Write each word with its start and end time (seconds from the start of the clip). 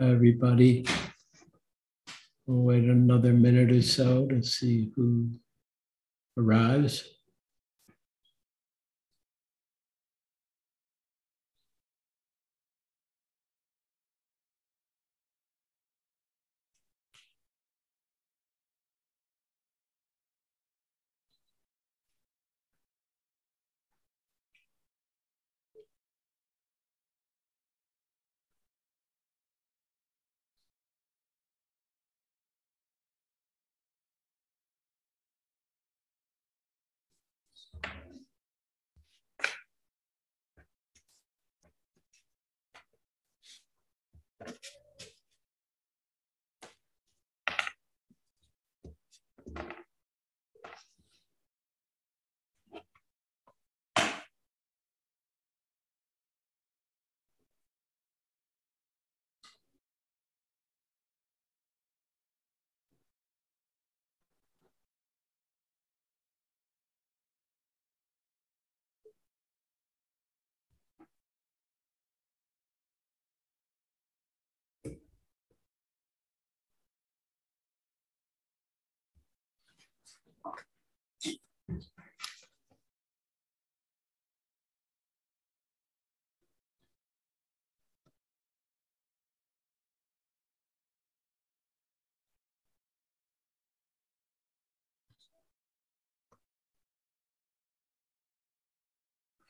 everybody. 0.00 0.86
We'll 2.46 2.62
wait 2.62 2.84
another 2.84 3.32
minute 3.32 3.72
or 3.72 3.82
so 3.82 4.26
to 4.26 4.42
see 4.42 4.90
who 4.94 5.30
arrives. 6.38 7.17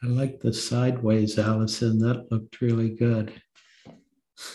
I 0.03 0.07
like 0.07 0.41
the 0.41 0.53
sideways, 0.53 1.39
Allison. 1.39 1.99
That 1.99 2.31
looked 2.31 2.61
really 2.61 2.91
good. 2.91 3.33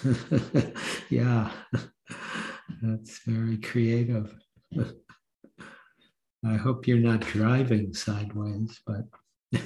yeah, 1.10 1.52
that's 2.82 3.20
very 3.26 3.58
creative. 3.58 4.34
I 6.46 6.56
hope 6.56 6.88
you're 6.88 6.98
not 6.98 7.22
driving 7.22 7.94
sideways, 7.94 8.82
but 8.86 9.06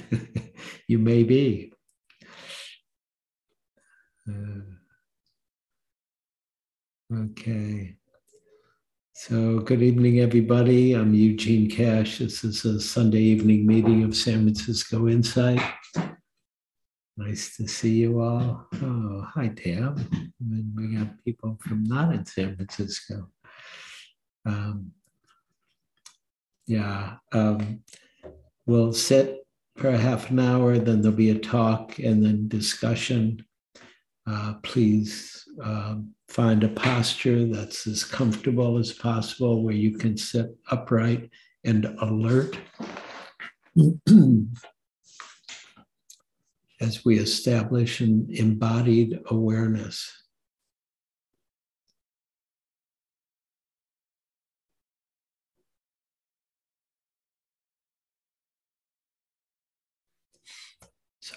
you 0.86 1.00
may 1.00 1.24
be. 1.24 1.72
Uh, 4.28 4.60
okay. 7.12 7.96
So, 9.12 9.58
good 9.58 9.82
evening, 9.82 10.20
everybody. 10.20 10.92
I'm 10.92 11.14
Eugene 11.14 11.68
Cash. 11.68 12.18
This 12.18 12.44
is 12.44 12.64
a 12.64 12.80
Sunday 12.80 13.22
evening 13.22 13.66
meeting 13.66 14.04
of 14.04 14.14
San 14.14 14.44
Francisco 14.44 15.08
Insight. 15.08 15.60
Nice 17.16 17.56
to 17.56 17.66
see 17.66 17.94
you 17.94 18.20
all. 18.20 18.68
Oh, 18.80 19.26
hi, 19.34 19.48
Deb. 19.48 19.98
And 20.40 20.72
we 20.76 20.94
got 20.94 21.08
people 21.24 21.58
from 21.60 21.82
not 21.82 22.14
in 22.14 22.24
San 22.24 22.54
Francisco. 22.54 23.28
Um, 24.46 24.92
yeah, 26.68 27.16
um, 27.32 27.80
we'll 28.66 28.92
sit 28.92 29.38
for 29.76 29.88
a 29.88 29.96
half 29.96 30.30
an 30.30 30.38
hour, 30.38 30.78
then 30.78 31.00
there'll 31.00 31.16
be 31.16 31.30
a 31.30 31.38
talk 31.38 31.98
and 31.98 32.22
then 32.24 32.46
discussion. 32.46 33.42
Uh, 34.26 34.54
please 34.62 35.46
um, 35.64 36.12
find 36.28 36.62
a 36.62 36.68
posture 36.68 37.46
that's 37.46 37.86
as 37.86 38.04
comfortable 38.04 38.76
as 38.76 38.92
possible 38.92 39.64
where 39.64 39.74
you 39.74 39.96
can 39.96 40.14
sit 40.18 40.54
upright 40.70 41.30
and 41.64 41.86
alert 42.02 42.58
as 46.80 47.02
we 47.06 47.18
establish 47.18 48.00
an 48.00 48.26
embodied 48.30 49.18
awareness. 49.30 50.17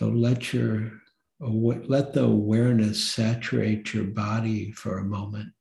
So 0.02 0.08
let 0.08 0.52
your 0.52 0.94
let 1.40 2.14
the 2.14 2.24
awareness 2.24 3.04
saturate 3.04 3.94
your 3.94 4.06
body 4.06 4.72
for 4.72 4.98
a 4.98 5.04
moment. 5.04 5.54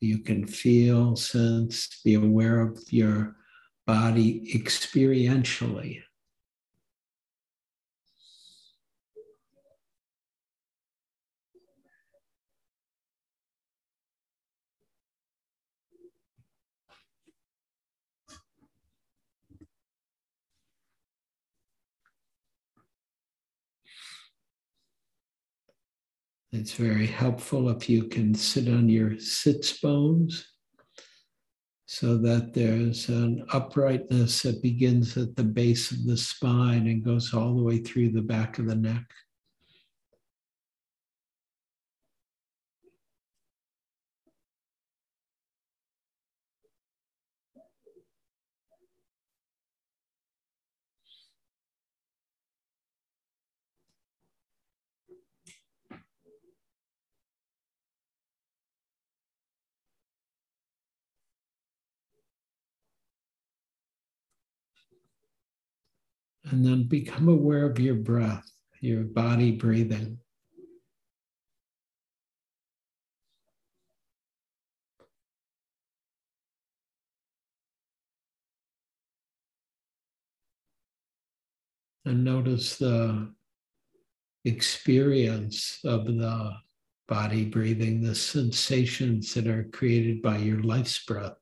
You 0.00 0.20
can 0.20 0.46
feel, 0.46 1.14
sense, 1.16 2.00
be 2.02 2.14
aware 2.14 2.62
of 2.62 2.80
your 2.90 3.36
body 3.86 4.50
experientially. 4.56 6.00
It's 26.52 26.74
very 26.74 27.06
helpful 27.06 27.70
if 27.70 27.88
you 27.88 28.04
can 28.04 28.34
sit 28.34 28.68
on 28.68 28.86
your 28.86 29.18
sits 29.18 29.80
bones 29.80 30.46
so 31.86 32.18
that 32.18 32.52
there's 32.52 33.08
an 33.08 33.46
uprightness 33.52 34.42
that 34.42 34.60
begins 34.60 35.16
at 35.16 35.34
the 35.34 35.44
base 35.44 35.90
of 35.90 36.06
the 36.06 36.16
spine 36.16 36.88
and 36.88 37.02
goes 37.02 37.32
all 37.32 37.56
the 37.56 37.62
way 37.62 37.78
through 37.78 38.10
the 38.10 38.20
back 38.20 38.58
of 38.58 38.66
the 38.66 38.74
neck. 38.74 39.04
And 66.52 66.62
then 66.62 66.84
become 66.84 67.28
aware 67.28 67.64
of 67.64 67.80
your 67.80 67.94
breath, 67.94 68.44
your 68.82 69.04
body 69.04 69.52
breathing. 69.52 70.18
And 82.04 82.22
notice 82.22 82.76
the 82.76 83.32
experience 84.44 85.78
of 85.84 86.04
the 86.04 86.52
body 87.08 87.46
breathing, 87.46 88.02
the 88.02 88.14
sensations 88.14 89.32
that 89.32 89.46
are 89.46 89.70
created 89.72 90.20
by 90.20 90.36
your 90.36 90.62
life's 90.62 91.02
breath. 91.02 91.41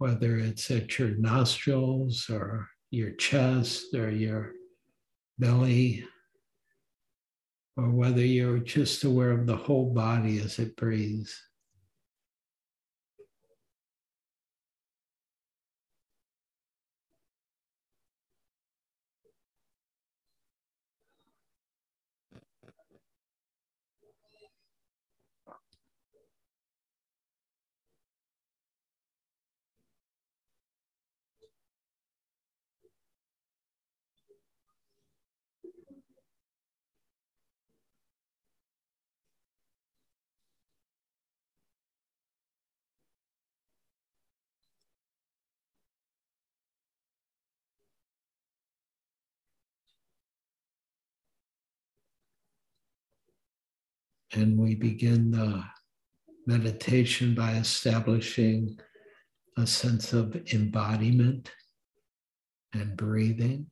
Whether 0.00 0.38
it's 0.38 0.70
at 0.70 0.98
your 0.98 1.10
nostrils 1.10 2.30
or 2.30 2.66
your 2.90 3.10
chest 3.10 3.94
or 3.94 4.10
your 4.10 4.52
belly, 5.38 6.02
or 7.76 7.90
whether 7.90 8.24
you're 8.24 8.60
just 8.60 9.04
aware 9.04 9.30
of 9.30 9.46
the 9.46 9.54
whole 9.54 9.92
body 9.92 10.40
as 10.40 10.58
it 10.58 10.74
breathes. 10.74 11.38
And 54.40 54.58
we 54.58 54.74
begin 54.74 55.30
the 55.30 55.62
meditation 56.46 57.34
by 57.34 57.52
establishing 57.52 58.78
a 59.58 59.66
sense 59.66 60.14
of 60.14 60.34
embodiment 60.54 61.50
and 62.72 62.96
breathing 62.96 63.66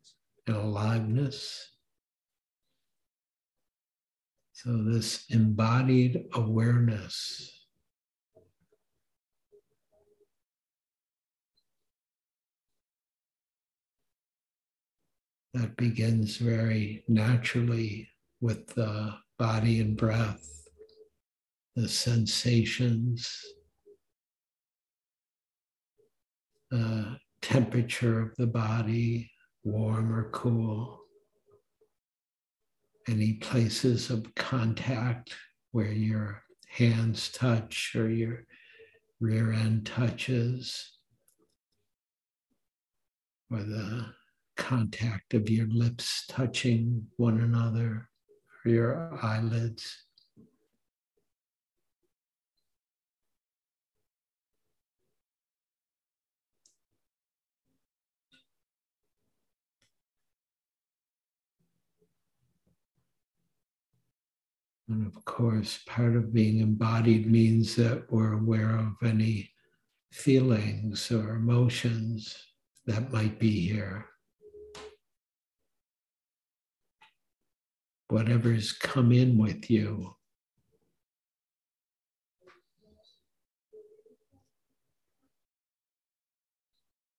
and 0.47 0.56
aliveness. 0.56 1.70
So, 4.53 4.82
this 4.82 5.25
embodied 5.31 6.26
awareness 6.35 7.67
that 15.55 15.76
begins 15.79 16.37
very 16.37 17.05
naturally 17.09 18.11
with 18.41 18.67
the 18.75 19.15
body 19.38 19.81
and 19.81 19.97
breath, 19.97 20.57
the 21.79 21.89
sensations, 21.89 23.41
the 26.73 27.17
temperature 27.41 28.21
of 28.21 28.35
the 28.37 28.49
body, 28.49 29.31
warm 29.63 30.13
or 30.13 30.29
cool, 30.31 30.99
any 33.07 33.35
places 33.35 34.11
of 34.11 34.35
contact 34.35 35.33
where 35.71 35.93
your 35.93 36.43
hands 36.67 37.29
touch 37.29 37.95
or 37.95 38.11
your 38.11 38.45
rear 39.21 39.53
end 39.53 39.87
touches, 39.87 40.99
or 43.53 43.59
the 43.59 44.05
contact 44.57 45.33
of 45.33 45.49
your 45.49 45.69
lips 45.69 46.25
touching 46.27 47.07
one 47.19 47.41
another 47.41 48.11
or 48.65 48.71
your 48.71 49.17
eyelids. 49.23 50.07
And 64.88 65.06
of 65.06 65.23
course, 65.26 65.81
part 65.87 66.17
of 66.17 66.32
being 66.32 66.61
embodied 66.61 67.31
means 67.31 67.76
that 67.76 68.11
we're 68.11 68.32
aware 68.32 68.75
of 68.76 68.94
any 69.05 69.50
feelings 70.11 71.12
or 71.12 71.35
emotions 71.35 72.37
that 72.87 73.12
might 73.12 73.38
be 73.38 73.69
here. 73.69 74.06
Whatever's 78.08 78.73
come 78.73 79.12
in 79.12 79.37
with 79.37 79.70
you. 79.70 80.14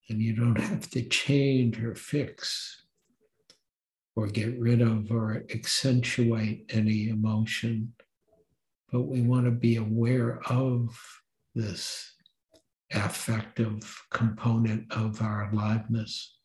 And 0.09 0.19
you 0.19 0.35
don't 0.35 0.59
have 0.59 0.89
to 0.89 1.03
change 1.03 1.79
or 1.83 1.93
fix 1.93 2.78
or 4.19 4.27
get 4.27 4.59
rid 4.59 4.81
of 4.81 5.09
or 5.11 5.45
accentuate 5.53 6.69
any 6.73 7.07
emotion, 7.07 7.93
but 8.91 9.03
we 9.03 9.21
want 9.21 9.45
to 9.45 9.51
be 9.51 9.77
aware 9.77 10.41
of 10.49 10.99
this 11.55 12.15
affective 12.91 13.79
component 14.11 14.91
of 14.91 15.21
our 15.21 15.49
aliveness. 15.49 16.35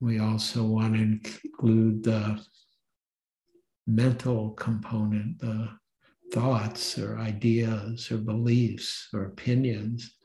We 0.00 0.18
also 0.18 0.64
want 0.64 0.96
to 0.96 1.00
include 1.00 2.02
the 2.04 2.44
mental 3.86 4.50
component, 4.50 5.38
the 5.38 5.70
thoughts 6.34 6.98
or 6.98 7.16
ideas 7.18 8.10
or 8.10 8.18
beliefs 8.18 9.08
or 9.14 9.26
opinions 9.26 10.16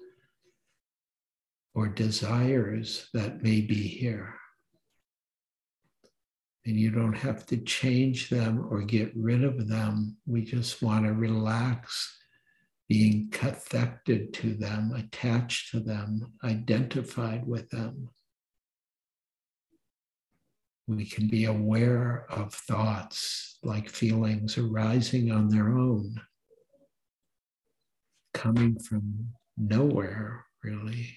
or 1.75 1.87
desires 1.87 3.07
that 3.13 3.43
may 3.43 3.61
be 3.61 3.87
here. 3.87 4.33
And 6.65 6.75
you 6.77 6.89
don't 6.89 7.13
have 7.13 7.45
to 7.47 7.57
change 7.57 8.29
them 8.29 8.67
or 8.71 8.81
get 8.81 9.11
rid 9.15 9.43
of 9.43 9.67
them. 9.67 10.17
We 10.25 10.43
just 10.43 10.81
want 10.81 11.05
to 11.05 11.13
relax 11.13 12.17
being 12.87 13.29
cathected 13.29 14.33
to 14.33 14.55
them, 14.55 14.91
attached 14.95 15.71
to 15.71 15.79
them, 15.79 16.33
identified 16.43 17.45
with 17.45 17.69
them. 17.69 18.09
We 20.89 21.05
can 21.05 21.27
be 21.27 21.45
aware 21.45 22.25
of 22.31 22.51
thoughts 22.51 23.59
like 23.61 23.87
feelings 23.89 24.57
arising 24.57 25.31
on 25.31 25.47
their 25.47 25.69
own, 25.69 26.19
coming 28.33 28.79
from 28.79 29.29
nowhere, 29.55 30.47
really. 30.63 31.15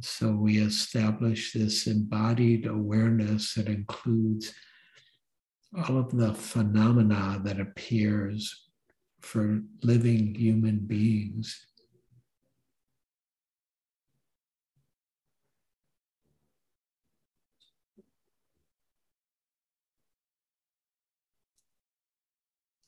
So 0.00 0.32
we 0.32 0.58
establish 0.58 1.52
this 1.52 1.86
embodied 1.86 2.66
awareness 2.66 3.54
that 3.54 3.68
includes 3.68 4.52
all 5.76 5.98
of 5.98 6.10
the 6.10 6.34
phenomena 6.34 7.40
that 7.44 7.60
appears 7.60 8.68
for 9.20 9.60
living 9.82 10.34
human 10.34 10.78
beings. 10.78 11.66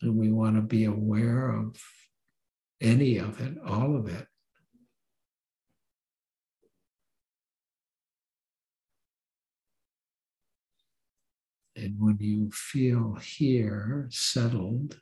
And 0.00 0.16
we 0.16 0.30
want 0.30 0.56
to 0.56 0.62
be 0.62 0.84
aware 0.84 1.50
of 1.50 1.76
any 2.80 3.18
of 3.18 3.40
it, 3.40 3.58
all 3.66 3.96
of 3.96 4.08
it. 4.08 4.26
And 11.78 11.94
when 11.99 12.16
you 12.18 12.50
feel 12.50 13.14
here 13.23 14.08
settled, 14.11 14.99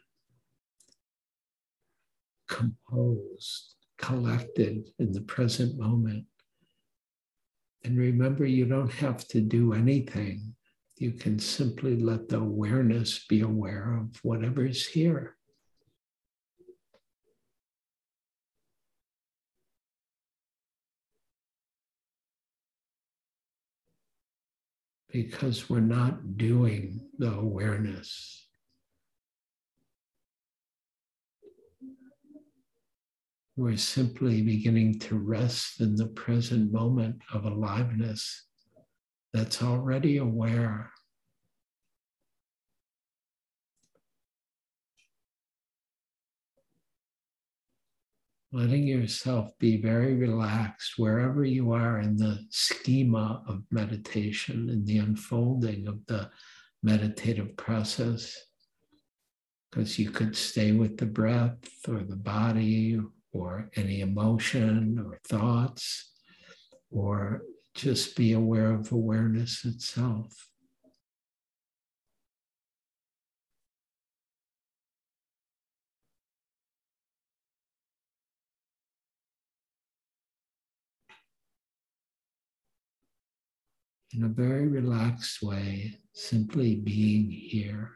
composed, 2.48 3.76
collected 3.96 4.90
in 4.98 5.12
the 5.12 5.22
present 5.22 5.78
moment, 5.78 6.26
and 7.82 7.96
remember, 7.96 8.44
you 8.44 8.66
don't 8.66 8.92
have 8.92 9.26
to 9.28 9.40
do 9.40 9.72
anything. 9.72 10.54
You 10.96 11.12
can 11.12 11.38
simply 11.38 11.96
let 11.96 12.28
the 12.28 12.38
awareness 12.38 13.24
be 13.26 13.40
aware 13.40 13.96
of 13.96 14.16
whatever's 14.22 14.84
here. 14.86 15.35
Because 25.16 25.70
we're 25.70 25.80
not 25.80 26.36
doing 26.36 27.00
the 27.16 27.32
awareness. 27.32 28.48
We're 33.56 33.78
simply 33.78 34.42
beginning 34.42 34.98
to 35.00 35.16
rest 35.16 35.80
in 35.80 35.96
the 35.96 36.08
present 36.08 36.70
moment 36.70 37.16
of 37.32 37.46
aliveness 37.46 38.44
that's 39.32 39.62
already 39.62 40.18
aware 40.18 40.90
letting 48.56 48.86
yourself 48.86 49.50
be 49.58 49.76
very 49.76 50.14
relaxed 50.14 50.94
wherever 50.96 51.44
you 51.44 51.72
are 51.72 52.00
in 52.00 52.16
the 52.16 52.38
schema 52.48 53.42
of 53.46 53.62
meditation, 53.70 54.70
in 54.70 54.82
the 54.86 54.96
unfolding 54.96 55.86
of 55.86 55.98
the 56.06 56.30
meditative 56.82 57.54
process. 57.58 58.34
Because 59.70 59.98
you 59.98 60.10
could 60.10 60.34
stay 60.34 60.72
with 60.72 60.96
the 60.96 61.04
breath 61.04 61.58
or 61.86 61.98
the 61.98 62.16
body 62.16 62.98
or 63.30 63.68
any 63.76 64.00
emotion 64.00 65.04
or 65.04 65.18
thoughts, 65.28 66.12
or 66.90 67.42
just 67.74 68.16
be 68.16 68.32
aware 68.32 68.72
of 68.72 68.90
awareness 68.90 69.66
itself. 69.66 70.48
In 84.16 84.24
a 84.24 84.28
very 84.28 84.66
relaxed 84.66 85.42
way, 85.42 85.98
simply 86.14 86.76
being 86.76 87.30
here 87.30 87.92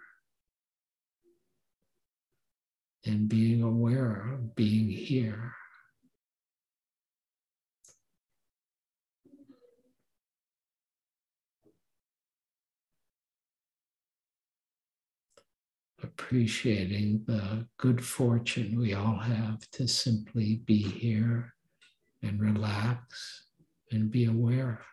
and 3.06 3.26
being 3.28 3.62
aware 3.62 4.30
of 4.34 4.54
being 4.54 4.90
here. 4.90 5.54
Appreciating 16.02 17.24
the 17.26 17.66
good 17.78 18.04
fortune 18.04 18.78
we 18.78 18.92
all 18.92 19.18
have 19.18 19.58
to 19.70 19.88
simply 19.88 20.62
be 20.66 20.82
here 20.82 21.54
and 22.22 22.40
relax 22.40 23.46
and 23.90 24.10
be 24.10 24.26
aware. 24.26 24.84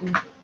So 0.00 0.39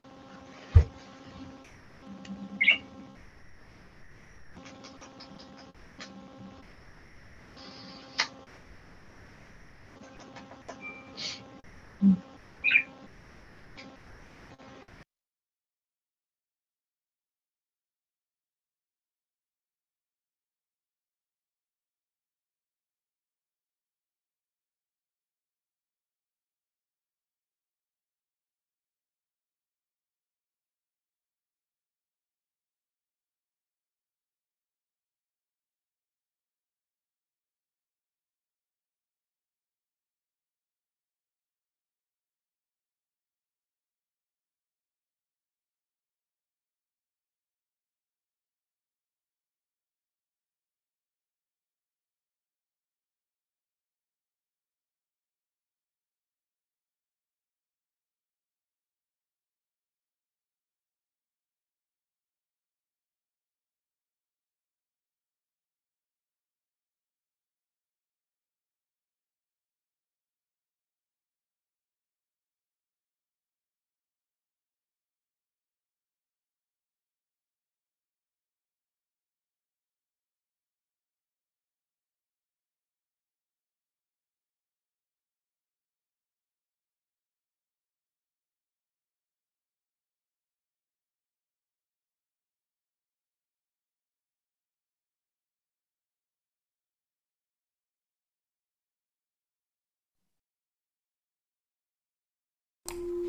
we 102.91 103.26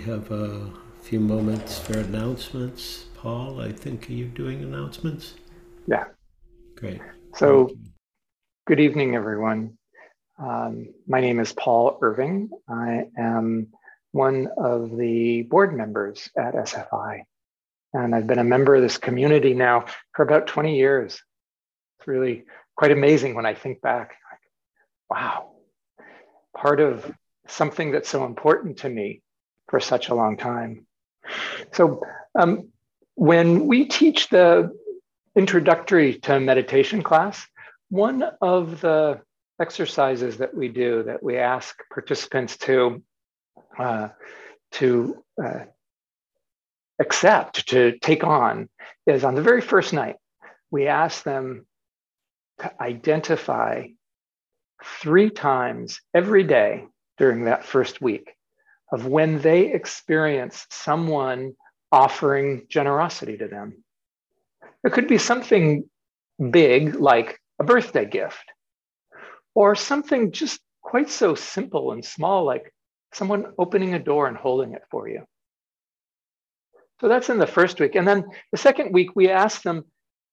have 0.00 0.30
a 0.30 0.70
few 1.02 1.20
moments 1.20 1.78
for 1.78 1.98
announcements. 1.98 3.04
Paul, 3.14 3.60
I 3.60 3.70
think 3.70 4.08
you're 4.08 4.18
you 4.18 4.24
doing 4.26 4.62
announcements? 4.62 5.34
Yeah. 5.86 6.04
Great. 6.76 7.00
So, 7.34 7.70
good 8.66 8.80
evening, 8.80 9.14
everyone. 9.14 9.76
Um, 10.38 10.94
my 11.06 11.20
name 11.20 11.38
is 11.38 11.52
Paul 11.52 11.98
Irving. 12.00 12.50
I 12.66 13.08
am 13.18 13.68
one 14.12 14.48
of 14.56 14.96
the 14.96 15.42
board 15.42 15.76
members 15.76 16.30
at 16.36 16.54
SFI. 16.54 17.22
And 17.92 18.14
I've 18.14 18.26
been 18.26 18.38
a 18.38 18.44
member 18.44 18.74
of 18.76 18.82
this 18.82 18.96
community 18.96 19.52
now 19.52 19.84
for 20.14 20.22
about 20.22 20.46
20 20.46 20.78
years. 20.78 21.20
It's 21.98 22.08
really 22.08 22.44
quite 22.74 22.92
amazing 22.92 23.34
when 23.34 23.44
I 23.44 23.52
think 23.52 23.82
back. 23.82 24.14
Like, 24.30 25.18
wow, 25.18 25.50
part 26.56 26.80
of 26.80 27.12
something 27.48 27.90
that's 27.90 28.08
so 28.08 28.24
important 28.24 28.78
to 28.78 28.88
me 28.88 29.22
for 29.70 29.80
such 29.80 30.08
a 30.08 30.14
long 30.14 30.36
time. 30.36 30.84
So, 31.72 32.02
um, 32.38 32.68
when 33.14 33.66
we 33.66 33.86
teach 33.86 34.28
the 34.28 34.70
introductory 35.36 36.18
to 36.20 36.40
meditation 36.40 37.02
class, 37.02 37.46
one 37.88 38.24
of 38.40 38.80
the 38.80 39.20
exercises 39.60 40.38
that 40.38 40.54
we 40.54 40.68
do 40.68 41.04
that 41.04 41.22
we 41.22 41.36
ask 41.36 41.76
participants 41.92 42.56
to 42.58 43.02
uh, 43.78 44.08
to 44.72 45.22
uh, 45.42 45.64
accept, 46.98 47.68
to 47.68 47.98
take 47.98 48.24
on, 48.24 48.68
is 49.06 49.24
on 49.24 49.34
the 49.34 49.42
very 49.42 49.60
first 49.60 49.92
night, 49.92 50.16
we 50.70 50.86
ask 50.86 51.22
them 51.22 51.66
to 52.58 52.72
identify 52.80 53.86
three 55.02 55.30
times 55.30 56.00
every 56.14 56.44
day 56.44 56.86
during 57.18 57.44
that 57.44 57.64
first 57.64 58.00
week 58.00 58.34
of 58.92 59.06
when 59.06 59.40
they 59.40 59.72
experience 59.72 60.66
someone 60.70 61.54
offering 61.92 62.66
generosity 62.68 63.36
to 63.36 63.48
them. 63.48 63.84
It 64.84 64.92
could 64.92 65.08
be 65.08 65.18
something 65.18 65.88
big 66.50 66.94
like 66.94 67.40
a 67.60 67.64
birthday 67.64 68.06
gift, 68.06 68.44
or 69.54 69.74
something 69.74 70.32
just 70.32 70.60
quite 70.82 71.10
so 71.10 71.34
simple 71.34 71.92
and 71.92 72.04
small 72.04 72.44
like 72.44 72.72
someone 73.12 73.52
opening 73.58 73.94
a 73.94 73.98
door 73.98 74.26
and 74.28 74.36
holding 74.36 74.72
it 74.72 74.82
for 74.90 75.08
you. 75.08 75.24
So 77.00 77.08
that's 77.08 77.28
in 77.30 77.38
the 77.38 77.46
first 77.46 77.80
week. 77.80 77.94
And 77.94 78.06
then 78.06 78.24
the 78.52 78.58
second 78.58 78.92
week, 78.92 79.16
we 79.16 79.30
ask 79.30 79.62
them 79.62 79.84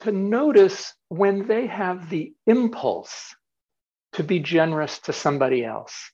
to 0.01 0.11
notice 0.11 0.93
when 1.09 1.47
they 1.47 1.67
have 1.67 2.09
the 2.09 2.33
impulse 2.45 3.35
to 4.13 4.23
be 4.23 4.39
generous 4.39 4.99
to 4.99 5.13
somebody 5.13 5.63
else 5.65 6.11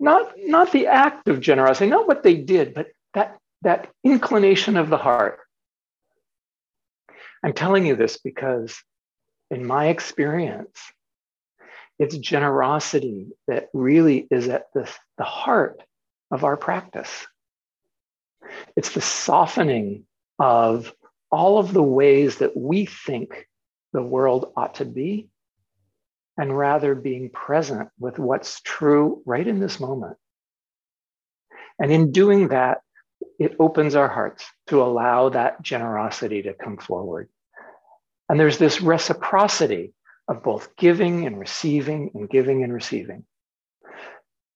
not 0.00 0.32
not 0.38 0.72
the 0.72 0.86
act 0.86 1.28
of 1.28 1.40
generosity, 1.40 1.90
not 1.90 2.08
what 2.08 2.22
they 2.22 2.34
did, 2.34 2.74
but 2.74 2.88
that 3.14 3.38
that 3.62 3.90
inclination 4.02 4.76
of 4.76 4.88
the 4.88 4.96
heart. 4.96 5.38
I'm 7.44 7.52
telling 7.52 7.86
you 7.86 7.96
this 7.96 8.18
because 8.18 8.82
in 9.50 9.66
my 9.66 9.88
experience, 9.88 10.78
it's 11.98 12.16
generosity 12.16 13.28
that 13.46 13.68
really 13.74 14.26
is 14.30 14.48
at 14.48 14.66
the, 14.74 14.90
the 15.18 15.24
heart 15.24 15.82
of 16.30 16.44
our 16.44 16.56
practice. 16.56 17.26
It's 18.76 18.92
the 18.92 19.00
softening 19.00 20.04
of 20.38 20.92
all 21.30 21.58
of 21.58 21.72
the 21.72 21.82
ways 21.82 22.36
that 22.38 22.56
we 22.56 22.86
think 22.86 23.46
the 23.92 24.02
world 24.02 24.52
ought 24.56 24.76
to 24.76 24.84
be 24.84 25.28
and 26.40 26.56
rather 26.56 26.94
being 26.94 27.28
present 27.28 27.90
with 27.98 28.18
what's 28.18 28.62
true 28.62 29.22
right 29.26 29.46
in 29.46 29.60
this 29.60 29.78
moment. 29.78 30.16
And 31.78 31.92
in 31.92 32.12
doing 32.12 32.48
that, 32.48 32.78
it 33.38 33.56
opens 33.58 33.94
our 33.94 34.08
hearts 34.08 34.46
to 34.68 34.82
allow 34.82 35.28
that 35.28 35.60
generosity 35.60 36.40
to 36.44 36.54
come 36.54 36.78
forward. 36.78 37.28
And 38.26 38.40
there's 38.40 38.56
this 38.56 38.80
reciprocity 38.80 39.92
of 40.28 40.42
both 40.42 40.74
giving 40.76 41.26
and 41.26 41.38
receiving 41.38 42.12
and 42.14 42.26
giving 42.26 42.64
and 42.64 42.72
receiving. 42.72 43.26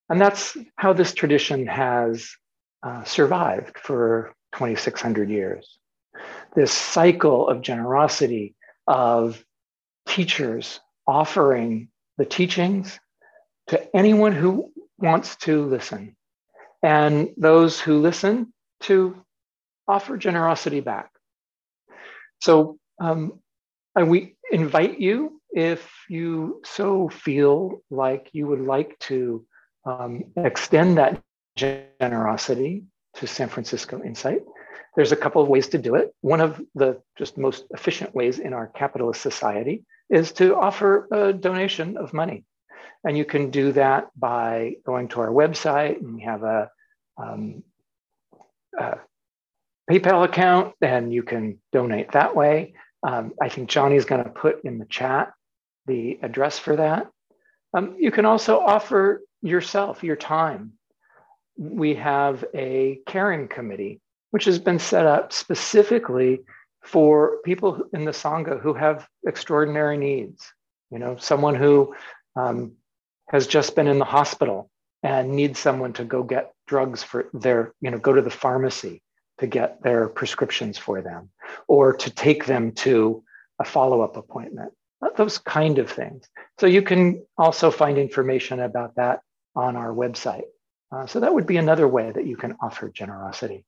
And 0.09 0.19
that's 0.19 0.57
how 0.77 0.95
this 0.95 1.13
tradition 1.13 1.67
has 1.67 2.31
uh, 2.83 3.05
survived 3.05 3.77
for 3.79 4.33
2,600 4.55 5.29
years. 5.29 5.79
This 6.57 6.73
cycle 6.73 7.47
of 7.47 7.61
generosity, 7.61 8.55
of 8.87 9.45
teachers 10.09 10.81
offering 11.07 11.89
the 12.19 12.25
teachings 12.25 12.99
to 13.69 13.97
anyone 13.97 14.33
who 14.33 14.73
wants 14.99 15.37
to 15.37 15.65
listen, 15.65 16.17
and 16.83 17.31
those 17.37 17.81
who 17.81 18.01
listen 18.01 18.53
to 18.81 19.23
offer 19.89 20.17
generosity 20.17 20.81
back. 20.81 21.11
So 22.41 22.79
um, 23.01 23.41
we 23.97 24.37
invite 24.51 25.01
you, 25.01 25.41
if 25.51 25.89
you 26.09 26.61
so 26.65 27.09
feel 27.09 27.83
like 27.91 28.29
you 28.33 28.47
would 28.47 28.61
like 28.61 28.99
to 29.01 29.47
um, 29.87 30.25
extend 30.37 30.99
that 30.99 31.23
generosity 31.57 32.85
to 33.15 33.27
San 33.27 33.49
Francisco 33.49 34.03
Insight, 34.03 34.43
there's 34.97 35.13
a 35.13 35.17
couple 35.17 35.43
of 35.43 35.49
ways 35.49 35.69
to 35.69 35.79
do 35.79 35.95
it. 35.95 36.15
One 36.21 36.41
of 36.41 36.61
the 36.75 37.01
just 37.17 37.39
most 37.39 37.65
efficient 37.71 38.15
ways 38.15 38.39
in 38.39 38.53
our 38.53 38.67
capitalist 38.67 39.23
society 39.23 39.85
is 40.11 40.33
to 40.33 40.57
offer 40.57 41.09
a 41.11 41.33
donation 41.33 41.97
of 41.97 42.13
money. 42.13 42.45
And 43.05 43.17
you 43.19 43.25
can 43.25 43.51
do 43.51 43.73
that 43.73 44.09
by 44.17 44.77
going 44.85 45.09
to 45.09 45.21
our 45.21 45.31
website 45.31 46.01
and 46.01 46.15
we 46.15 46.23
have 46.23 46.43
a, 46.43 46.71
um, 47.19 47.63
a 48.79 48.99
PayPal 49.91 50.25
account 50.25 50.75
and 50.81 51.13
you 51.13 51.23
can 51.23 51.59
donate 51.73 52.13
that 52.13 52.35
way. 52.35 52.75
Um, 53.07 53.35
I 53.41 53.51
think 53.51 53.69
Johnny's 53.69 54.07
going 54.07 54.25
to 54.25 54.31
put 54.31 54.65
in 54.65 54.79
the 54.79 54.87
chat 54.87 55.33
the 55.87 56.19
address 56.23 56.59
for 56.59 56.77
that. 56.77 57.11
Um, 57.77 57.97
you 57.99 58.11
can 58.11 58.25
also 58.25 58.59
offer 58.61 59.23
yourself, 59.43 60.03
your 60.03 60.17
time. 60.17 60.73
We 61.59 61.95
have 61.97 62.45
a 62.55 63.01
caring 63.07 63.49
committee, 63.49 64.01
which 64.31 64.47
has 64.47 64.59
been 64.59 64.79
set 64.79 65.07
up 65.07 65.33
specifically 65.33 66.41
for 66.85 67.39
people 67.45 67.83
in 67.93 68.05
the 68.05 68.13
Sangha 68.13 68.61
who 68.61 68.75
have 68.75 69.09
extraordinary 69.27 69.97
needs. 69.97 70.45
You 70.91 70.99
know, 70.99 71.17
someone 71.17 71.55
who 71.55 71.95
um, 72.37 72.73
has 73.29 73.47
just 73.47 73.75
been 73.75 73.89
in 73.89 73.99
the 73.99 74.05
hospital 74.05 74.71
and 75.03 75.33
needs 75.33 75.59
someone 75.59 75.93
to 75.95 76.05
go 76.05 76.23
get 76.23 76.53
drugs 76.67 77.03
for 77.03 77.29
their, 77.33 77.73
you 77.81 77.91
know, 77.91 77.99
go 77.99 78.13
to 78.13 78.23
the 78.23 78.31
pharmacy 78.31 79.03
to 79.39 79.47
get 79.47 79.83
their 79.83 80.09
prescriptions 80.09 80.79
for 80.79 81.03
them 81.03 81.31
or 81.67 81.95
to 81.95 82.11
take 82.11 82.45
them 82.45 82.73
to 82.73 83.25
a 83.61 83.65
follow 83.65 84.03
up 84.03 84.17
appointment, 84.17 84.73
those 85.17 85.39
kind 85.39 85.79
of 85.79 85.91
things. 85.91 86.29
So 86.61 86.67
you 86.67 86.83
can 86.83 87.25
also 87.37 87.71
find 87.71 87.99
information 87.99 88.61
about 88.61 88.95
that 88.97 89.21
on 89.57 89.77
our 89.77 89.93
website. 89.93 90.45
Uh, 90.93 91.07
so 91.07 91.21
that 91.21 91.35
would 91.35 91.47
be 91.47 91.57
another 91.57 91.89
way 91.89 92.13
that 92.13 92.27
you 92.27 92.37
can 92.37 92.57
offer 92.61 92.89
generosity. 92.89 93.65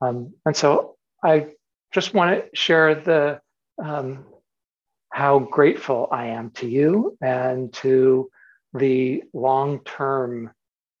Um, 0.00 0.34
and 0.46 0.56
so 0.56 0.96
I 1.22 1.48
just 1.92 2.14
want 2.14 2.30
to 2.38 2.56
share 2.56 2.94
the 2.94 3.40
um, 3.82 4.24
how 5.12 5.38
grateful 5.38 6.08
I 6.10 6.26
am 6.26 6.50
to 6.52 6.68
you 6.68 7.16
and 7.20 7.72
to 7.74 8.30
the 8.74 9.22
long 9.32 9.80
term, 9.84 10.52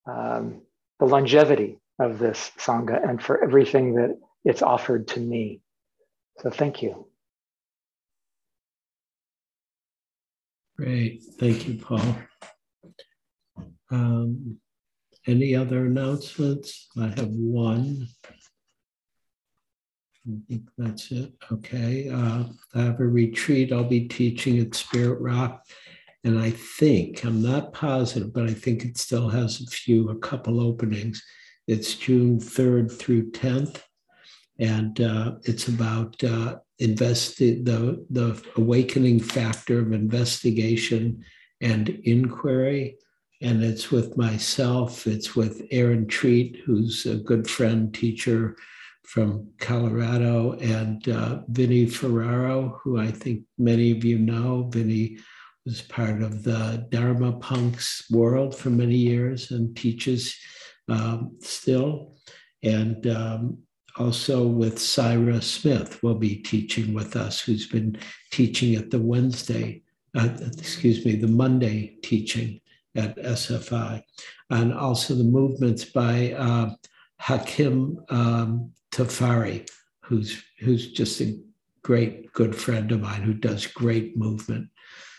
um, 0.06 0.62
the 0.98 1.06
longevity 1.06 1.78
of 1.98 2.18
this 2.18 2.50
Sangha 2.58 3.06
and 3.06 3.22
for 3.22 3.42
everything 3.42 3.94
that 3.94 4.18
it's 4.44 4.62
offered 4.62 5.08
to 5.08 5.20
me. 5.20 5.60
So 6.40 6.50
thank 6.50 6.82
you. 6.82 7.06
Great. 10.76 11.22
Thank 11.38 11.66
you, 11.66 11.78
Paul. 11.78 12.16
Um, 13.90 14.58
any 15.26 15.54
other 15.54 15.86
announcements? 15.86 16.88
I 16.96 17.08
have 17.08 17.30
one. 17.30 18.06
I 20.28 20.36
think 20.48 20.68
that's 20.76 21.10
it. 21.10 21.32
Okay. 21.50 22.10
Uh, 22.10 22.44
I 22.74 22.82
have 22.82 23.00
a 23.00 23.06
retreat 23.06 23.72
I'll 23.72 23.84
be 23.84 24.08
teaching 24.08 24.58
at 24.58 24.74
Spirit 24.74 25.20
Rock. 25.20 25.64
And 26.24 26.38
I 26.38 26.50
think, 26.50 27.24
I'm 27.24 27.40
not 27.40 27.72
positive, 27.72 28.32
but 28.32 28.44
I 28.44 28.52
think 28.52 28.84
it 28.84 28.98
still 28.98 29.28
has 29.28 29.60
a 29.60 29.66
few, 29.66 30.10
a 30.10 30.18
couple 30.18 30.60
openings. 30.60 31.22
It's 31.66 31.94
June 31.94 32.38
3rd 32.38 32.92
through 32.92 33.30
10th. 33.30 33.82
And 34.58 35.00
uh, 35.00 35.36
it's 35.44 35.68
about 35.68 36.22
uh, 36.24 36.56
investi- 36.80 37.64
the, 37.64 38.04
the 38.10 38.42
awakening 38.56 39.20
factor 39.20 39.78
of 39.78 39.92
investigation 39.92 41.24
and 41.60 41.88
inquiry. 42.04 42.98
And 43.40 43.62
it's 43.62 43.90
with 43.90 44.16
myself, 44.16 45.06
it's 45.06 45.36
with 45.36 45.62
Erin 45.70 46.08
Treat, 46.08 46.60
who's 46.66 47.06
a 47.06 47.14
good 47.14 47.48
friend, 47.48 47.94
teacher 47.94 48.56
from 49.08 49.48
Colorado, 49.58 50.52
and 50.60 51.08
uh, 51.08 51.40
Vinny 51.48 51.86
Ferraro, 51.86 52.78
who 52.82 53.00
I 53.00 53.10
think 53.10 53.44
many 53.56 53.90
of 53.90 54.04
you 54.04 54.18
know. 54.18 54.68
Vinny 54.70 55.16
was 55.64 55.80
part 55.80 56.20
of 56.20 56.42
the 56.42 56.86
Dharma 56.90 57.32
Punks 57.38 58.04
world 58.10 58.54
for 58.54 58.68
many 58.68 58.96
years 58.96 59.50
and 59.50 59.74
teaches 59.74 60.36
um, 60.90 61.38
still. 61.40 62.16
And 62.62 63.06
um, 63.06 63.58
also 63.96 64.46
with 64.46 64.78
Syra 64.78 65.40
Smith 65.40 66.02
will 66.02 66.14
be 66.14 66.36
teaching 66.36 66.92
with 66.92 67.16
us, 67.16 67.40
who's 67.40 67.66
been 67.66 67.98
teaching 68.30 68.74
at 68.74 68.90
the 68.90 69.00
Wednesday, 69.00 69.84
uh, 70.18 70.28
excuse 70.58 71.02
me, 71.06 71.16
the 71.16 71.28
Monday 71.28 71.96
teaching 72.02 72.60
at 72.94 73.16
SFI. 73.16 74.02
And 74.50 74.74
also 74.74 75.14
the 75.14 75.24
movements 75.24 75.86
by 75.86 76.32
uh, 76.32 76.70
Hakim 77.18 78.04
um, 78.10 78.72
Tafari, 78.98 79.68
who's 80.02 80.42
who's 80.58 80.90
just 80.90 81.20
a 81.20 81.38
great 81.82 82.32
good 82.32 82.54
friend 82.54 82.90
of 82.90 83.00
mine 83.00 83.22
who 83.22 83.32
does 83.32 83.64
great 83.64 84.16
movement. 84.16 84.68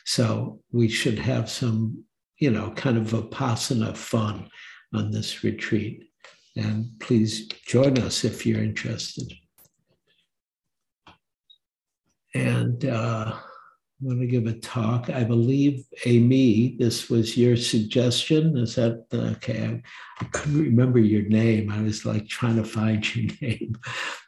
So 0.06 0.60
we 0.74 0.90
should 0.90 1.18
have 1.18 1.50
some, 1.50 2.04
you 2.40 2.52
know, 2.52 2.72
kind 2.72 2.98
of 2.98 3.06
vipassana 3.06 3.96
fun 3.96 4.50
on 4.94 5.12
this 5.12 5.46
retreat. 5.46 6.10
And 6.58 6.88
please 7.00 7.48
join 7.48 7.98
us 8.00 8.26
if 8.26 8.46
you're 8.46 8.62
interested. 8.62 9.32
And 12.34 12.84
uh, 12.84 13.38
Going 14.02 14.22
to 14.22 14.28
give 14.28 14.48
a 14.48 14.54
talk. 14.54 15.10
I 15.10 15.26
believe, 15.26 15.84
Amy, 16.06 16.78
this 16.80 17.10
was 17.10 17.36
your 17.36 17.58
suggestion. 17.58 18.58
Is 18.58 18.76
that 18.76 19.06
okay? 19.14 19.82
I, 20.22 20.26
couldn't 20.32 20.64
remember 20.64 21.00
your 21.00 21.24
name. 21.24 21.70
I 21.70 21.82
was 21.82 22.06
like 22.06 22.26
trying 22.30 22.56
to 22.56 22.64
find 22.64 23.04
your 23.14 23.30
name, 23.42 23.78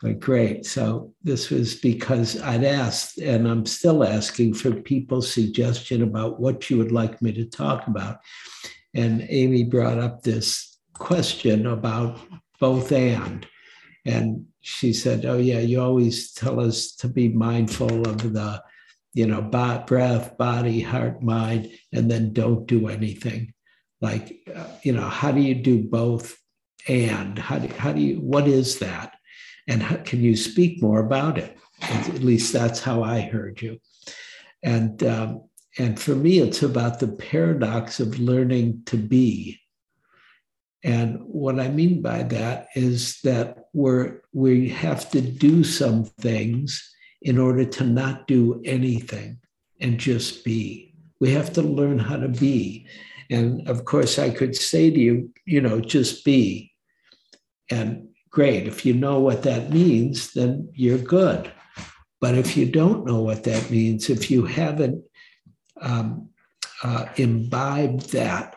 but 0.01 0.19
great. 0.19 0.65
So 0.65 1.13
this 1.23 1.49
was 1.49 1.75
because 1.75 2.41
I'd 2.41 2.65
asked, 2.65 3.19
and 3.19 3.47
I'm 3.47 3.65
still 3.65 4.03
asking 4.03 4.55
for 4.55 4.73
people's 4.73 5.31
suggestion 5.31 6.01
about 6.03 6.41
what 6.41 6.69
you 6.69 6.77
would 6.77 6.91
like 6.91 7.21
me 7.21 7.31
to 7.31 7.45
talk 7.45 7.87
about. 7.87 8.17
And 8.93 9.25
Amy 9.29 9.63
brought 9.63 9.99
up 9.99 10.21
this 10.21 10.79
question 10.95 11.67
about 11.67 12.19
both 12.59 12.91
and. 12.91 13.47
And 14.05 14.47
she 14.59 14.91
said, 14.91 15.25
Oh, 15.25 15.37
yeah, 15.37 15.59
you 15.59 15.79
always 15.79 16.33
tell 16.33 16.59
us 16.59 16.91
to 16.95 17.07
be 17.07 17.29
mindful 17.29 18.05
of 18.05 18.33
the 18.33 18.61
you 19.13 19.27
know, 19.27 19.41
breath, 19.41 20.37
body, 20.37 20.81
heart, 20.81 21.21
mind, 21.21 21.69
and 21.91 22.09
then 22.09 22.33
don't 22.33 22.65
do 22.65 22.87
anything. 22.87 23.53
Like, 23.99 24.39
uh, 24.53 24.65
you 24.83 24.93
know, 24.93 25.07
how 25.07 25.31
do 25.31 25.41
you 25.41 25.55
do 25.55 25.83
both? 25.83 26.37
And 26.87 27.37
how 27.37 27.59
do, 27.59 27.67
how 27.75 27.93
do 27.93 28.01
you, 28.01 28.15
what 28.15 28.47
is 28.47 28.79
that? 28.79 29.15
And 29.67 29.83
how, 29.83 29.97
can 29.97 30.21
you 30.21 30.35
speak 30.35 30.81
more 30.81 30.99
about 30.99 31.37
it? 31.37 31.57
At 31.81 32.23
least 32.23 32.53
that's 32.53 32.79
how 32.79 33.03
I 33.03 33.21
heard 33.21 33.61
you. 33.61 33.79
And, 34.63 35.03
um, 35.03 35.43
and 35.77 35.99
for 35.99 36.15
me, 36.15 36.39
it's 36.39 36.63
about 36.63 36.99
the 36.99 37.07
paradox 37.07 37.99
of 37.99 38.19
learning 38.19 38.83
to 38.87 38.97
be. 38.97 39.59
And 40.83 41.19
what 41.21 41.59
I 41.59 41.67
mean 41.67 42.01
by 42.01 42.23
that 42.23 42.67
is 42.75 43.19
that 43.23 43.65
we're, 43.73 44.21
we 44.33 44.69
have 44.69 45.09
to 45.11 45.21
do 45.21 45.63
some 45.63 46.05
things 46.05 46.91
in 47.21 47.37
order 47.37 47.65
to 47.65 47.83
not 47.83 48.27
do 48.27 48.61
anything 48.65 49.39
and 49.79 49.99
just 49.99 50.43
be. 50.43 50.93
We 51.19 51.31
have 51.31 51.53
to 51.53 51.61
learn 51.61 51.99
how 51.99 52.17
to 52.17 52.27
be. 52.27 52.87
And 53.29 53.67
of 53.69 53.85
course, 53.85 54.17
I 54.19 54.29
could 54.29 54.55
say 54.55 54.89
to 54.89 54.99
you, 54.99 55.31
you 55.45 55.61
know, 55.61 55.79
just 55.79 56.25
be. 56.25 56.73
And 57.69 58.09
great, 58.29 58.67
if 58.67 58.85
you 58.85 58.93
know 58.93 59.19
what 59.19 59.43
that 59.43 59.69
means, 59.69 60.33
then 60.33 60.69
you're 60.73 60.97
good. 60.97 61.51
But 62.19 62.35
if 62.35 62.57
you 62.57 62.65
don't 62.65 63.05
know 63.05 63.21
what 63.21 63.43
that 63.45 63.71
means, 63.71 64.09
if 64.09 64.29
you 64.29 64.45
haven't 64.45 65.03
um, 65.79 66.29
uh, 66.83 67.05
imbibed 67.15 68.11
that 68.11 68.55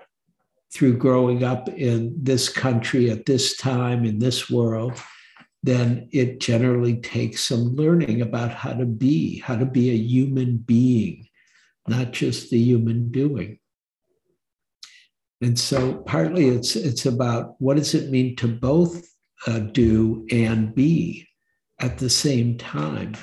through 0.72 0.98
growing 0.98 1.44
up 1.44 1.68
in 1.68 2.14
this 2.22 2.48
country 2.48 3.10
at 3.10 3.26
this 3.26 3.56
time, 3.56 4.04
in 4.04 4.18
this 4.18 4.50
world, 4.50 5.00
then 5.64 6.10
it 6.12 6.40
generally 6.40 6.96
takes 6.96 7.42
some 7.42 7.74
learning 7.74 8.20
about 8.20 8.52
how 8.52 8.74
to 8.74 8.84
be, 8.84 9.38
how 9.38 9.56
to 9.56 9.64
be 9.64 9.88
a 9.88 9.96
human 9.96 10.58
being, 10.58 11.26
not 11.88 12.12
just 12.12 12.50
the 12.50 12.58
human 12.58 13.10
doing. 13.10 13.58
And 15.40 15.58
so 15.58 15.94
partly 15.94 16.48
it's 16.48 16.76
it's 16.76 17.06
about 17.06 17.54
what 17.60 17.78
does 17.78 17.94
it 17.94 18.10
mean 18.10 18.36
to 18.36 18.48
both 18.48 19.06
uh, 19.46 19.60
do 19.60 20.26
and 20.30 20.74
be 20.74 21.26
at 21.80 21.96
the 21.96 22.10
same 22.10 22.58
time 22.58 23.14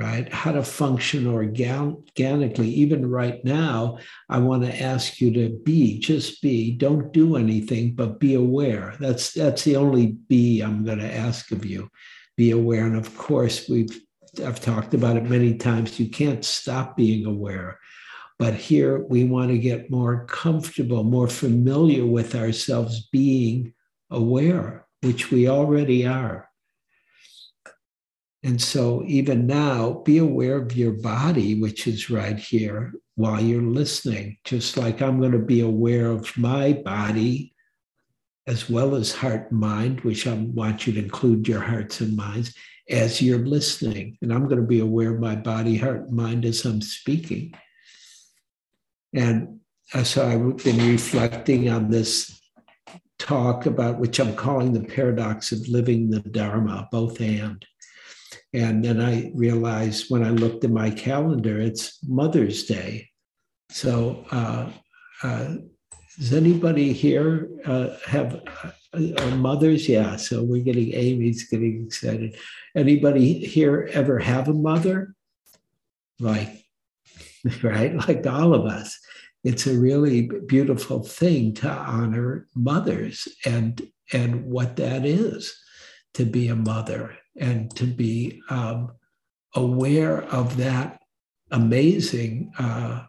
right? 0.00 0.32
How 0.32 0.52
to 0.52 0.62
function 0.62 1.26
organically. 1.26 2.68
Even 2.70 3.10
right 3.10 3.44
now, 3.44 3.98
I 4.30 4.38
want 4.38 4.64
to 4.64 4.82
ask 4.82 5.20
you 5.20 5.30
to 5.34 5.50
be, 5.62 5.98
just 5.98 6.40
be. 6.40 6.70
Don't 6.72 7.12
do 7.12 7.36
anything, 7.36 7.94
but 7.94 8.18
be 8.18 8.34
aware. 8.34 8.94
That's 8.98 9.32
that's 9.34 9.64
the 9.64 9.76
only 9.76 10.06
be 10.28 10.62
I'm 10.62 10.84
going 10.84 11.00
to 11.00 11.14
ask 11.14 11.52
of 11.52 11.66
you. 11.66 11.90
Be 12.36 12.50
aware. 12.52 12.86
And 12.86 12.96
of 12.96 13.14
course, 13.18 13.68
we've 13.68 13.94
I've 14.46 14.60
talked 14.60 14.94
about 14.94 15.16
it 15.16 15.24
many 15.24 15.56
times. 15.56 16.00
You 16.00 16.08
can't 16.08 16.44
stop 16.44 16.96
being 16.96 17.26
aware, 17.26 17.78
But 18.40 18.54
here 18.54 19.04
we 19.06 19.24
want 19.24 19.50
to 19.50 19.58
get 19.58 19.90
more 19.90 20.24
comfortable, 20.24 21.04
more 21.04 21.28
familiar 21.28 22.06
with 22.06 22.34
ourselves 22.34 23.06
being 23.12 23.74
aware, 24.10 24.86
which 25.02 25.30
we 25.30 25.46
already 25.46 26.06
are. 26.06 26.49
And 28.42 28.60
so, 28.60 29.02
even 29.06 29.46
now, 29.46 30.02
be 30.04 30.16
aware 30.16 30.56
of 30.56 30.74
your 30.74 30.92
body, 30.92 31.60
which 31.60 31.86
is 31.86 32.08
right 32.08 32.38
here 32.38 32.94
while 33.16 33.40
you're 33.40 33.60
listening, 33.60 34.38
just 34.44 34.78
like 34.78 35.02
I'm 35.02 35.20
going 35.20 35.32
to 35.32 35.38
be 35.38 35.60
aware 35.60 36.06
of 36.06 36.34
my 36.38 36.72
body 36.72 37.54
as 38.46 38.70
well 38.70 38.94
as 38.94 39.14
heart 39.14 39.50
and 39.50 39.60
mind, 39.60 40.00
which 40.00 40.26
I 40.26 40.32
want 40.32 40.86
you 40.86 40.94
to 40.94 40.98
include 41.00 41.46
your 41.46 41.60
hearts 41.60 42.00
and 42.00 42.16
minds 42.16 42.54
as 42.88 43.20
you're 43.20 43.44
listening. 43.44 44.16
And 44.22 44.32
I'm 44.32 44.44
going 44.44 44.60
to 44.60 44.66
be 44.66 44.80
aware 44.80 45.12
of 45.14 45.20
my 45.20 45.36
body, 45.36 45.76
heart, 45.76 46.08
and 46.08 46.12
mind 46.12 46.46
as 46.46 46.64
I'm 46.64 46.80
speaking. 46.80 47.54
And 49.12 49.60
so 50.02 50.26
I've 50.26 50.64
been 50.64 50.90
reflecting 50.90 51.68
on 51.68 51.90
this 51.90 52.40
talk 53.18 53.66
about 53.66 53.98
which 53.98 54.18
I'm 54.18 54.34
calling 54.34 54.72
the 54.72 54.80
paradox 54.80 55.52
of 55.52 55.68
living 55.68 56.08
the 56.08 56.20
Dharma, 56.20 56.88
both 56.90 57.20
and. 57.20 57.64
And 58.52 58.84
then 58.84 59.00
I 59.00 59.30
realized 59.34 60.06
when 60.10 60.24
I 60.24 60.30
looked 60.30 60.64
at 60.64 60.70
my 60.70 60.90
calendar, 60.90 61.60
it's 61.60 61.98
Mother's 62.06 62.64
Day. 62.64 63.08
So, 63.70 64.24
uh, 64.32 64.70
uh, 65.22 65.54
does 66.18 66.32
anybody 66.32 66.92
here 66.92 67.48
uh, 67.64 67.90
have 68.06 68.40
uh, 68.92 69.36
mothers? 69.36 69.88
Yeah, 69.88 70.16
so 70.16 70.42
we're 70.42 70.64
getting 70.64 70.92
Amy's 70.92 71.48
getting 71.48 71.86
excited. 71.86 72.36
Anybody 72.74 73.34
here 73.34 73.88
ever 73.92 74.18
have 74.18 74.48
a 74.48 74.52
mother? 74.52 75.14
Like, 76.18 76.64
right? 77.62 77.94
Like 77.94 78.26
all 78.26 78.52
of 78.54 78.66
us. 78.66 78.98
It's 79.44 79.66
a 79.66 79.78
really 79.78 80.28
beautiful 80.46 81.02
thing 81.02 81.54
to 81.54 81.70
honor 81.70 82.46
mothers 82.54 83.26
and 83.46 83.80
and 84.12 84.44
what 84.44 84.76
that 84.76 85.06
is 85.06 85.56
to 86.14 86.26
be 86.26 86.48
a 86.48 86.56
mother 86.56 87.16
and 87.36 87.74
to 87.76 87.84
be 87.84 88.42
um, 88.50 88.92
aware 89.54 90.22
of 90.24 90.56
that 90.56 91.00
amazing 91.50 92.52
uh, 92.58 93.04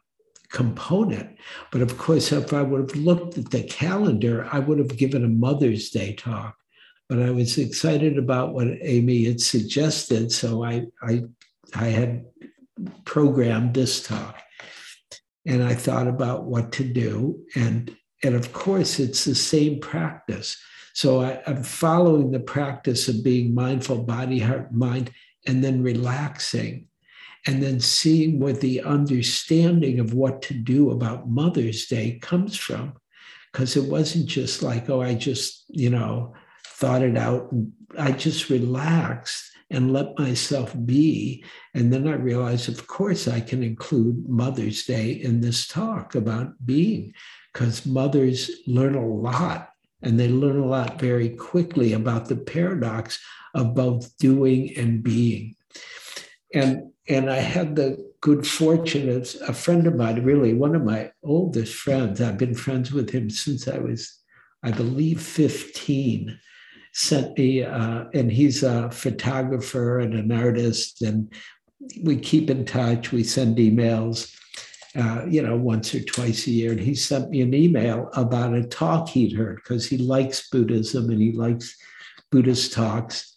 component. 0.52 1.38
But 1.72 1.82
of 1.82 1.98
course, 1.98 2.32
if 2.32 2.54
I 2.54 2.62
would 2.62 2.82
have 2.82 2.96
looked 2.96 3.38
at 3.38 3.52
the 3.52 3.64
calendar, 3.64 4.48
I 4.52 4.60
would 4.60 4.80
have 4.80 4.98
given 4.98 5.24
a 5.24 5.30
Mother's 5.30 5.90
Day 5.90 6.14
talk. 6.14 6.56
But 7.10 7.22
I 7.22 7.32
was 7.32 7.58
excited 7.58 8.18
about 8.18 8.54
what 8.54 8.68
Amy 8.82 9.26
had 9.26 9.42
suggested, 9.42 10.32
so 10.32 10.64
I 10.64 10.86
I, 11.04 11.24
I 11.76 11.88
had 11.88 12.26
programmed 13.04 13.74
this 13.74 14.02
talk, 14.02 14.38
and 15.46 15.62
I 15.62 15.74
thought 15.74 16.08
about 16.08 16.46
what 16.46 16.72
to 16.74 16.86
do, 16.86 17.42
and 17.56 17.94
and 18.24 18.36
of 18.36 18.54
course, 18.54 19.00
it's 19.00 19.26
the 19.26 19.36
same 19.36 19.82
practice. 19.82 20.58
So 20.94 21.22
I, 21.22 21.42
I'm 21.48 21.64
following 21.64 22.32
the 22.32 22.40
practice 22.40 23.08
of 23.08 23.24
being 23.24 23.54
mindful, 23.54 24.04
body, 24.04 24.40
heart, 24.40 24.74
mind, 24.74 25.12
and 25.48 25.64
then 25.64 25.82
relaxing 25.82 26.88
and 27.48 27.62
then 27.62 27.80
seeing 27.80 28.40
where 28.40 28.54
the 28.54 28.82
understanding 28.82 30.00
of 30.00 30.14
what 30.14 30.42
to 30.44 30.54
do 30.54 30.92
about 30.92 31.30
Mother's 31.30 31.88
Day 31.88 32.20
comes 32.22 32.56
from. 32.58 32.94
Because 33.52 33.76
it 33.76 33.90
wasn't 33.90 34.28
just 34.28 34.64
like, 34.64 34.90
oh, 34.90 35.02
I 35.02 35.14
just, 35.14 35.66
you 35.68 35.90
know, 35.90 36.34
thought 36.66 37.02
it 37.02 37.18
out. 37.18 37.50
I 37.98 38.12
just 38.12 38.50
relaxed 38.50 39.52
and 39.70 39.92
let 39.92 40.18
myself 40.18 40.74
be. 40.86 41.44
And 41.74 41.92
then 41.92 42.08
I 42.08 42.14
realized, 42.14 42.70
of 42.70 42.88
course, 42.88 43.28
I 43.28 43.42
can 43.42 43.64
include 43.64 44.30
Mother's 44.30 44.86
Day 44.86 45.12
in 45.12 45.42
this 45.42 45.68
talk 45.68 46.16
about 46.16 46.54
being, 46.66 47.14
because 47.52 47.86
mothers 47.86 48.52
learn 48.68 48.96
a 48.96 49.06
lot 49.06 49.71
and 50.02 50.20
they 50.20 50.28
learn 50.28 50.60
a 50.60 50.66
lot 50.66 51.00
very 51.00 51.30
quickly 51.30 51.94
about 51.94 52.28
the 52.28 52.36
paradox 52.36 53.20
of 53.54 53.76
both 53.76 54.18
doing 54.18 54.76
and 54.78 55.04
being. 55.04 55.56
And 56.54 56.92
and 57.08 57.30
I 57.30 57.38
had 57.38 57.76
the 57.76 58.12
good 58.22 58.46
fortune 58.46 59.10
of 59.10 59.36
a 59.48 59.54
friend 59.54 59.88
of 59.88 59.96
mine, 59.96 60.24
really 60.24 60.54
one 60.54 60.76
of 60.76 60.84
my 60.84 61.12
oldest 61.24 61.74
friends. 61.74 62.22
I've 62.22 62.38
been 62.38 62.54
friends 62.54 62.92
with 62.92 63.10
him 63.10 63.30
since 63.30 63.68
I 63.68 63.80
was, 63.80 64.20
I 64.64 64.72
believe, 64.72 65.22
15. 65.22 66.40
Sent 66.94 67.38
me, 67.38 67.64
uh, 67.64 68.06
and 68.14 68.32
he's 68.32 68.64
a 68.64 68.92
photographer 68.92 70.00
and 70.00 70.14
an 70.14 70.32
artist, 70.32 71.02
and 71.02 71.34
we 72.04 72.18
keep 72.18 72.50
in 72.50 72.66
touch. 72.66 73.14
We 73.14 73.24
send 73.24 73.58
emails, 73.58 74.36
uh, 74.96 75.26
you 75.28 75.42
know, 75.42 75.56
once 75.56 75.94
or 75.96 76.02
twice 76.02 76.48
a 76.48 76.52
year. 76.52 76.72
And 76.72 76.80
he 76.80 76.96
sent 76.96 77.30
me 77.30 77.42
an 77.42 77.54
email 77.54 78.10
about 78.14 78.54
a 78.54 78.64
talk 78.64 79.10
he'd 79.10 79.36
heard 79.36 79.58
because 79.58 79.88
he 79.88 79.98
likes 79.98 80.50
Buddhism 80.50 81.10
and 81.10 81.22
he 81.22 81.32
likes 81.32 81.78
Buddhist 82.30 82.74
talks 82.74 83.32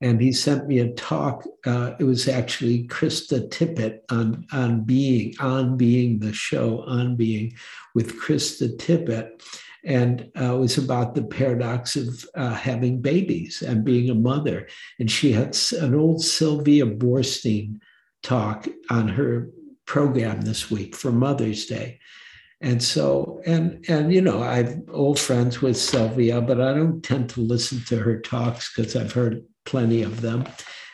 and 0.00 0.20
he 0.20 0.32
sent 0.32 0.66
me 0.66 0.80
a 0.80 0.92
talk. 0.92 1.44
Uh, 1.64 1.94
it 1.98 2.04
was 2.04 2.28
actually 2.28 2.86
Krista 2.88 3.48
Tippett 3.48 4.00
on 4.10 4.46
on 4.52 4.82
being 4.82 5.34
on 5.40 5.76
being 5.76 6.18
the 6.18 6.32
show 6.32 6.82
on 6.82 7.16
being 7.16 7.54
with 7.94 8.20
Krista 8.20 8.76
Tippett, 8.76 9.42
and 9.84 10.30
uh, 10.38 10.54
it 10.54 10.58
was 10.58 10.78
about 10.78 11.14
the 11.14 11.24
paradox 11.24 11.96
of 11.96 12.24
uh, 12.34 12.54
having 12.54 13.00
babies 13.00 13.62
and 13.62 13.84
being 13.84 14.10
a 14.10 14.14
mother. 14.14 14.68
And 14.98 15.10
she 15.10 15.32
had 15.32 15.56
an 15.78 15.94
old 15.94 16.22
Sylvia 16.22 16.84
Boorstein 16.84 17.80
talk 18.22 18.68
on 18.90 19.08
her 19.08 19.50
program 19.86 20.42
this 20.42 20.70
week 20.70 20.94
for 20.94 21.12
Mother's 21.12 21.66
Day. 21.66 21.98
And 22.60 22.82
so, 22.82 23.40
and 23.46 23.84
and 23.88 24.12
you 24.12 24.22
know, 24.22 24.42
I've 24.42 24.80
old 24.90 25.18
friends 25.18 25.60
with 25.60 25.76
Sylvia, 25.76 26.40
but 26.40 26.60
I 26.60 26.72
don't 26.72 27.02
tend 27.02 27.30
to 27.30 27.40
listen 27.40 27.84
to 27.86 27.98
her 27.98 28.20
talks 28.20 28.74
because 28.74 28.96
I've 28.96 29.12
heard 29.12 29.44
plenty 29.64 30.02
of 30.02 30.22
them 30.22 30.44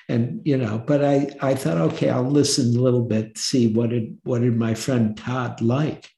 and 0.09 0.41
you 0.45 0.57
know 0.57 0.83
but 0.87 1.05
i 1.05 1.29
i 1.41 1.55
thought 1.55 1.79
okay 1.79 2.11
i'll 2.11 2.23
listen 2.23 2.77
a 2.77 2.81
little 2.81 3.05
bit 3.05 3.37
see 3.39 3.73
what 3.73 3.91
did 3.91 4.17
what 4.25 4.41
did 4.41 4.57
my 4.57 4.75
friend 4.75 5.17
todd 5.17 5.61
like 5.61 6.11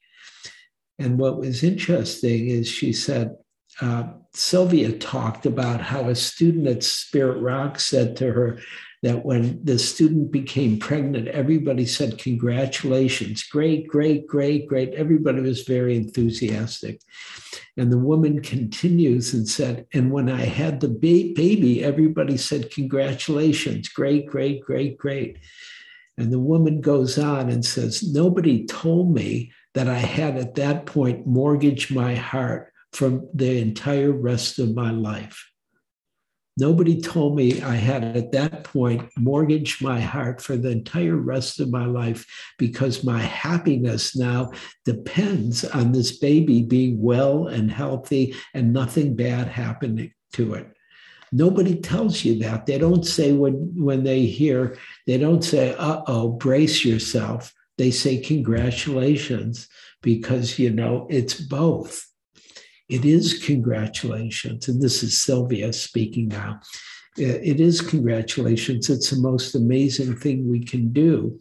and 0.97 1.17
what 1.17 1.37
was 1.37 1.63
interesting 1.63 2.49
is 2.49 2.67
she 2.67 2.91
said 2.91 3.35
uh, 3.81 4.03
sylvia 4.33 4.91
talked 4.91 5.45
about 5.45 5.81
how 5.81 6.09
a 6.09 6.15
student 6.15 6.67
at 6.67 6.83
spirit 6.83 7.39
rock 7.41 7.79
said 7.79 8.15
to 8.15 8.31
her 8.31 8.59
that 9.05 9.23
when 9.23 9.63
the 9.63 9.77
student 9.77 10.31
became 10.31 10.79
pregnant, 10.79 11.27
everybody 11.27 11.85
said, 11.85 12.17
Congratulations, 12.17 13.43
great, 13.43 13.87
great, 13.87 14.25
great, 14.25 14.65
great. 14.67 14.95
Everybody 14.95 15.41
was 15.41 15.61
very 15.61 15.95
enthusiastic. 15.95 16.99
And 17.77 17.91
the 17.91 17.99
woman 17.99 18.41
continues 18.41 19.31
and 19.31 19.47
said, 19.47 19.85
And 19.93 20.11
when 20.11 20.27
I 20.27 20.45
had 20.45 20.79
the 20.79 20.87
ba- 20.87 21.33
baby, 21.35 21.83
everybody 21.83 22.35
said, 22.35 22.71
Congratulations, 22.71 23.89
great, 23.89 24.25
great, 24.25 24.61
great, 24.61 24.97
great. 24.97 25.37
And 26.17 26.33
the 26.33 26.39
woman 26.39 26.81
goes 26.81 27.19
on 27.19 27.51
and 27.51 27.63
says, 27.63 28.01
Nobody 28.11 28.65
told 28.65 29.13
me 29.13 29.51
that 29.75 29.87
I 29.87 29.99
had 29.99 30.35
at 30.35 30.55
that 30.55 30.87
point 30.87 31.27
mortgaged 31.27 31.93
my 31.93 32.15
heart 32.15 32.73
from 32.91 33.29
the 33.35 33.59
entire 33.59 34.11
rest 34.11 34.57
of 34.57 34.73
my 34.73 34.89
life. 34.89 35.45
Nobody 36.57 37.01
told 37.01 37.35
me 37.35 37.61
I 37.61 37.75
had 37.75 38.15
at 38.15 38.31
that 38.31 38.63
point 38.63 39.09
mortgaged 39.17 39.83
my 39.83 39.99
heart 39.99 40.41
for 40.41 40.55
the 40.55 40.69
entire 40.69 41.17
rest 41.17 41.59
of 41.59 41.69
my 41.69 41.85
life 41.85 42.25
because 42.57 43.03
my 43.03 43.19
happiness 43.19 44.15
now 44.15 44.51
depends 44.85 45.65
on 45.65 45.91
this 45.91 46.17
baby 46.17 46.63
being 46.63 47.01
well 47.01 47.47
and 47.47 47.69
healthy 47.69 48.35
and 48.53 48.71
nothing 48.71 49.17
bad 49.17 49.47
happening 49.47 50.13
to 50.33 50.53
it. 50.53 50.71
Nobody 51.33 51.75
tells 51.75 52.23
you 52.23 52.39
that. 52.39 52.65
They 52.65 52.77
don't 52.77 53.05
say 53.05 53.33
when, 53.33 53.73
when 53.75 54.05
they 54.05 54.25
hear, 54.25 54.77
they 55.07 55.17
don't 55.17 55.43
say, 55.43 55.75
uh 55.75 56.03
oh, 56.07 56.29
brace 56.29 56.85
yourself. 56.85 57.53
They 57.77 57.91
say, 57.91 58.19
congratulations, 58.19 59.67
because, 60.01 60.57
you 60.57 60.69
know, 60.69 61.07
it's 61.09 61.33
both. 61.33 62.07
It 62.87 63.03
is 63.03 63.43
congratulations. 63.43 64.67
And 64.67 64.81
this 64.81 65.01
is 65.01 65.21
Sylvia 65.21 65.73
speaking 65.73 66.27
now. 66.27 66.59
It 67.17 67.59
is 67.59 67.81
congratulations. 67.81 68.89
It's 68.89 69.09
the 69.09 69.21
most 69.21 69.55
amazing 69.55 70.17
thing 70.17 70.49
we 70.49 70.63
can 70.63 70.91
do. 70.91 71.39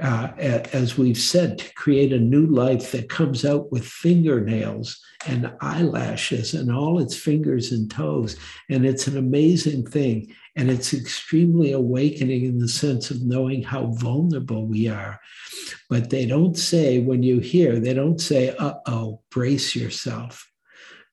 Uh, 0.00 0.28
as 0.72 0.96
we've 0.96 1.18
said, 1.18 1.58
to 1.58 1.74
create 1.74 2.12
a 2.12 2.18
new 2.18 2.46
life 2.46 2.90
that 2.92 3.10
comes 3.10 3.44
out 3.44 3.70
with 3.70 3.84
fingernails 3.84 4.98
and 5.26 5.52
eyelashes 5.60 6.54
and 6.54 6.72
all 6.72 6.98
its 6.98 7.14
fingers 7.14 7.72
and 7.72 7.90
toes. 7.90 8.36
And 8.70 8.84
it's 8.84 9.06
an 9.06 9.18
amazing 9.18 9.86
thing. 9.86 10.34
And 10.56 10.70
it's 10.70 10.92
extremely 10.92 11.72
awakening 11.72 12.44
in 12.46 12.58
the 12.58 12.68
sense 12.68 13.10
of 13.10 13.22
knowing 13.22 13.62
how 13.62 13.92
vulnerable 13.92 14.66
we 14.66 14.88
are. 14.88 15.20
But 15.88 16.10
they 16.10 16.26
don't 16.26 16.56
say, 16.56 16.98
when 16.98 17.22
you 17.22 17.38
hear, 17.38 17.78
they 17.78 17.94
don't 17.94 18.20
say, 18.20 18.56
uh 18.58 18.74
oh, 18.86 19.20
brace 19.30 19.76
yourself 19.76 20.51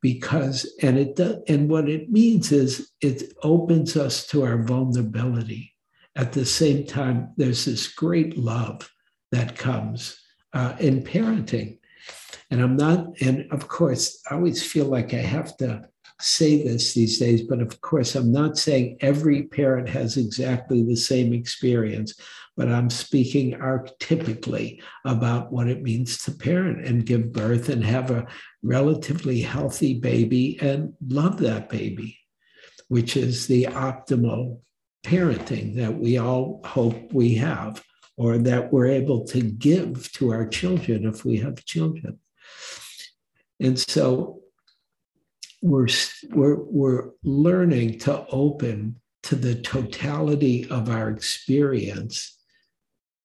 because 0.02 0.72
and 0.82 0.98
it 0.98 1.16
does 1.16 1.38
and 1.48 1.70
what 1.70 1.90
it 1.90 2.10
means 2.10 2.52
is 2.52 2.92
it 3.02 3.34
opens 3.44 3.98
us 3.98 4.26
to 4.28 4.44
our 4.44 4.64
vulnerability 4.64 5.76
at 6.16 6.34
the 6.34 6.46
same 6.46 6.86
time 6.86 7.34
there's 7.38 7.66
this 7.66 7.88
great 7.88 8.38
love 8.38 8.90
that 9.32 9.58
comes 9.58 10.20
uh, 10.54 10.76
in 10.80 11.04
parenting. 11.04 11.78
And 12.52 12.62
I'm 12.62 12.76
not, 12.76 13.22
and 13.22 13.52
of 13.52 13.68
course, 13.68 14.22
I 14.30 14.36
always 14.36 14.66
feel 14.66 14.86
like 14.86 15.14
I 15.14 15.18
have 15.18 15.56
to 15.58 15.88
say 16.20 16.64
this 16.64 16.94
these 16.94 17.20
days, 17.20 17.44
but 17.44 17.62
of 17.62 17.80
course, 17.82 18.16
I'm 18.16 18.32
not 18.32 18.58
saying 18.58 18.98
every 19.02 19.44
parent 19.44 19.88
has 19.90 20.18
exactly 20.18 20.84
the 20.84 20.96
same 20.96 21.32
experience, 21.34 22.16
but 22.60 22.68
I'm 22.68 22.90
speaking 22.90 23.54
archetypically 23.54 24.82
about 25.06 25.50
what 25.50 25.70
it 25.70 25.82
means 25.82 26.18
to 26.24 26.32
parent 26.34 26.86
and 26.86 27.06
give 27.06 27.32
birth 27.32 27.70
and 27.70 27.82
have 27.86 28.12
a 28.12 28.28
relatively 28.62 29.40
healthy 29.40 29.98
baby 29.98 30.60
and 30.60 30.94
love 31.08 31.38
that 31.38 31.70
baby, 31.70 32.20
which 32.90 33.16
is 33.16 33.48
the 33.48 33.64
optimal 33.64 34.60
parenting 35.06 35.78
that 35.78 35.98
we 35.98 36.18
all 36.18 36.60
hope 36.66 37.14
we 37.14 37.36
have 37.36 37.82
or 38.18 38.38
that 38.38 38.74
we're 38.74 38.88
able 38.88 39.26
to 39.28 39.42
give 39.42 40.12
to 40.12 40.34
our 40.34 40.46
children 40.46 41.06
if 41.06 41.24
we 41.24 41.38
have 41.38 41.64
children. 41.64 42.20
And 43.62 43.80
so 43.80 44.42
we're, 45.62 45.88
we're, 46.32 46.58
we're 46.58 47.12
learning 47.24 48.00
to 48.00 48.28
open 48.28 49.00
to 49.24 49.36
the 49.36 49.56
totality 49.56 50.70
of 50.70 50.90
our 50.90 51.10
experience 51.10 52.36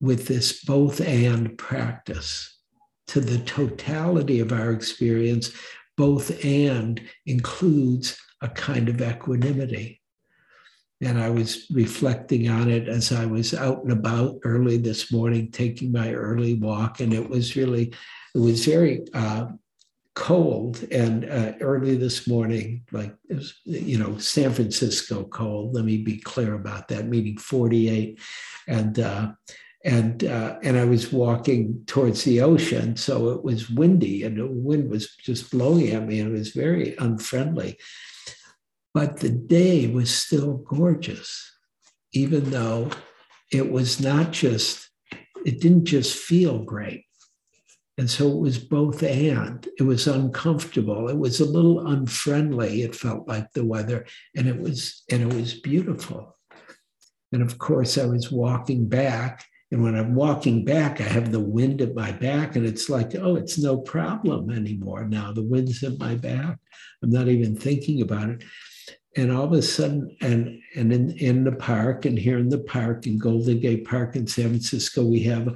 with 0.00 0.26
this 0.26 0.64
both 0.64 1.00
and 1.00 1.56
practice, 1.58 2.58
to 3.06 3.20
the 3.20 3.38
totality 3.40 4.40
of 4.40 4.52
our 4.52 4.72
experience, 4.72 5.52
both 5.96 6.44
and 6.44 7.00
includes 7.26 8.18
a 8.40 8.48
kind 8.48 8.88
of 8.88 9.00
equanimity. 9.00 10.00
And 11.00 11.18
I 11.18 11.28
was 11.30 11.66
reflecting 11.70 12.48
on 12.48 12.70
it 12.70 12.88
as 12.88 13.12
I 13.12 13.26
was 13.26 13.52
out 13.52 13.82
and 13.82 13.92
about 13.92 14.38
early 14.44 14.78
this 14.78 15.12
morning, 15.12 15.50
taking 15.50 15.92
my 15.92 16.14
early 16.14 16.54
walk. 16.54 17.00
And 17.00 17.12
it 17.12 17.28
was 17.28 17.56
really, 17.56 17.92
it 18.34 18.38
was 18.38 18.64
very 18.64 19.04
uh, 19.12 19.46
cold 20.14 20.82
and 20.90 21.28
uh, 21.28 21.52
early 21.60 21.96
this 21.96 22.26
morning, 22.26 22.84
like, 22.92 23.14
it 23.28 23.34
was, 23.34 23.54
you 23.64 23.98
know, 23.98 24.16
San 24.18 24.52
Francisco 24.52 25.24
cold. 25.24 25.74
Let 25.74 25.84
me 25.84 25.98
be 25.98 26.18
clear 26.18 26.54
about 26.54 26.88
that, 26.88 27.06
meaning 27.06 27.36
48. 27.36 28.18
And, 28.66 28.98
uh, 28.98 29.32
and 29.84 30.24
uh, 30.24 30.56
and 30.62 30.78
I 30.78 30.84
was 30.84 31.12
walking 31.12 31.84
towards 31.86 32.24
the 32.24 32.40
ocean, 32.40 32.96
so 32.96 33.28
it 33.30 33.44
was 33.44 33.68
windy, 33.68 34.22
and 34.22 34.38
the 34.38 34.46
wind 34.46 34.90
was 34.90 35.14
just 35.16 35.50
blowing 35.50 35.90
at 35.90 36.06
me, 36.06 36.20
and 36.20 36.34
it 36.34 36.38
was 36.38 36.52
very 36.52 36.96
unfriendly. 36.98 37.78
But 38.94 39.18
the 39.18 39.30
day 39.30 39.86
was 39.88 40.14
still 40.14 40.54
gorgeous, 40.58 41.52
even 42.12 42.50
though 42.50 42.90
it 43.52 43.70
was 43.70 44.00
not 44.00 44.32
just, 44.32 44.88
it 45.44 45.60
didn't 45.60 45.84
just 45.84 46.16
feel 46.16 46.60
great. 46.60 47.04
And 47.98 48.10
so 48.10 48.28
it 48.28 48.38
was 48.38 48.58
both 48.58 49.02
and. 49.02 49.68
It 49.78 49.84
was 49.84 50.08
uncomfortable. 50.08 51.08
It 51.08 51.18
was 51.18 51.40
a 51.40 51.44
little 51.44 51.86
unfriendly. 51.86 52.82
It 52.82 52.96
felt 52.96 53.28
like 53.28 53.52
the 53.52 53.64
weather, 53.64 54.06
and 54.34 54.48
it 54.48 54.58
was 54.58 55.04
and 55.10 55.22
it 55.22 55.36
was 55.36 55.60
beautiful. 55.60 56.36
And 57.32 57.42
of 57.42 57.58
course, 57.58 57.98
I 57.98 58.06
was 58.06 58.32
walking 58.32 58.88
back, 58.88 59.44
and 59.74 59.82
when 59.82 59.96
I'm 59.96 60.14
walking 60.14 60.64
back, 60.64 61.00
I 61.00 61.04
have 61.04 61.32
the 61.32 61.40
wind 61.40 61.82
at 61.82 61.94
my 61.94 62.12
back, 62.12 62.56
and 62.56 62.64
it's 62.64 62.88
like, 62.88 63.14
oh, 63.16 63.34
it's 63.36 63.58
no 63.58 63.76
problem 63.76 64.50
anymore 64.50 65.04
now. 65.04 65.32
The 65.32 65.42
wind's 65.42 65.82
at 65.82 65.98
my 65.98 66.14
back. 66.14 66.58
I'm 67.02 67.10
not 67.10 67.28
even 67.28 67.56
thinking 67.56 68.00
about 68.00 68.30
it 68.30 68.44
and 69.16 69.30
all 69.30 69.44
of 69.44 69.52
a 69.52 69.62
sudden, 69.62 70.16
and 70.20 70.60
and 70.74 70.92
in, 70.92 71.10
in 71.18 71.44
the 71.44 71.52
park, 71.52 72.04
and 72.04 72.18
here 72.18 72.38
in 72.38 72.48
the 72.48 72.58
park 72.58 73.06
in 73.06 73.18
Golden 73.18 73.60
Gate 73.60 73.84
Park 73.84 74.16
in 74.16 74.26
San 74.26 74.48
Francisco, 74.48 75.04
we 75.04 75.20
have 75.24 75.48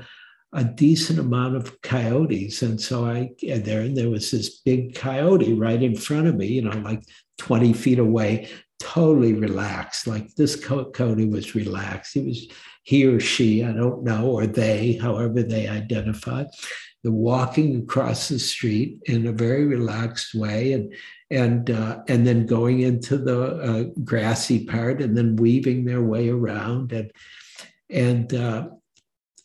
a 0.52 0.64
decent 0.64 1.18
amount 1.18 1.56
of 1.56 1.80
coyotes. 1.82 2.62
And 2.62 2.80
so 2.80 3.06
I 3.06 3.30
and 3.46 3.64
there, 3.64 3.80
and 3.80 3.96
there 3.96 4.10
was 4.10 4.30
this 4.30 4.60
big 4.60 4.94
coyote 4.94 5.54
right 5.54 5.82
in 5.82 5.96
front 5.96 6.26
of 6.26 6.36
me, 6.36 6.46
you 6.46 6.62
know, 6.62 6.78
like 6.78 7.02
20 7.38 7.72
feet 7.72 7.98
away, 7.98 8.48
totally 8.78 9.34
relaxed. 9.34 10.06
Like 10.06 10.34
this 10.36 10.56
coyote 10.56 11.28
was 11.28 11.54
relaxed. 11.54 12.14
He 12.14 12.22
was 12.22 12.48
he 12.88 13.04
or 13.04 13.20
she, 13.20 13.62
I 13.62 13.72
don't 13.72 14.02
know, 14.02 14.30
or 14.30 14.46
they, 14.46 14.94
however 14.94 15.42
they 15.42 15.68
identify. 15.68 16.44
They're 17.02 17.12
walking 17.12 17.76
across 17.76 18.30
the 18.30 18.38
street 18.38 19.00
in 19.04 19.26
a 19.26 19.32
very 19.32 19.66
relaxed 19.66 20.34
way. 20.34 20.72
And 20.72 20.94
and 21.30 21.70
uh, 21.70 21.98
and 22.08 22.26
then 22.26 22.46
going 22.46 22.80
into 22.80 23.18
the 23.18 23.40
uh, 23.58 23.82
grassy 24.04 24.64
part 24.64 25.02
and 25.02 25.14
then 25.14 25.36
weaving 25.36 25.84
their 25.84 26.02
way 26.02 26.30
around 26.30 26.92
and 26.92 27.12
and 27.90 28.32
uh, 28.32 28.68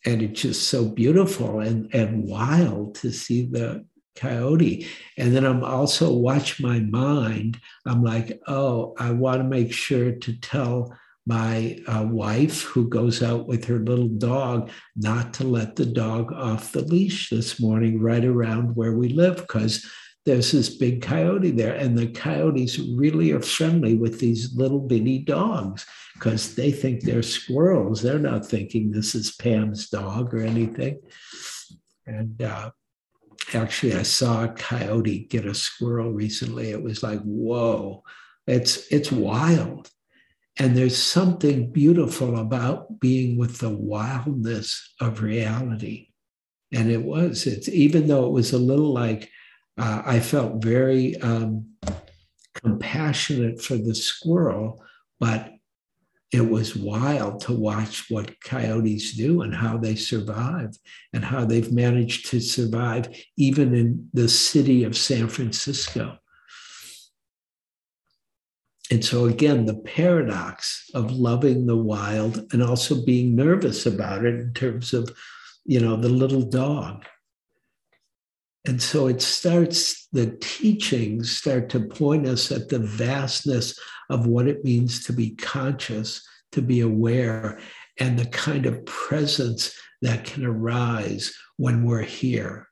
and 0.06 0.22
it's 0.22 0.40
just 0.40 0.68
so 0.68 0.88
beautiful 0.88 1.60
and 1.60 1.94
and 1.94 2.26
wild 2.26 2.94
to 2.94 3.12
see 3.12 3.44
the 3.44 3.84
coyote 4.16 4.86
and 5.18 5.34
then 5.34 5.44
i'm 5.44 5.64
also 5.64 6.12
watch 6.12 6.60
my 6.60 6.78
mind 6.78 7.60
i'm 7.84 8.00
like 8.04 8.40
oh 8.46 8.94
i 8.96 9.10
want 9.10 9.38
to 9.38 9.44
make 9.44 9.72
sure 9.72 10.12
to 10.12 10.38
tell 10.38 10.96
my 11.26 11.78
uh, 11.86 12.04
wife 12.08 12.62
who 12.62 12.88
goes 12.88 13.22
out 13.22 13.46
with 13.46 13.64
her 13.64 13.78
little 13.78 14.08
dog 14.08 14.70
not 14.94 15.32
to 15.34 15.44
let 15.44 15.74
the 15.76 15.86
dog 15.86 16.32
off 16.32 16.72
the 16.72 16.82
leash 16.82 17.30
this 17.30 17.60
morning 17.60 18.00
right 18.00 18.24
around 18.24 18.76
where 18.76 18.92
we 18.92 19.08
live 19.08 19.36
because 19.36 19.86
there's 20.24 20.52
this 20.52 20.70
big 20.70 21.02
coyote 21.02 21.50
there, 21.50 21.74
and 21.74 21.96
the 21.96 22.06
coyotes 22.06 22.78
really 22.78 23.32
are 23.32 23.42
friendly 23.42 23.94
with 23.94 24.20
these 24.20 24.54
little 24.54 24.80
bitty 24.80 25.18
dogs 25.18 25.84
because 26.14 26.54
they 26.54 26.72
think 26.72 27.02
they're 27.02 27.22
squirrels. 27.22 28.00
They're 28.00 28.18
not 28.18 28.46
thinking 28.46 28.90
this 28.90 29.14
is 29.14 29.34
Pam's 29.34 29.90
dog 29.90 30.32
or 30.32 30.40
anything. 30.40 31.00
And 32.06 32.40
uh, 32.40 32.70
actually, 33.52 33.94
I 33.94 34.02
saw 34.02 34.44
a 34.44 34.48
coyote 34.48 35.26
get 35.28 35.44
a 35.44 35.54
squirrel 35.54 36.12
recently. 36.12 36.70
It 36.70 36.82
was 36.82 37.02
like, 37.02 37.20
whoa, 37.20 38.02
it's 38.46 38.90
it's 38.90 39.12
wild. 39.12 39.90
And 40.58 40.76
there's 40.76 40.96
something 40.96 41.72
beautiful 41.72 42.38
about 42.38 43.00
being 43.00 43.36
with 43.36 43.58
the 43.58 43.70
wildness 43.70 44.94
of 45.00 45.22
reality. 45.22 46.08
And 46.72 46.90
it 46.90 47.02
was, 47.02 47.46
it's 47.46 47.68
even 47.68 48.06
though 48.06 48.26
it 48.26 48.32
was 48.32 48.52
a 48.52 48.58
little 48.58 48.92
like 48.92 49.30
uh, 49.76 50.02
I 50.04 50.20
felt 50.20 50.62
very 50.62 51.20
um, 51.20 51.66
compassionate 52.54 53.60
for 53.60 53.76
the 53.76 53.94
squirrel, 53.94 54.82
but 55.18 55.50
it 56.32 56.48
was 56.48 56.74
wild 56.74 57.40
to 57.42 57.52
watch 57.52 58.10
what 58.10 58.40
coyotes 58.40 59.16
do 59.16 59.42
and 59.42 59.54
how 59.54 59.76
they 59.76 59.94
survive 59.94 60.76
and 61.12 61.24
how 61.24 61.44
they've 61.44 61.72
managed 61.72 62.30
to 62.30 62.40
survive 62.40 63.08
even 63.36 63.74
in 63.74 64.08
the 64.12 64.28
city 64.28 64.82
of 64.84 64.96
San 64.96 65.28
Francisco. 65.28 66.18
And 68.90 69.04
so, 69.04 69.24
again, 69.24 69.64
the 69.64 69.74
paradox 69.74 70.90
of 70.94 71.10
loving 71.10 71.66
the 71.66 71.76
wild 71.76 72.52
and 72.52 72.62
also 72.62 73.04
being 73.04 73.34
nervous 73.34 73.86
about 73.86 74.24
it 74.24 74.34
in 74.34 74.52
terms 74.52 74.92
of, 74.92 75.16
you 75.64 75.80
know, 75.80 75.96
the 75.96 76.10
little 76.10 76.42
dog. 76.42 77.04
And 78.66 78.80
so 78.80 79.08
it 79.08 79.20
starts, 79.20 80.06
the 80.12 80.36
teachings 80.40 81.34
start 81.36 81.68
to 81.70 81.80
point 81.80 82.26
us 82.26 82.50
at 82.50 82.68
the 82.68 82.78
vastness 82.78 83.78
of 84.10 84.26
what 84.26 84.48
it 84.48 84.64
means 84.64 85.04
to 85.04 85.12
be 85.12 85.34
conscious, 85.34 86.26
to 86.52 86.62
be 86.62 86.80
aware, 86.80 87.58
and 87.98 88.18
the 88.18 88.26
kind 88.26 88.66
of 88.66 88.84
presence 88.86 89.74
that 90.02 90.24
can 90.24 90.44
arise 90.44 91.34
when 91.56 91.84
we're 91.84 92.02
here. 92.02 92.68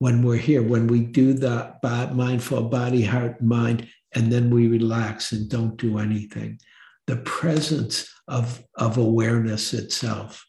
When 0.00 0.22
we're 0.22 0.36
here, 0.36 0.62
when 0.62 0.86
we 0.86 1.00
do 1.00 1.32
the 1.32 1.74
mindful 1.82 2.68
body, 2.68 3.04
heart, 3.04 3.42
mind, 3.42 3.88
and 4.14 4.32
then 4.32 4.50
we 4.50 4.68
relax 4.68 5.32
and 5.32 5.48
don't 5.48 5.76
do 5.76 5.98
anything. 5.98 6.58
The 7.06 7.16
presence 7.16 8.10
of, 8.26 8.62
of 8.76 8.98
awareness 8.98 9.74
itself. 9.74 10.44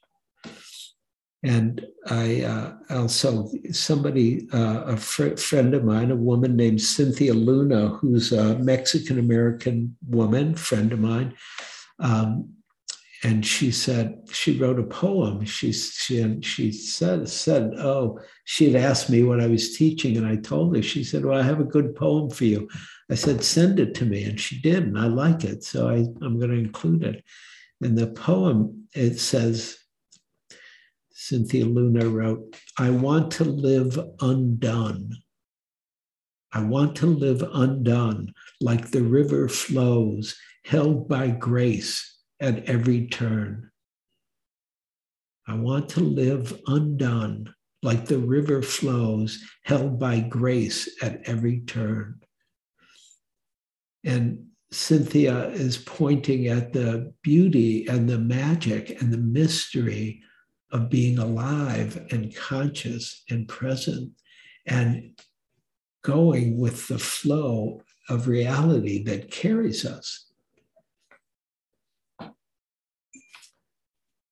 And 1.41 1.85
I 2.07 2.41
uh, 2.43 2.73
also, 2.89 3.49
somebody, 3.71 4.49
uh, 4.51 4.83
a 4.87 4.97
fr- 4.97 5.37
friend 5.37 5.73
of 5.73 5.85
mine, 5.85 6.11
a 6.11 6.15
woman 6.15 6.57
named 6.57 6.81
Cynthia 6.81 7.33
Luna, 7.33 7.89
who's 7.89 8.33
a 8.33 8.59
Mexican 8.59 9.19
American 9.19 9.95
woman, 10.05 10.53
friend 10.55 10.91
of 10.91 10.99
mine, 10.99 11.33
um, 11.99 12.53
and 13.23 13.45
she 13.45 13.71
said 13.71 14.19
she 14.31 14.57
wrote 14.57 14.79
a 14.79 14.83
poem. 14.83 15.45
She 15.45 15.71
she 15.71 16.41
she 16.41 16.71
said 16.71 17.27
said, 17.27 17.73
oh, 17.77 18.19
she 18.45 18.71
had 18.71 18.81
asked 18.81 19.09
me 19.09 19.23
what 19.23 19.41
I 19.41 19.47
was 19.47 19.77
teaching, 19.77 20.17
and 20.17 20.25
I 20.25 20.37
told 20.37 20.75
her. 20.75 20.81
She 20.81 21.03
said, 21.03 21.25
well, 21.25 21.39
I 21.39 21.43
have 21.43 21.59
a 21.59 21.65
good 21.65 21.95
poem 21.95 22.29
for 22.29 22.45
you. 22.45 22.69
I 23.11 23.15
said, 23.15 23.43
send 23.43 23.79
it 23.79 23.95
to 23.95 24.05
me, 24.05 24.23
and 24.23 24.39
she 24.39 24.61
did, 24.61 24.83
and 24.83 24.99
I 24.99 25.07
like 25.07 25.43
it, 25.43 25.63
so 25.63 25.89
I, 25.89 26.05
I'm 26.23 26.37
going 26.37 26.51
to 26.51 26.57
include 26.57 27.03
it. 27.03 27.23
In 27.81 27.95
the 27.95 28.07
poem, 28.07 28.87
it 28.93 29.19
says 29.19 29.77
Cynthia 31.11 31.65
Luna 31.65 32.07
wrote, 32.07 32.55
I 32.77 32.91
want 32.91 33.31
to 33.33 33.43
live 33.43 33.99
undone. 34.21 35.11
I 36.51 36.61
want 36.61 36.95
to 36.97 37.07
live 37.07 37.43
undone 37.53 38.33
like 38.61 38.89
the 38.89 39.03
river 39.03 39.47
flows, 39.47 40.37
held 40.65 41.07
by 41.07 41.29
grace 41.29 42.17
at 42.39 42.65
every 42.65 43.07
turn. 43.07 43.71
I 45.47 45.55
want 45.55 45.89
to 45.89 46.01
live 46.01 46.59
undone 46.67 47.53
like 47.81 48.05
the 48.05 48.19
river 48.19 48.61
flows, 48.61 49.43
held 49.63 49.99
by 49.99 50.19
grace 50.19 50.89
at 51.01 51.27
every 51.27 51.61
turn. 51.61 52.21
And 54.03 54.45
Cynthia 54.71 55.49
is 55.49 55.77
pointing 55.77 56.47
at 56.47 56.73
the 56.73 57.13
beauty 57.23 57.87
and 57.87 58.07
the 58.07 58.19
magic 58.19 59.01
and 59.01 59.11
the 59.11 59.17
mystery 59.17 60.21
of 60.71 60.89
being 60.89 61.17
alive 61.17 62.05
and 62.11 62.35
conscious 62.35 63.23
and 63.29 63.47
present 63.47 64.11
and 64.67 65.19
going 66.03 66.59
with 66.59 66.87
the 66.87 66.99
flow 66.99 67.81
of 68.09 68.27
reality 68.27 69.03
that 69.03 69.31
carries 69.31 69.85
us. 69.85 70.27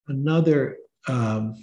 Another 0.06 0.78
um, 1.06 1.54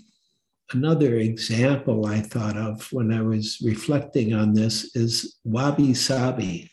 another 0.73 1.15
example 1.15 2.05
I 2.05 2.19
thought 2.19 2.57
of 2.57 2.91
when 2.91 3.11
I 3.11 3.21
was 3.21 3.59
reflecting 3.63 4.33
on 4.33 4.53
this 4.53 4.95
is 4.95 5.37
wabi 5.43 5.93
sabi. 5.93 6.71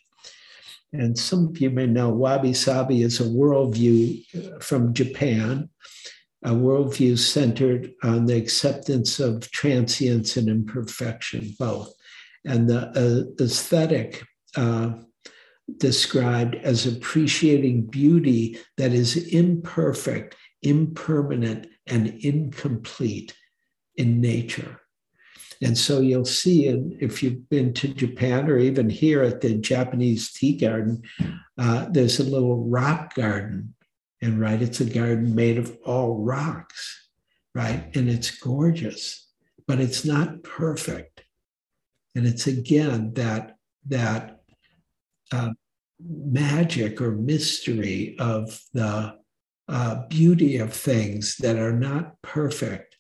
And 0.93 1.19
some 1.19 1.49
of 1.49 1.59
you 1.59 1.71
may 1.71 1.87
know 1.87 2.11
wabi 2.11 2.53
sabi 2.53 3.03
is 3.03 3.21
a 3.21 3.25
worldview 3.25 4.25
uh, 4.35 4.59
from 4.61 4.93
Japan, 4.93 5.71
a 6.45 6.51
worldview 6.51 7.19
centered 7.19 7.93
on 8.03 8.27
the 8.27 8.37
acceptance 8.37 9.19
of 9.19 9.51
transience 9.51 10.37
and 10.37 10.49
imperfection, 10.49 11.55
both. 11.59 11.93
And 12.45 12.69
the 12.69 12.89
uh, 12.91 13.43
aesthetic 13.43 14.23
uh, 14.57 14.93
described 15.79 16.57
as 16.57 16.87
appreciating 16.87 17.87
beauty 17.87 18.59
that 18.77 18.93
is 18.93 19.17
imperfect, 19.29 20.37
impermanent, 20.61 21.69
and 21.87 22.09
incomplete 22.21 23.35
in 23.97 24.21
nature. 24.21 24.82
And 25.63 25.79
so 25.79 26.01
you'll 26.01 26.25
see, 26.25 26.67
in, 26.67 26.99
if 27.01 27.23
you've 27.23 27.49
been 27.49 27.73
to 27.75 27.89
Japan 27.89 28.51
or 28.51 28.59
even 28.59 28.91
here 28.91 29.23
at 29.23 29.41
the 29.41 29.55
Japanese 29.55 30.33
tea 30.33 30.57
garden, 30.57 31.03
uh, 31.57 31.87
there's 31.89 32.19
a 32.19 32.25
little 32.25 32.65
rock 32.69 33.15
garden. 33.15 33.75
And 34.21 34.41
right, 34.41 34.61
it's 34.61 34.81
a 34.81 34.85
garden 34.85 35.35
made 35.35 35.59
of 35.59 35.77
all 35.85 36.19
rocks, 36.19 37.09
right? 37.55 37.95
And 37.97 38.09
it's 38.09 38.37
gorgeous, 38.39 39.29
but 39.69 39.81
it's 39.81 40.05
not 40.05 40.43
perfect. 40.43 41.25
And 42.15 42.27
it's 42.27 42.47
again 42.49 43.15
that, 43.15 43.57
that 43.87 44.41
uh, 45.31 45.51
magic 46.01 47.01
or 47.01 47.13
mystery 47.13 48.17
of 48.19 48.61
the 48.73 49.17
uh, 49.69 50.07
beauty 50.09 50.57
of 50.57 50.73
things 50.73 51.37
that 51.37 51.57
are 51.57 51.73
not 51.73 52.21
perfect 52.23 52.92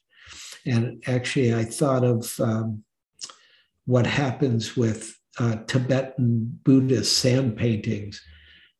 and 0.66 1.02
actually, 1.06 1.54
I 1.54 1.64
thought 1.64 2.04
of 2.04 2.32
um, 2.40 2.84
what 3.86 4.06
happens 4.06 4.76
with 4.76 5.18
uh, 5.38 5.56
Tibetan 5.66 6.60
Buddhist 6.64 7.18
sand 7.18 7.56
paintings, 7.56 8.20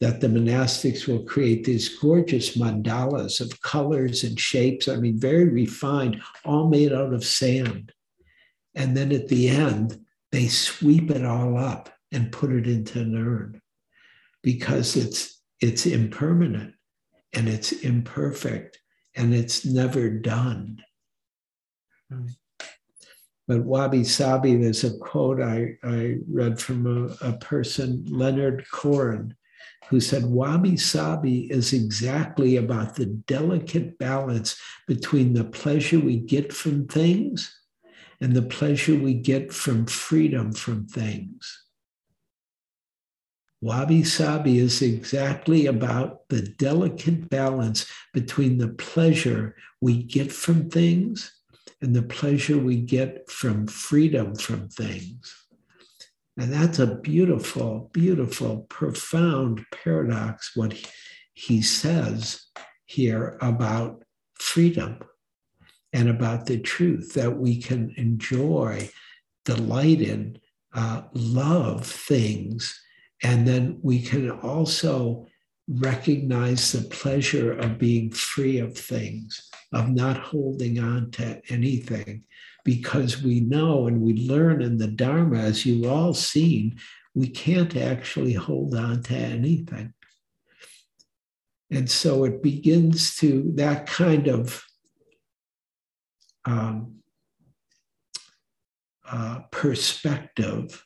that 0.01 0.21
the 0.21 0.27
monastics 0.27 1.07
will 1.07 1.25
create 1.25 1.65
these 1.65 1.97
gorgeous 1.99 2.57
mandalas 2.57 3.41
of 3.41 3.61
colors 3.63 4.25
and 4.25 4.39
shapes. 4.39 4.89
I 4.89 4.97
mean, 4.97 5.19
very 5.19 5.49
refined, 5.49 6.21
all 6.45 6.69
made 6.69 6.93
out 6.93 7.13
of 7.13 7.25
sand. 7.25 7.93
And 8.75 8.97
then 8.97 9.13
at 9.13 9.29
the 9.29 9.49
end, 9.49 9.99
they 10.33 10.49
sweep 10.49 11.11
it 11.11 11.25
all 11.25 11.57
up 11.57 11.91
and 12.11 12.33
put 12.33 12.53
it 12.53 12.67
into 12.67 13.01
an 13.01 13.17
urn 13.17 13.61
because 14.43 14.97
it's 14.97 15.41
it's 15.61 15.87
impermanent 15.87 16.75
and 17.33 17.49
it's 17.49 17.73
imperfect 17.73 18.79
and 19.15 19.33
it's 19.33 19.65
never 19.65 20.11
done. 20.11 20.83
But 23.49 23.65
wabi 23.65 24.05
sabi, 24.05 24.57
there's 24.57 24.85
a 24.85 24.97
quote 24.99 25.41
I, 25.41 25.77
I 25.83 26.17
read 26.31 26.61
from 26.61 26.87
a, 26.87 27.29
a 27.29 27.33
person, 27.35 28.05
Leonard 28.09 28.65
Cohen, 28.73 29.35
who 29.89 30.01
said, 30.01 30.25
Wabi 30.25 30.77
sabi 30.77 31.51
is 31.53 31.73
exactly 31.73 32.57
about 32.57 32.95
the 32.95 33.07
delicate 33.07 33.99
balance 33.99 34.59
between 34.87 35.35
the 35.35 35.45
pleasure 35.45 35.99
we 35.99 36.17
get 36.17 36.53
from 36.53 36.87
things 36.87 37.55
and 38.21 38.33
the 38.33 38.43
pleasure 38.43 38.95
we 38.95 39.13
get 39.13 39.53
from 39.53 39.85
freedom 39.87 40.53
from 40.53 40.87
things. 40.87 41.65
Wabi 43.61 44.03
sabi 44.03 44.59
is 44.59 44.81
exactly 44.81 45.67
about 45.67 46.29
the 46.29 46.43
delicate 46.43 47.29
balance 47.29 47.85
between 48.15 48.59
the 48.59 48.69
pleasure 48.69 49.55
we 49.81 50.03
get 50.03 50.33
from 50.33 50.71
things 50.71 51.33
and 51.83 51.95
the 51.95 52.03
pleasure 52.03 52.57
we 52.57 52.77
get 52.77 53.31
from 53.31 53.67
freedom 53.67 54.35
from 54.37 54.69
things. 54.69 55.35
And 56.39 56.53
that's 56.53 56.79
a 56.79 56.95
beautiful, 56.95 57.91
beautiful, 57.93 58.61
profound 58.71 59.67
paradox, 59.73 60.53
what 60.57 60.75
he 61.35 61.61
says 61.61 62.47
here 62.87 63.37
about 63.43 64.05
freedom 64.35 65.01
and 65.93 66.09
about 66.09 66.47
the 66.47 66.59
truth 66.59 67.13
that 67.15 67.37
we 67.37 67.61
can 67.61 67.93
enjoy, 67.97 68.89
delight 69.45 70.01
in, 70.01 70.39
uh, 70.75 71.03
love 71.13 71.85
things, 71.87 72.81
and 73.23 73.47
then 73.47 73.79
we 73.83 74.01
can 74.01 74.31
also 74.31 75.27
recognize 75.81 76.73
the 76.73 76.83
pleasure 76.89 77.53
of 77.53 77.79
being 77.79 78.11
free 78.11 78.59
of 78.59 78.77
things 78.77 79.51
of 79.73 79.89
not 79.89 80.19
holding 80.19 80.79
on 80.79 81.11
to 81.13 81.41
anything 81.49 82.25
because 82.65 83.23
we 83.23 83.41
know 83.41 83.87
and 83.87 84.01
we 84.01 84.15
learn 84.15 84.63
in 84.63 84.77
the 84.77 84.87
Dharma, 84.87 85.39
as 85.39 85.67
you've 85.67 85.91
all 85.91 86.15
seen, 86.15 86.79
we 87.15 87.29
can't 87.29 87.77
actually 87.77 88.35
hold 88.35 88.75
on 88.75 89.03
to 89.05 89.17
anything. 89.17 89.93
And 91.71 91.91
so 91.91 92.25
it 92.25 92.43
begins 92.43 93.17
to, 93.17 93.51
that 93.55 93.87
kind 93.87 94.29
of 94.29 94.63
um, 96.45 96.97
uh, 99.11 99.41
perspective 99.51 100.85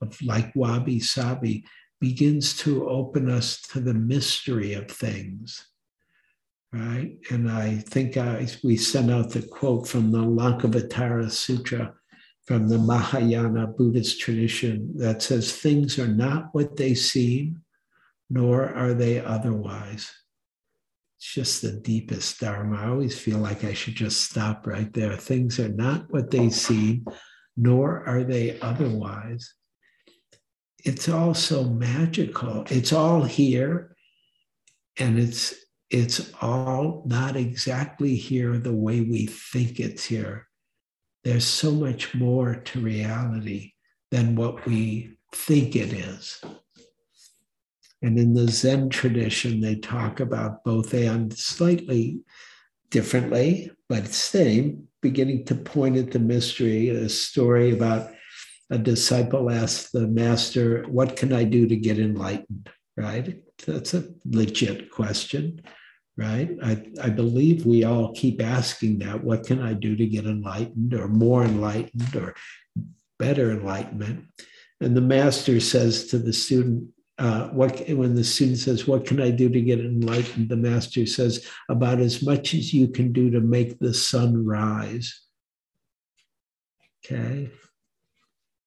of 0.00 0.20
like 0.22 0.52
wabi 0.54 1.00
sabi 1.00 1.64
begins 2.00 2.56
to 2.58 2.88
open 2.88 3.30
us 3.30 3.60
to 3.62 3.80
the 3.80 3.94
mystery 3.94 4.74
of 4.74 4.90
things 4.90 5.68
right? 6.72 7.16
And 7.30 7.50
I 7.50 7.76
think 7.76 8.16
I, 8.16 8.46
we 8.62 8.76
sent 8.76 9.10
out 9.10 9.30
the 9.30 9.42
quote 9.42 9.88
from 9.88 10.12
the 10.12 10.18
Lankavatara 10.18 11.30
Sutra 11.30 11.94
from 12.48 12.66
the 12.66 12.78
Mahayana 12.78 13.66
Buddhist 13.66 14.20
tradition 14.20 14.90
that 14.96 15.20
says, 15.22 15.52
Things 15.52 15.98
are 15.98 16.08
not 16.08 16.48
what 16.52 16.76
they 16.76 16.94
seem, 16.94 17.62
nor 18.30 18.74
are 18.74 18.94
they 18.94 19.20
otherwise. 19.20 20.10
It's 21.18 21.34
just 21.34 21.60
the 21.60 21.72
deepest 21.72 22.40
Dharma. 22.40 22.78
I 22.78 22.88
always 22.88 23.18
feel 23.18 23.36
like 23.36 23.64
I 23.64 23.74
should 23.74 23.96
just 23.96 24.30
stop 24.30 24.66
right 24.66 24.90
there. 24.94 25.14
Things 25.16 25.60
are 25.60 25.68
not 25.68 26.10
what 26.10 26.30
they 26.30 26.48
seem, 26.48 27.04
nor 27.54 28.02
are 28.08 28.24
they 28.24 28.58
otherwise. 28.60 29.52
It's 30.84 31.08
all 31.08 31.34
so 31.34 31.64
magical. 31.64 32.64
It's 32.70 32.92
all 32.92 33.24
here, 33.24 33.96
and 34.98 35.18
it's 35.18 35.54
it's 35.90 36.32
all 36.40 37.02
not 37.06 37.36
exactly 37.36 38.14
here 38.14 38.58
the 38.58 38.74
way 38.74 39.00
we 39.00 39.26
think 39.26 39.80
it's 39.80 40.04
here. 40.04 40.46
There's 41.24 41.46
so 41.46 41.72
much 41.72 42.14
more 42.14 42.56
to 42.56 42.80
reality 42.80 43.72
than 44.10 44.36
what 44.36 44.66
we 44.66 45.16
think 45.32 45.76
it 45.76 45.92
is. 45.92 46.42
And 48.02 48.18
in 48.18 48.34
the 48.34 48.48
Zen 48.48 48.90
tradition, 48.90 49.60
they 49.60 49.76
talk 49.76 50.20
about 50.20 50.62
both 50.62 50.94
and 50.94 51.36
slightly 51.36 52.20
differently, 52.90 53.70
but 53.88 54.06
same, 54.08 54.86
beginning 55.00 55.44
to 55.46 55.54
point 55.54 55.96
at 55.96 56.12
the 56.12 56.18
mystery, 56.18 56.90
a 56.90 57.08
story 57.08 57.72
about 57.72 58.10
a 58.70 58.78
disciple 58.78 59.50
asks 59.50 59.90
the 59.90 60.06
master, 60.06 60.84
What 60.88 61.16
can 61.16 61.32
I 61.32 61.44
do 61.44 61.66
to 61.66 61.76
get 61.76 61.98
enlightened? 61.98 62.70
Right? 62.96 63.42
That's 63.66 63.94
a 63.94 64.08
legit 64.24 64.90
question 64.90 65.62
right? 66.18 66.50
I, 66.62 66.84
I 67.00 67.10
believe 67.10 67.64
we 67.64 67.84
all 67.84 68.12
keep 68.12 68.42
asking 68.42 68.98
that 68.98 69.22
what 69.22 69.46
can 69.46 69.62
I 69.62 69.72
do 69.72 69.94
to 69.94 70.04
get 70.04 70.26
enlightened 70.26 70.92
or 70.92 71.06
more 71.06 71.44
enlightened 71.44 72.14
or 72.16 72.34
better 73.20 73.52
enlightenment? 73.52 74.24
And 74.80 74.96
the 74.96 75.00
master 75.00 75.60
says 75.60 76.08
to 76.08 76.18
the 76.18 76.32
student, 76.32 76.90
uh, 77.18 77.48
what 77.48 77.88
when 77.88 78.14
the 78.14 78.22
student 78.22 78.58
says, 78.58 78.86
What 78.86 79.04
can 79.04 79.20
I 79.20 79.30
do 79.30 79.48
to 79.48 79.60
get 79.60 79.80
enlightened? 79.80 80.48
The 80.48 80.56
master 80.56 81.04
says, 81.04 81.44
About 81.68 81.98
as 81.98 82.22
much 82.22 82.54
as 82.54 82.72
you 82.72 82.86
can 82.86 83.12
do 83.12 83.30
to 83.30 83.40
make 83.40 83.78
the 83.80 83.92
sun 83.92 84.46
rise. 84.46 85.20
Okay. 87.04 87.50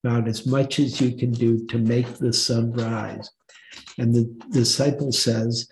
About 0.03 0.27
as 0.27 0.47
much 0.47 0.79
as 0.79 0.99
you 0.99 1.15
can 1.15 1.31
do 1.31 1.65
to 1.67 1.77
make 1.77 2.17
the 2.17 2.33
sun 2.33 2.71
rise. 2.73 3.29
And 3.97 4.13
the 4.13 4.23
disciple 4.51 5.11
says, 5.11 5.69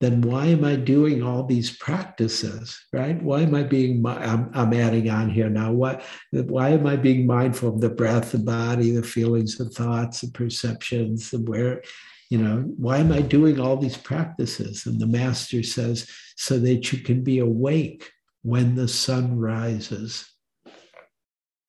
then 0.00 0.20
why 0.20 0.46
am 0.46 0.64
I 0.64 0.74
doing 0.74 1.22
all 1.22 1.44
these 1.44 1.76
practices, 1.76 2.76
right? 2.92 3.22
Why 3.22 3.42
am 3.42 3.54
I 3.54 3.62
being, 3.62 4.04
I'm, 4.04 4.50
I'm 4.52 4.72
adding 4.74 5.08
on 5.08 5.30
here 5.30 5.48
now, 5.48 5.70
what, 5.70 6.02
why 6.32 6.70
am 6.70 6.88
I 6.88 6.96
being 6.96 7.24
mindful 7.24 7.68
of 7.68 7.80
the 7.80 7.88
breath, 7.88 8.32
the 8.32 8.38
body, 8.38 8.90
the 8.90 9.04
feelings, 9.04 9.56
the 9.56 9.66
thoughts, 9.66 10.22
the 10.22 10.32
perceptions, 10.32 11.30
the 11.30 11.38
where, 11.38 11.82
you 12.30 12.38
know, 12.38 12.62
why 12.78 12.98
am 12.98 13.12
I 13.12 13.20
doing 13.20 13.60
all 13.60 13.76
these 13.76 13.96
practices? 13.96 14.86
And 14.86 14.98
the 14.98 15.06
master 15.06 15.62
says, 15.62 16.10
so 16.34 16.58
that 16.58 16.92
you 16.92 16.98
can 16.98 17.22
be 17.22 17.38
awake 17.38 18.10
when 18.42 18.74
the 18.74 18.88
sun 18.88 19.38
rises, 19.38 20.31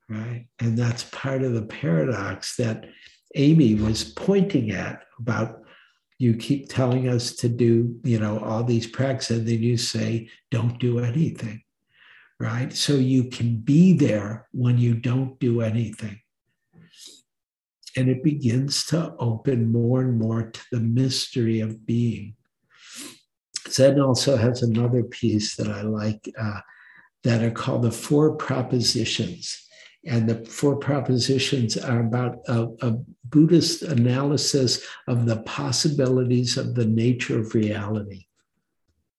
right? 0.10 0.47
And 0.60 0.78
that's 0.78 1.04
part 1.06 1.43
of 1.43 1.54
the 1.54 1.64
paradox 1.64 2.56
that 2.58 2.86
Amy 3.36 3.76
was 3.76 4.04
pointing 4.04 4.72
at 4.72 5.04
about 5.20 5.64
you 6.20 6.36
keep 6.36 6.70
telling 6.70 7.10
us 7.10 7.36
to 7.38 7.49
do, 7.49 7.99
you 8.04 8.20
know, 8.20 8.39
all 8.39 8.64
these 8.64 8.88
practices, 8.88 9.39
and 9.39 9.47
then 9.47 9.62
you 9.62 9.78
say, 9.78 10.30
don't 10.51 10.80
do 10.80 10.99
anything, 10.99 11.62
right? 12.39 12.72
So 12.72 12.93
you 12.93 13.26
can 13.26 13.58
be 13.58 13.93
there 13.93 14.47
when 14.51 14.78
you 14.78 14.93
don't 14.93 15.39
do 15.39 15.62
anything. 15.62 16.20
And 17.97 18.10
it 18.10 18.24
begins 18.24 18.86
to 18.86 19.16
open 19.20 19.72
more 19.72 20.01
and 20.01 20.18
more 20.18 20.49
to 20.49 20.62
the 20.72 20.80
mystery 20.80 21.60
of 21.60 21.86
being. 21.86 22.36
Zen 23.70 23.99
also 23.99 24.38
has 24.38 24.62
another 24.62 25.04
piece 25.04 25.56
that 25.56 25.68
I 25.68 25.82
like 25.82 26.30
uh, 26.39 26.62
that 27.24 27.43
are 27.43 27.51
called 27.51 27.84
the 27.84 27.91
four 27.91 28.36
propositions. 28.36 29.62
And 30.06 30.28
the 30.28 30.43
four 30.45 30.76
propositions 30.78 31.78
are 31.78 32.01
about 32.01 32.39
a, 32.47 32.68
a, 32.82 32.97
Buddhist 33.26 33.82
analysis 33.82 34.86
of 35.08 35.26
the 35.26 35.41
possibilities 35.41 36.56
of 36.56 36.76
the 36.76 36.86
nature 36.86 37.39
of 37.39 37.56
reality. 37.56 38.28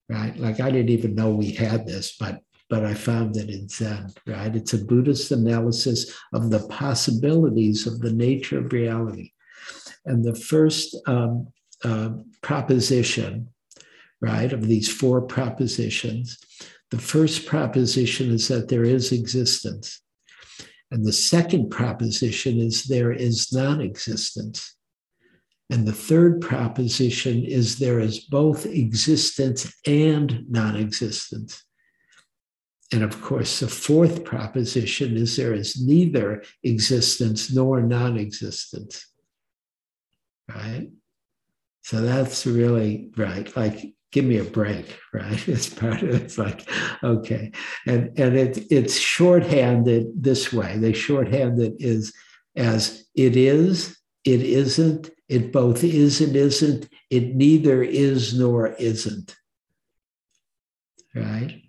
Right? 0.08 0.36
Like 0.36 0.60
I 0.60 0.70
didn't 0.70 0.90
even 0.90 1.16
know 1.16 1.30
we 1.30 1.50
had 1.50 1.84
this, 1.84 2.16
but 2.16 2.40
but 2.70 2.84
I 2.84 2.94
found 2.94 3.36
it 3.36 3.50
in 3.50 3.68
Zen, 3.68 4.08
right? 4.26 4.54
It's 4.54 4.72
a 4.72 4.84
Buddhist 4.84 5.30
analysis 5.30 6.14
of 6.32 6.50
the 6.50 6.66
possibilities 6.68 7.86
of 7.86 8.00
the 8.00 8.12
nature 8.12 8.58
of 8.58 8.72
reality. 8.72 9.32
And 10.06 10.24
the 10.24 10.34
first 10.34 10.96
um, 11.06 11.48
uh, 11.82 12.10
proposition, 12.42 13.48
right, 14.20 14.52
of 14.52 14.66
these 14.66 14.90
four 14.92 15.22
propositions, 15.22 16.38
the 16.90 16.98
first 16.98 17.46
proposition 17.46 18.30
is 18.30 18.48
that 18.48 18.68
there 18.68 18.84
is 18.84 19.12
existence. 19.12 20.00
And 20.90 21.04
the 21.04 21.12
second 21.12 21.70
proposition 21.70 22.58
is 22.58 22.84
there 22.84 23.12
is 23.12 23.52
non 23.52 23.80
existence. 23.80 24.76
And 25.70 25.88
the 25.88 25.92
third 25.92 26.40
proposition 26.40 27.44
is 27.44 27.78
there 27.78 27.98
is 28.00 28.20
both 28.20 28.66
existence 28.66 29.72
and 29.86 30.44
non 30.48 30.76
existence. 30.76 31.64
And 32.92 33.02
of 33.02 33.20
course, 33.22 33.60
the 33.60 33.68
fourth 33.68 34.24
proposition 34.24 35.16
is 35.16 35.36
there 35.36 35.54
is 35.54 35.82
neither 35.82 36.44
existence 36.62 37.52
nor 37.52 37.80
non 37.80 38.18
existence. 38.18 39.06
Right? 40.48 40.90
So 41.82 42.02
that's 42.02 42.46
really 42.46 43.10
right. 43.16 43.54
Like 43.56 43.93
give 44.14 44.24
me 44.24 44.38
a 44.38 44.44
break, 44.44 44.96
right? 45.12 45.48
It's 45.48 45.68
part 45.68 46.02
of 46.02 46.10
it's 46.10 46.38
like, 46.38 46.70
okay. 47.02 47.50
And 47.86 48.18
and 48.18 48.36
it 48.36 48.66
it's 48.70 48.96
shorthanded 48.98 50.06
this 50.14 50.52
way. 50.52 50.78
They 50.78 50.92
shorthand 50.92 51.60
it 51.60 51.74
is 51.78 52.14
as 52.56 53.04
it 53.16 53.36
is, 53.36 53.98
it 54.24 54.40
isn't, 54.40 55.10
it 55.28 55.52
both 55.52 55.82
is 55.82 56.20
and 56.20 56.36
isn't, 56.36 56.88
it 57.10 57.34
neither 57.34 57.82
is 57.82 58.38
nor 58.38 58.68
isn't. 58.74 59.34
Right? 61.14 61.62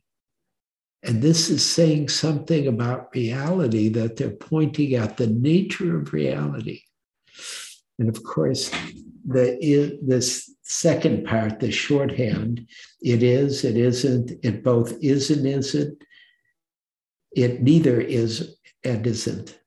And 1.01 1.21
this 1.21 1.49
is 1.49 1.65
saying 1.65 2.09
something 2.09 2.67
about 2.67 3.13
reality 3.15 3.89
that 3.89 4.15
they're 4.15 4.29
pointing 4.29 4.93
at 4.93 5.17
the 5.17 5.27
nature 5.27 5.97
of 5.99 6.13
reality. 6.13 6.81
And 7.97 8.09
of 8.09 8.23
course, 8.23 8.71
the 9.25 9.99
this 10.01 10.54
second 10.65 11.25
part, 11.25 11.59
the 11.59 11.71
shorthand, 11.71 12.67
it 13.01 13.21
is, 13.21 13.63
it 13.63 13.77
isn't, 13.77 14.31
it 14.43 14.63
both 14.63 14.93
is 15.01 15.29
and 15.29 15.45
isn't, 15.45 16.03
it 17.35 17.61
neither 17.61 18.01
is 18.01 18.57
and 18.83 19.05
isn't. 19.05 19.59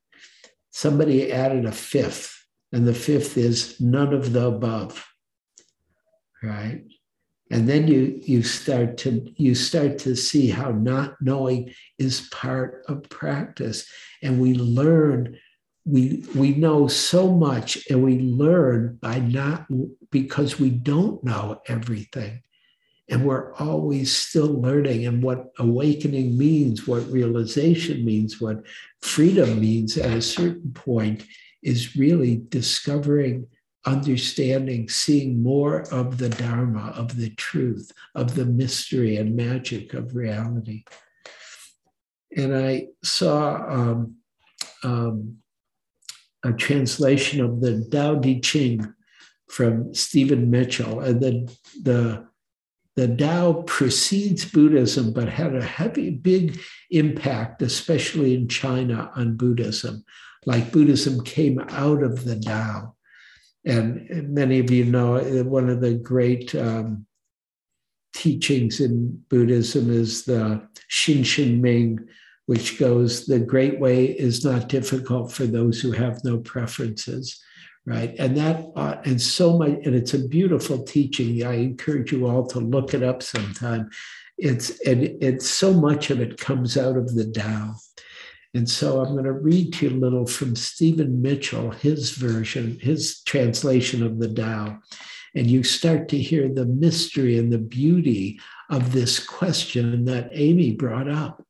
Somebody 0.70 1.32
added 1.32 1.64
a 1.66 1.72
fifth, 1.72 2.44
and 2.72 2.86
the 2.86 2.94
fifth 2.94 3.36
is 3.36 3.80
none 3.80 4.12
of 4.12 4.32
the 4.32 4.46
above. 4.46 5.06
Right? 6.42 6.82
And 7.50 7.68
then 7.68 7.88
you 7.88 8.20
you 8.22 8.42
start 8.42 8.98
to 8.98 9.32
you 9.36 9.54
start 9.54 9.98
to 10.00 10.14
see 10.14 10.48
how 10.48 10.70
not 10.70 11.16
knowing 11.20 11.72
is 11.98 12.28
part 12.30 12.82
of 12.88 13.08
practice. 13.08 13.88
And 14.22 14.40
we 14.40 14.54
learn 14.54 15.38
we 15.88 16.24
we 16.34 16.54
know 16.54 16.86
so 16.86 17.32
much 17.32 17.78
and 17.88 18.02
we 18.02 18.18
learn 18.18 18.98
by 19.00 19.18
not 19.18 19.66
because 20.10 20.60
we 20.60 20.70
don't 20.70 21.22
know 21.24 21.60
everything. 21.66 22.42
And 23.10 23.24
we're 23.24 23.54
always 23.54 24.14
still 24.14 24.60
learning 24.60 25.06
and 25.06 25.22
what 25.22 25.46
awakening 25.58 26.36
means 26.36 26.86
what 26.86 27.10
realization 27.10 28.04
means 28.04 28.38
what 28.38 28.58
freedom 29.00 29.60
means 29.60 29.96
at 29.96 30.10
a 30.10 30.20
certain 30.20 30.72
point 30.72 31.24
is 31.62 31.96
really 31.96 32.42
discovering 32.48 33.46
understanding 33.86 34.88
seeing 34.90 35.42
more 35.42 35.82
of 35.90 36.18
the 36.18 36.28
dharma 36.28 36.92
of 36.94 37.16
the 37.16 37.30
truth 37.30 37.90
of 38.14 38.34
the 38.34 38.44
mystery 38.44 39.16
and 39.16 39.34
magic 39.34 39.94
of 39.94 40.14
reality. 40.14 40.84
And 42.36 42.54
i 42.54 42.88
saw 43.02 43.54
um, 43.70 44.16
um, 44.84 45.38
a 46.48 46.56
translation 46.56 47.40
of 47.40 47.60
the 47.60 47.86
Tao 47.90 48.18
Te 48.18 48.40
Ching 48.40 48.92
from 49.48 49.94
Stephen 49.94 50.50
Mitchell. 50.50 51.00
And 51.00 51.20
then 51.22 51.48
the, 51.82 52.26
the 52.96 53.08
Tao 53.08 53.62
precedes 53.66 54.44
Buddhism, 54.44 55.12
but 55.12 55.28
had 55.28 55.54
a 55.54 55.64
heavy, 55.64 56.10
big 56.10 56.60
impact, 56.90 57.62
especially 57.62 58.34
in 58.34 58.48
China, 58.48 59.10
on 59.14 59.36
Buddhism. 59.36 60.04
Like 60.46 60.72
Buddhism 60.72 61.24
came 61.24 61.60
out 61.70 62.02
of 62.02 62.24
the 62.24 62.38
Tao. 62.38 62.94
And 63.64 64.32
many 64.32 64.60
of 64.60 64.70
you 64.70 64.84
know 64.84 65.18
one 65.44 65.68
of 65.68 65.80
the 65.80 65.94
great 65.94 66.54
um, 66.54 67.06
teachings 68.14 68.80
in 68.80 69.22
Buddhism 69.28 69.90
is 69.90 70.24
the 70.24 70.66
Shin 70.88 71.60
Ming, 71.60 72.08
which 72.48 72.78
goes, 72.78 73.26
the 73.26 73.38
great 73.38 73.78
way 73.78 74.06
is 74.06 74.42
not 74.42 74.70
difficult 74.70 75.30
for 75.30 75.44
those 75.44 75.82
who 75.82 75.92
have 75.92 76.24
no 76.24 76.38
preferences, 76.38 77.38
right? 77.84 78.14
And 78.18 78.34
that, 78.38 78.64
uh, 78.74 78.96
and 79.04 79.20
so 79.20 79.58
much, 79.58 79.72
and 79.84 79.94
it's 79.94 80.14
a 80.14 80.26
beautiful 80.26 80.82
teaching. 80.82 81.44
I 81.44 81.56
encourage 81.56 82.10
you 82.10 82.26
all 82.26 82.46
to 82.46 82.58
look 82.58 82.94
it 82.94 83.02
up 83.02 83.22
sometime. 83.22 83.90
It's, 84.38 84.80
and 84.86 85.02
it's 85.22 85.46
so 85.46 85.74
much 85.74 86.08
of 86.08 86.22
it 86.22 86.40
comes 86.40 86.78
out 86.78 86.96
of 86.96 87.14
the 87.14 87.30
Tao. 87.30 87.74
And 88.54 88.66
so 88.66 89.02
I'm 89.02 89.12
going 89.12 89.24
to 89.24 89.32
read 89.32 89.74
to 89.74 89.90
you 89.90 89.96
a 89.98 90.00
little 90.00 90.26
from 90.26 90.56
Stephen 90.56 91.20
Mitchell, 91.20 91.70
his 91.70 92.12
version, 92.12 92.78
his 92.80 93.20
translation 93.24 94.02
of 94.02 94.18
the 94.18 94.32
Tao. 94.32 94.78
And 95.34 95.46
you 95.46 95.62
start 95.62 96.08
to 96.08 96.18
hear 96.18 96.48
the 96.48 96.64
mystery 96.64 97.36
and 97.36 97.52
the 97.52 97.58
beauty 97.58 98.40
of 98.70 98.92
this 98.92 99.22
question 99.22 100.06
that 100.06 100.30
Amy 100.32 100.72
brought 100.72 101.10
up. 101.10 101.44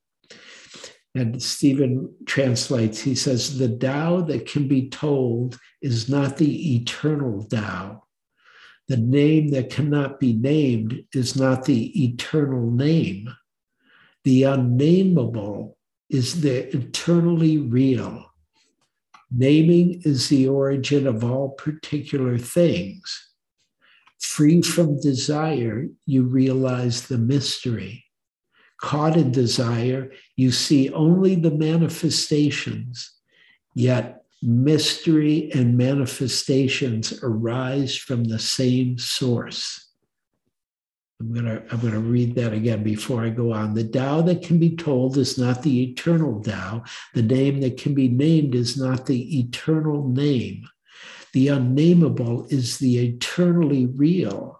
And 1.19 1.43
Stephen 1.43 2.15
translates, 2.25 3.01
he 3.01 3.13
says, 3.13 3.57
the 3.57 3.67
Tao 3.67 4.21
that 4.21 4.47
can 4.47 4.69
be 4.69 4.87
told 4.87 5.59
is 5.81 6.07
not 6.07 6.37
the 6.37 6.75
eternal 6.77 7.43
Tao. 7.43 8.03
The 8.87 8.95
name 8.95 9.49
that 9.49 9.69
cannot 9.69 10.21
be 10.21 10.31
named 10.31 11.03
is 11.13 11.35
not 11.35 11.65
the 11.65 12.05
eternal 12.05 12.71
name. 12.71 13.29
The 14.23 14.43
unnameable 14.43 15.77
is 16.09 16.39
the 16.39 16.73
eternally 16.73 17.57
real. 17.57 18.25
Naming 19.29 20.01
is 20.05 20.29
the 20.29 20.47
origin 20.47 21.05
of 21.05 21.25
all 21.25 21.49
particular 21.49 22.37
things. 22.37 23.33
Free 24.21 24.61
from 24.61 25.01
desire, 25.01 25.87
you 26.05 26.23
realize 26.23 27.07
the 27.07 27.17
mystery 27.17 28.05
caught 28.81 29.17
in 29.17 29.31
desire, 29.31 30.11
you 30.35 30.51
see 30.51 30.89
only 30.91 31.35
the 31.35 31.51
manifestations, 31.51 33.11
yet 33.75 34.23
mystery 34.41 35.51
and 35.53 35.77
manifestations 35.77 37.19
arise 37.23 37.95
from 37.95 38.23
the 38.23 38.39
same 38.39 38.97
source. 38.97 39.87
I'm 41.19 41.33
gonna, 41.33 41.61
I'm 41.69 41.79
gonna 41.81 41.99
read 41.99 42.35
that 42.35 42.53
again 42.53 42.81
before 42.81 43.25
I 43.25 43.29
go 43.29 43.51
on. 43.51 43.73
The 43.73 43.83
Tao 43.83 44.21
that 44.21 44.41
can 44.41 44.57
be 44.57 44.77
told 44.77 45.17
is 45.17 45.37
not 45.37 45.61
the 45.61 45.83
eternal 45.83 46.41
Tao. 46.41 46.83
The 47.13 47.21
name 47.21 47.59
that 47.59 47.77
can 47.77 47.93
be 47.93 48.07
named 48.07 48.55
is 48.55 48.77
not 48.77 49.05
the 49.05 49.39
eternal 49.39 50.07
name. 50.07 50.63
The 51.33 51.49
unnameable 51.49 52.47
is 52.49 52.77
the 52.77 53.05
eternally 53.05 53.87
real 53.87 54.59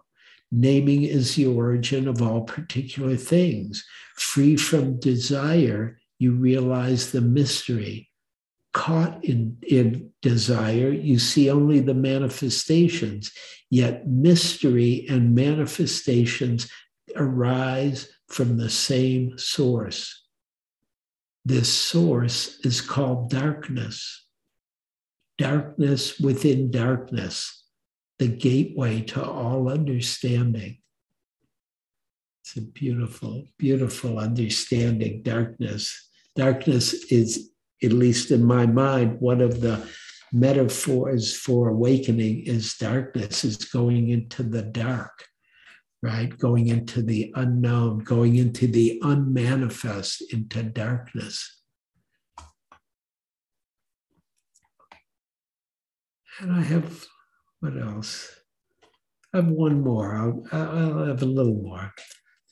Naming 0.52 1.04
is 1.04 1.36
the 1.36 1.46
origin 1.46 2.08
of 2.08 2.22
all 2.22 2.42
particular 2.42 3.16
things. 3.16 3.86
Free 4.20 4.58
from 4.58 5.00
desire, 5.00 5.98
you 6.20 6.34
realize 6.34 7.12
the 7.12 7.22
mystery. 7.22 8.10
Caught 8.74 9.24
in, 9.24 9.58
in 9.66 10.12
desire, 10.22 10.92
you 10.92 11.18
see 11.18 11.50
only 11.50 11.80
the 11.80 11.94
manifestations, 11.94 13.32
yet 13.70 14.08
mystery 14.08 15.06
and 15.10 15.34
manifestations 15.34 16.70
arise 17.16 18.10
from 18.28 18.58
the 18.58 18.70
same 18.70 19.38
source. 19.38 20.26
This 21.46 21.74
source 21.74 22.60
is 22.66 22.82
called 22.82 23.30
darkness. 23.30 24.26
Darkness 25.38 26.20
within 26.20 26.70
darkness, 26.70 27.64
the 28.20 28.28
gateway 28.28 29.02
to 29.04 29.24
all 29.24 29.70
understanding. 29.70 30.80
It's 32.50 32.58
a 32.58 32.62
beautiful, 32.72 33.46
beautiful 33.60 34.18
understanding. 34.18 35.22
Darkness. 35.22 36.10
Darkness 36.36 36.94
is, 37.12 37.52
at 37.84 37.94
least 37.94 38.32
in 38.32 38.44
my 38.44 38.66
mind, 38.66 39.18
one 39.20 39.40
of 39.40 39.62
the 39.62 39.88
metaphors 40.34 41.36
for 41.36 41.70
awakening 41.70 42.46
is 42.48 42.74
darkness, 42.76 43.46
is 43.46 43.58
going 43.58 44.10
into 44.10 44.42
the 44.42 44.64
dark 44.64 45.26
right? 46.02 46.38
Going 46.38 46.70
into 46.70 47.02
the 47.02 47.30
unknown, 47.36 48.00
going 48.00 48.38
into 48.38 48.68
the 48.68 49.02
unmanifest, 49.04 50.34
into 50.34 50.64
darkness. 50.64 51.62
And 56.40 56.54
I 56.54 56.62
have, 56.62 57.06
what 57.60 57.78
else? 57.78 58.34
I 59.34 59.38
have 59.40 59.50
one 59.50 59.82
more. 59.82 60.16
I'll, 60.16 60.46
I'll 60.54 61.06
have 61.08 61.22
a 61.22 61.26
little 61.26 61.62
more. 61.62 61.94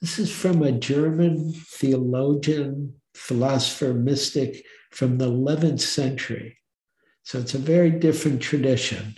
This 0.01 0.19
is 0.19 0.31
from 0.31 0.61
a 0.61 0.71
German 0.71 1.53
theologian, 1.53 2.93
philosopher, 3.13 3.93
mystic 3.93 4.63
from 4.91 5.17
the 5.17 5.29
11th 5.29 5.81
century. 5.81 6.57
So 7.23 7.39
it's 7.39 7.55
a 7.55 7.59
very 7.59 7.91
different 7.91 8.41
tradition 8.41 9.17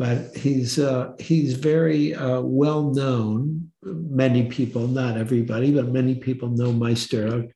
but 0.00 0.34
he's 0.34 0.78
uh, 0.78 1.12
he's 1.18 1.52
very 1.52 2.14
uh, 2.14 2.40
well 2.40 2.84
known. 2.84 3.70
Many 3.82 4.46
people, 4.46 4.88
not 4.88 5.18
everybody, 5.18 5.72
but 5.72 5.92
many 5.92 6.14
people 6.14 6.48
know 6.48 6.72
Meister 6.72 7.46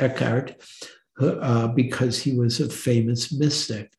Eckhart 0.00 0.56
uh, 1.20 1.68
because 1.68 2.18
he 2.18 2.32
was 2.32 2.58
a 2.58 2.70
famous 2.70 3.30
mystic, 3.34 3.92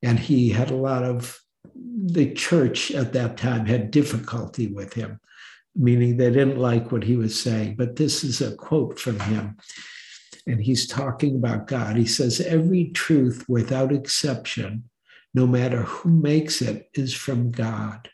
and 0.00 0.16
he 0.16 0.50
had 0.50 0.70
a 0.70 0.76
lot 0.76 1.02
of 1.02 1.40
the 1.74 2.32
church 2.34 2.92
at 2.92 3.12
that 3.14 3.36
time 3.36 3.66
had 3.66 3.90
difficulty 3.90 4.68
with 4.68 4.92
him, 4.94 5.18
meaning 5.78 6.16
they 6.16 6.30
didn't 6.30 6.58
like 6.58 6.92
what 6.92 7.04
he 7.04 7.16
was 7.16 7.40
saying. 7.40 7.76
But 7.76 7.96
this 7.96 8.24
is 8.24 8.40
a 8.40 8.56
quote 8.56 8.98
from 8.98 9.20
him. 9.20 9.56
And 10.46 10.60
he's 10.60 10.86
talking 10.86 11.36
about 11.36 11.66
God. 11.66 11.96
He 11.96 12.06
says, 12.06 12.40
Every 12.40 12.90
truth 12.90 13.44
without 13.48 13.92
exception 13.92 14.84
no 15.34 15.46
matter 15.46 15.82
who 15.82 16.10
makes 16.10 16.62
it, 16.62 16.88
is 16.94 17.14
from 17.14 17.50
God. 17.50 18.08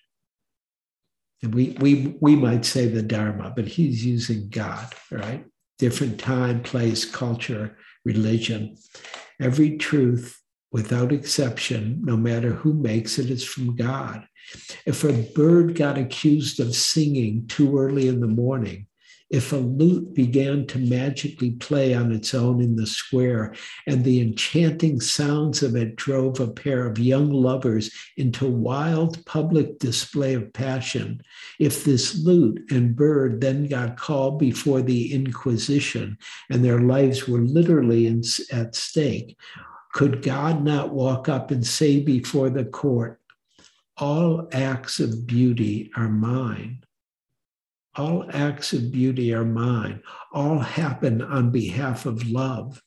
And 1.43 1.55
we, 1.55 1.77
we, 1.81 2.17
we 2.21 2.37
might 2.37 2.65
say 2.65 2.87
the 2.87 3.03
Dharma, 3.03 3.53
but 3.55 3.67
he's 3.67 4.05
using 4.05 4.49
God, 4.49 4.93
right? 5.11 5.45
Different 5.79 6.19
time, 6.19 6.63
place, 6.63 7.05
culture, 7.05 7.77
religion. 8.05 8.77
Every 9.41 9.77
truth, 9.77 10.41
without 10.73 11.13
exception, 11.13 12.01
no 12.05 12.17
matter 12.17 12.53
who 12.53 12.75
makes 12.75 13.19
it, 13.19 13.31
is 13.31 13.45
from 13.45 13.77
God. 13.77 14.27
If 14.87 15.05
a 15.05 15.23
bird 15.35 15.75
got 15.75 15.99
accused 15.99 16.61
of 16.61 16.75
singing 16.75 17.47
too 17.47 17.79
early 17.79 18.09
in 18.09 18.21
the 18.21 18.27
morning, 18.27 18.87
if 19.31 19.53
a 19.53 19.57
lute 19.57 20.15
began 20.15 20.67
to 20.67 20.79
magically 20.79 21.53
play 21.53 21.95
on 21.95 22.13
its 22.13 22.35
own 22.35 22.61
in 22.61 22.77
the 22.77 22.87
square, 22.87 23.55
and 23.87 24.05
the 24.05 24.21
enchanting 24.21 25.01
sounds 25.01 25.63
of 25.63 25.75
it 25.75 25.97
drove 25.97 26.39
a 26.39 26.47
pair 26.47 26.87
of 26.87 26.99
young 26.99 27.31
lovers 27.31 27.91
into 28.17 28.47
wild 28.47 29.25
public 29.27 29.79
display 29.79 30.35
of 30.35 30.53
passion, 30.53 31.23
if 31.59 31.85
this 31.85 32.23
lute 32.23 32.61
and 32.71 32.95
bird 32.95 33.41
then 33.41 33.67
got 33.67 33.97
called 33.97 34.39
before 34.39 34.83
the 34.83 35.13
Inquisition 35.13 36.17
and 36.51 36.65
their 36.65 36.81
lives 36.81 37.27
were 37.27 37.41
literally 37.41 38.07
in, 38.07 38.23
at 38.53 38.77
stake, 38.77 39.37
could 39.95 40.23
God 40.23 40.63
not 40.63 40.93
walk 40.93 41.29
up 41.29 41.51
and 41.51 41.67
say 41.67 42.01
before 42.01 42.51
the 42.51 42.65
court, 42.65 43.21
All 43.97 44.49
acts 44.53 44.99
of 44.99 45.27
beauty 45.27 45.91
are 45.97 46.09
mine? 46.09 46.85
All 47.97 48.27
acts 48.33 48.73
of 48.73 48.91
beauty 48.91 49.33
are 49.33 49.45
mine. 49.45 50.03
All 50.33 50.59
happen 50.59 51.23
on 51.23 51.51
behalf 51.51 52.07
of 52.07 52.29
love. 52.29 52.83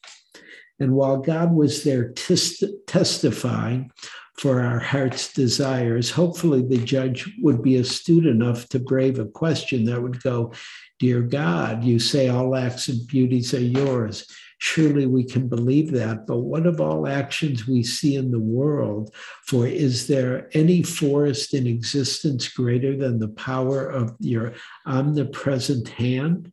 And 0.79 0.93
while 0.93 1.17
God 1.17 1.53
was 1.53 1.83
there 1.83 2.11
testifying 2.11 3.91
for 4.37 4.61
our 4.61 4.79
heart's 4.79 5.33
desires, 5.33 6.11
hopefully 6.11 6.61
the 6.61 6.77
judge 6.77 7.31
would 7.41 7.63
be 7.63 7.77
astute 7.77 8.25
enough 8.25 8.67
to 8.69 8.79
brave 8.79 9.17
a 9.17 9.25
question 9.25 9.85
that 9.85 10.01
would 10.01 10.21
go, 10.21 10.51
Dear 10.99 11.21
God, 11.21 11.83
you 11.83 11.99
say 11.99 12.27
all 12.27 12.55
acts 12.55 12.89
of 12.89 13.07
beauties 13.07 13.53
are 13.53 13.59
yours. 13.59 14.27
Surely 14.59 15.05
we 15.05 15.23
can 15.23 15.47
believe 15.47 15.91
that. 15.91 16.25
But 16.25 16.37
what 16.37 16.65
of 16.65 16.81
all 16.81 17.07
actions 17.07 17.67
we 17.67 17.83
see 17.83 18.15
in 18.15 18.31
the 18.31 18.39
world? 18.39 19.13
For 19.45 19.67
is 19.67 20.07
there 20.07 20.49
any 20.53 20.81
forest 20.81 21.53
in 21.53 21.67
existence 21.67 22.47
greater 22.49 22.97
than 22.97 23.19
the 23.19 23.29
power 23.29 23.87
of 23.87 24.15
your 24.19 24.53
omnipresent 24.85 25.89
hand? 25.89 26.51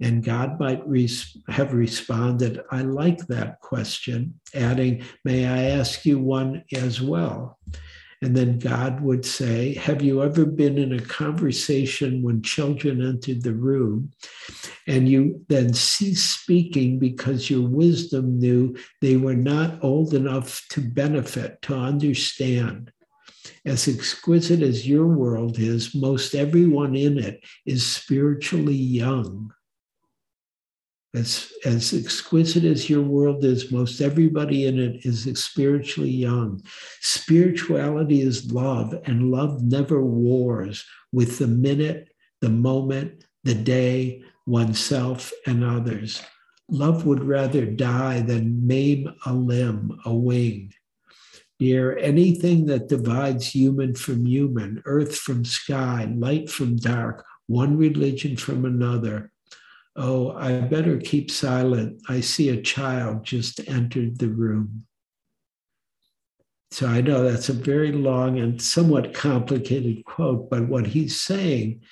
And 0.00 0.24
God 0.24 0.58
might 0.58 0.86
res- 0.86 1.36
have 1.48 1.74
responded, 1.74 2.60
I 2.72 2.82
like 2.82 3.26
that 3.28 3.60
question, 3.60 4.40
adding, 4.52 5.04
May 5.24 5.46
I 5.46 5.76
ask 5.78 6.04
you 6.04 6.18
one 6.18 6.64
as 6.74 7.00
well? 7.00 7.58
And 8.22 8.36
then 8.36 8.60
God 8.60 9.00
would 9.00 9.26
say, 9.26 9.74
Have 9.74 10.00
you 10.00 10.22
ever 10.22 10.46
been 10.46 10.78
in 10.78 10.92
a 10.92 11.02
conversation 11.02 12.22
when 12.22 12.40
children 12.40 13.04
entered 13.04 13.42
the 13.42 13.52
room 13.52 14.12
and 14.86 15.08
you 15.08 15.44
then 15.48 15.74
ceased 15.74 16.40
speaking 16.40 17.00
because 17.00 17.50
your 17.50 17.68
wisdom 17.68 18.38
knew 18.38 18.76
they 19.00 19.16
were 19.16 19.34
not 19.34 19.82
old 19.82 20.14
enough 20.14 20.64
to 20.70 20.80
benefit, 20.80 21.60
to 21.62 21.74
understand? 21.74 22.92
As 23.64 23.88
exquisite 23.88 24.62
as 24.62 24.88
your 24.88 25.08
world 25.08 25.58
is, 25.58 25.92
most 25.92 26.36
everyone 26.36 26.94
in 26.94 27.18
it 27.18 27.44
is 27.66 27.84
spiritually 27.84 28.74
young. 28.74 29.52
As, 31.14 31.52
as 31.66 31.92
exquisite 31.92 32.64
as 32.64 32.88
your 32.88 33.02
world 33.02 33.44
is, 33.44 33.70
most 33.70 34.00
everybody 34.00 34.66
in 34.66 34.78
it 34.78 35.04
is 35.04 35.24
spiritually 35.38 36.10
young. 36.10 36.62
Spirituality 37.00 38.22
is 38.22 38.50
love, 38.50 38.94
and 39.04 39.30
love 39.30 39.62
never 39.62 40.02
wars 40.02 40.84
with 41.12 41.38
the 41.38 41.46
minute, 41.46 42.08
the 42.40 42.48
moment, 42.48 43.26
the 43.44 43.54
day, 43.54 44.22
oneself, 44.46 45.32
and 45.46 45.62
others. 45.62 46.22
Love 46.68 47.04
would 47.04 47.22
rather 47.22 47.66
die 47.66 48.20
than 48.20 48.66
maim 48.66 49.12
a 49.26 49.34
limb, 49.34 49.98
a 50.06 50.14
wing. 50.14 50.72
Dear, 51.58 51.98
anything 51.98 52.66
that 52.66 52.88
divides 52.88 53.46
human 53.54 53.94
from 53.94 54.24
human, 54.24 54.82
earth 54.86 55.16
from 55.16 55.44
sky, 55.44 56.10
light 56.16 56.48
from 56.48 56.76
dark, 56.76 57.24
one 57.46 57.76
religion 57.76 58.36
from 58.36 58.64
another, 58.64 59.31
Oh, 59.94 60.32
I 60.32 60.60
better 60.60 60.98
keep 60.98 61.30
silent. 61.30 62.02
I 62.08 62.20
see 62.20 62.48
a 62.48 62.62
child 62.62 63.24
just 63.24 63.60
entered 63.68 64.18
the 64.18 64.28
room. 64.28 64.86
So 66.70 66.86
I 66.86 67.02
know 67.02 67.22
that's 67.22 67.50
a 67.50 67.54
very 67.54 67.92
long 67.92 68.38
and 68.38 68.60
somewhat 68.60 69.12
complicated 69.12 70.06
quote, 70.06 70.48
but 70.48 70.68
what 70.68 70.86
he's 70.86 71.20
saying, 71.20 71.82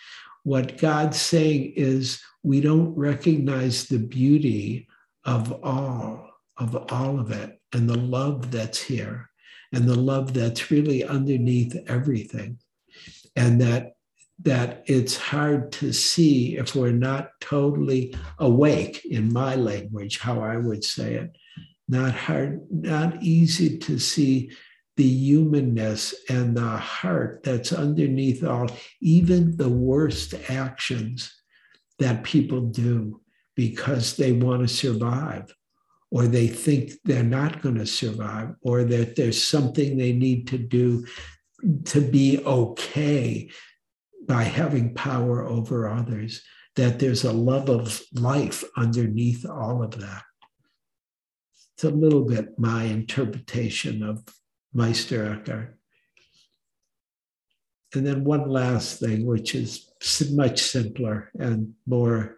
what 0.44 0.78
God's 0.78 1.20
saying 1.20 1.74
is 1.76 2.22
we 2.42 2.62
don't 2.62 2.96
recognize 2.96 3.86
the 3.86 3.98
beauty 3.98 4.88
of 5.26 5.52
all, 5.62 6.30
of 6.56 6.74
all 6.90 7.20
of 7.20 7.30
it, 7.30 7.60
and 7.74 7.88
the 7.88 7.98
love 7.98 8.50
that's 8.50 8.80
here, 8.80 9.28
and 9.74 9.86
the 9.86 9.98
love 9.98 10.32
that's 10.32 10.70
really 10.70 11.04
underneath 11.04 11.76
everything. 11.86 12.58
And 13.36 13.60
that 13.60 13.96
that 14.42 14.84
it's 14.86 15.16
hard 15.16 15.70
to 15.72 15.92
see 15.92 16.56
if 16.56 16.74
we're 16.74 16.92
not 16.92 17.30
totally 17.40 18.14
awake, 18.38 19.04
in 19.04 19.32
my 19.32 19.54
language, 19.54 20.18
how 20.18 20.40
I 20.40 20.56
would 20.56 20.84
say 20.84 21.14
it. 21.14 21.36
Not 21.88 22.14
hard, 22.14 22.60
not 22.70 23.22
easy 23.22 23.78
to 23.78 23.98
see 23.98 24.50
the 24.96 25.08
humanness 25.08 26.14
and 26.28 26.56
the 26.56 26.76
heart 26.76 27.42
that's 27.42 27.72
underneath 27.72 28.44
all, 28.44 28.70
even 29.00 29.56
the 29.56 29.68
worst 29.68 30.34
actions 30.48 31.34
that 31.98 32.24
people 32.24 32.60
do 32.60 33.20
because 33.56 34.16
they 34.16 34.32
want 34.32 34.62
to 34.62 34.68
survive 34.68 35.54
or 36.10 36.26
they 36.26 36.48
think 36.48 36.92
they're 37.04 37.22
not 37.22 37.60
going 37.60 37.76
to 37.76 37.86
survive 37.86 38.54
or 38.62 38.84
that 38.84 39.16
there's 39.16 39.42
something 39.42 39.96
they 39.96 40.12
need 40.12 40.46
to 40.48 40.58
do 40.58 41.06
to 41.84 42.00
be 42.00 42.42
okay 42.44 43.50
by 44.30 44.44
having 44.44 44.94
power 44.94 45.44
over 45.44 45.88
others, 45.88 46.40
that 46.76 47.00
there's 47.00 47.24
a 47.24 47.32
love 47.32 47.68
of 47.68 48.00
life 48.14 48.62
underneath 48.76 49.44
all 49.44 49.82
of 49.82 49.90
that. 49.98 50.22
It's 51.74 51.82
a 51.82 51.90
little 51.90 52.24
bit 52.24 52.56
my 52.56 52.84
interpretation 52.84 54.04
of 54.04 54.22
Meister 54.72 55.32
Eckhart. 55.32 55.76
And 57.92 58.06
then 58.06 58.22
one 58.22 58.48
last 58.48 59.00
thing, 59.00 59.26
which 59.26 59.56
is 59.56 59.90
much 60.30 60.62
simpler 60.62 61.32
and 61.36 61.74
more 61.84 62.36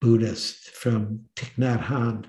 Buddhist 0.00 0.70
from 0.70 1.26
Thich 1.36 1.54
Nhat 1.56 1.84
Hanh, 1.84 2.24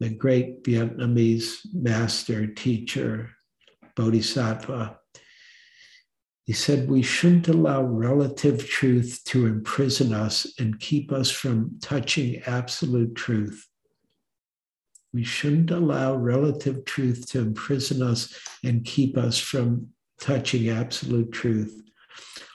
the 0.00 0.10
great 0.10 0.62
Vietnamese 0.64 1.60
master, 1.72 2.46
teacher, 2.46 3.30
bodhisattva. 3.96 4.98
He 6.46 6.52
said, 6.52 6.88
We 6.88 7.02
shouldn't 7.02 7.48
allow 7.48 7.82
relative 7.82 8.68
truth 8.68 9.20
to 9.26 9.46
imprison 9.46 10.14
us 10.14 10.46
and 10.60 10.78
keep 10.78 11.10
us 11.10 11.28
from 11.28 11.78
touching 11.82 12.40
absolute 12.46 13.16
truth. 13.16 13.66
We 15.12 15.24
shouldn't 15.24 15.72
allow 15.72 16.14
relative 16.14 16.84
truth 16.84 17.28
to 17.30 17.40
imprison 17.40 18.00
us 18.00 18.32
and 18.62 18.84
keep 18.84 19.18
us 19.18 19.38
from 19.38 19.88
touching 20.20 20.68
absolute 20.68 21.32
truth. 21.32 21.82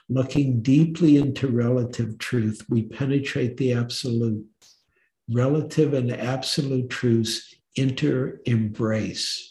Looking 0.08 0.62
deeply 0.62 1.18
into 1.18 1.48
relative 1.48 2.18
truth, 2.18 2.66
we 2.70 2.84
penetrate 2.84 3.58
the 3.58 3.74
absolute. 3.74 4.46
Relative 5.30 5.94
and 5.94 6.12
absolute 6.12 6.90
truths 6.90 7.54
inter 7.76 8.40
embrace. 8.46 9.51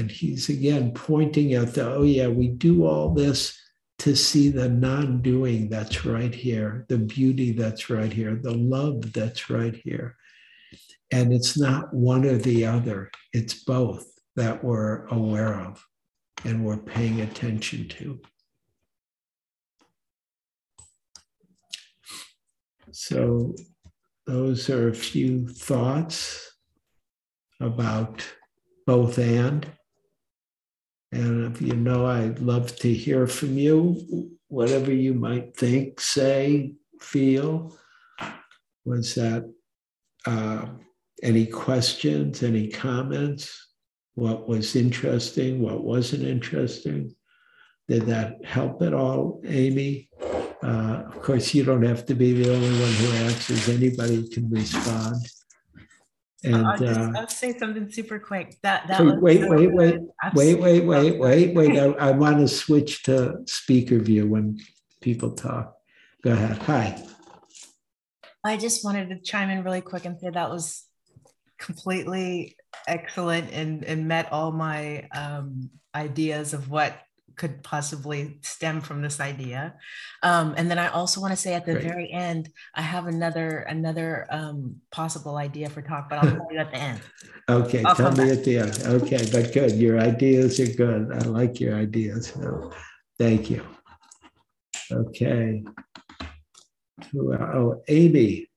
And 0.00 0.10
he's 0.10 0.48
again 0.48 0.92
pointing 0.92 1.54
out 1.54 1.74
that, 1.74 1.86
oh, 1.86 2.04
yeah, 2.04 2.28
we 2.28 2.48
do 2.48 2.86
all 2.86 3.12
this 3.12 3.60
to 3.98 4.16
see 4.16 4.48
the 4.48 4.70
non 4.70 5.20
doing 5.20 5.68
that's 5.68 6.06
right 6.06 6.34
here, 6.34 6.86
the 6.88 6.96
beauty 6.96 7.52
that's 7.52 7.90
right 7.90 8.10
here, 8.10 8.34
the 8.34 8.54
love 8.54 9.12
that's 9.12 9.50
right 9.50 9.76
here. 9.76 10.16
And 11.12 11.34
it's 11.34 11.58
not 11.58 11.92
one 11.92 12.24
or 12.24 12.38
the 12.38 12.64
other, 12.64 13.10
it's 13.34 13.52
both 13.52 14.06
that 14.36 14.64
we're 14.64 15.04
aware 15.08 15.60
of 15.60 15.84
and 16.46 16.64
we're 16.64 16.78
paying 16.78 17.20
attention 17.20 17.86
to. 17.88 18.22
So, 22.90 23.54
those 24.26 24.70
are 24.70 24.88
a 24.88 24.94
few 24.94 25.46
thoughts 25.46 26.50
about 27.60 28.26
both 28.86 29.18
and. 29.18 29.70
And 31.12 31.54
if 31.54 31.60
you 31.60 31.74
know, 31.74 32.06
I'd 32.06 32.38
love 32.38 32.76
to 32.76 32.92
hear 32.92 33.26
from 33.26 33.58
you, 33.58 34.30
whatever 34.48 34.92
you 34.92 35.14
might 35.14 35.56
think, 35.56 36.00
say, 36.00 36.74
feel. 37.00 37.76
Was 38.84 39.14
that 39.16 39.52
uh, 40.26 40.66
any 41.22 41.46
questions, 41.46 42.42
any 42.42 42.68
comments? 42.68 43.70
what 44.20 44.46
was 44.46 44.76
interesting, 44.76 45.60
what 45.60 45.82
wasn't 45.82 46.22
interesting. 46.22 47.14
Did 47.88 48.02
that 48.06 48.44
help 48.44 48.82
at 48.82 48.94
all, 48.94 49.40
Amy? 49.46 50.10
Uh, 50.62 51.04
of 51.06 51.22
course, 51.22 51.54
you 51.54 51.64
don't 51.64 51.82
have 51.82 52.04
to 52.06 52.14
be 52.14 52.34
the 52.34 52.54
only 52.54 52.68
one 52.68 52.92
who 52.92 53.12
answers. 53.24 53.68
Anybody 53.68 54.28
can 54.28 54.50
respond. 54.50 55.16
And 56.42 56.66
I'll, 56.66 56.78
just, 56.78 56.98
uh, 56.98 57.12
I'll 57.16 57.28
say 57.28 57.56
something 57.58 57.90
super 57.90 58.18
quick. 58.18 58.56
That, 58.62 58.86
that 58.88 58.98
so 58.98 59.18
wait, 59.18 59.48
wait, 59.48 59.72
wait, 59.72 60.00
wait, 60.34 60.58
wait, 60.58 60.84
wait, 60.84 61.18
wait, 61.18 61.54
wait, 61.54 61.78
I, 61.78 61.86
I 61.92 62.10
want 62.12 62.38
to 62.38 62.48
switch 62.48 63.02
to 63.04 63.42
speaker 63.46 63.98
view 63.98 64.26
when 64.26 64.58
people 65.00 65.32
talk. 65.32 65.76
Go 66.22 66.32
ahead. 66.32 66.58
Hi. 66.62 67.02
I 68.42 68.56
just 68.56 68.84
wanted 68.84 69.10
to 69.10 69.20
chime 69.20 69.50
in 69.50 69.62
really 69.64 69.82
quick 69.82 70.06
and 70.06 70.18
say 70.18 70.30
that 70.30 70.50
was 70.50 70.86
completely 71.58 72.56
excellent 72.86 73.52
and, 73.52 73.84
and 73.84 74.08
met 74.08 74.32
all 74.32 74.50
my 74.50 75.08
um, 75.14 75.70
ideas 75.94 76.54
of 76.54 76.70
what 76.70 76.96
could 77.40 77.62
possibly 77.62 78.36
stem 78.42 78.82
from 78.82 79.00
this 79.00 79.18
idea. 79.18 79.74
Um, 80.22 80.52
and 80.58 80.70
then 80.70 80.78
I 80.78 80.88
also 80.88 81.22
want 81.22 81.32
to 81.32 81.40
say 81.40 81.54
at 81.54 81.64
the 81.64 81.72
Great. 81.72 81.84
very 81.84 82.12
end, 82.12 82.50
I 82.74 82.82
have 82.82 83.06
another 83.06 83.60
another 83.60 84.26
um, 84.28 84.76
possible 84.92 85.36
idea 85.38 85.70
for 85.70 85.80
talk, 85.80 86.10
but 86.10 86.18
I'll 86.18 86.30
tell 86.30 86.48
you 86.52 86.58
at 86.58 86.70
the 86.70 86.76
end. 86.76 87.00
okay, 87.48 87.82
I'll 87.82 87.94
tell 87.94 88.12
me 88.12 88.28
back. 88.28 88.38
at 88.38 88.44
the 88.44 88.58
end. 88.58 88.82
Okay, 88.84 89.26
but 89.32 89.54
good. 89.54 89.72
Your 89.72 89.98
ideas 89.98 90.60
are 90.60 90.76
good. 90.76 91.10
I 91.12 91.20
like 91.40 91.58
your 91.60 91.76
ideas. 91.76 92.26
So 92.26 92.72
thank 93.18 93.48
you. 93.48 93.64
Okay. 94.92 95.64
Oh, 97.16 97.80
Amy. 97.88 98.50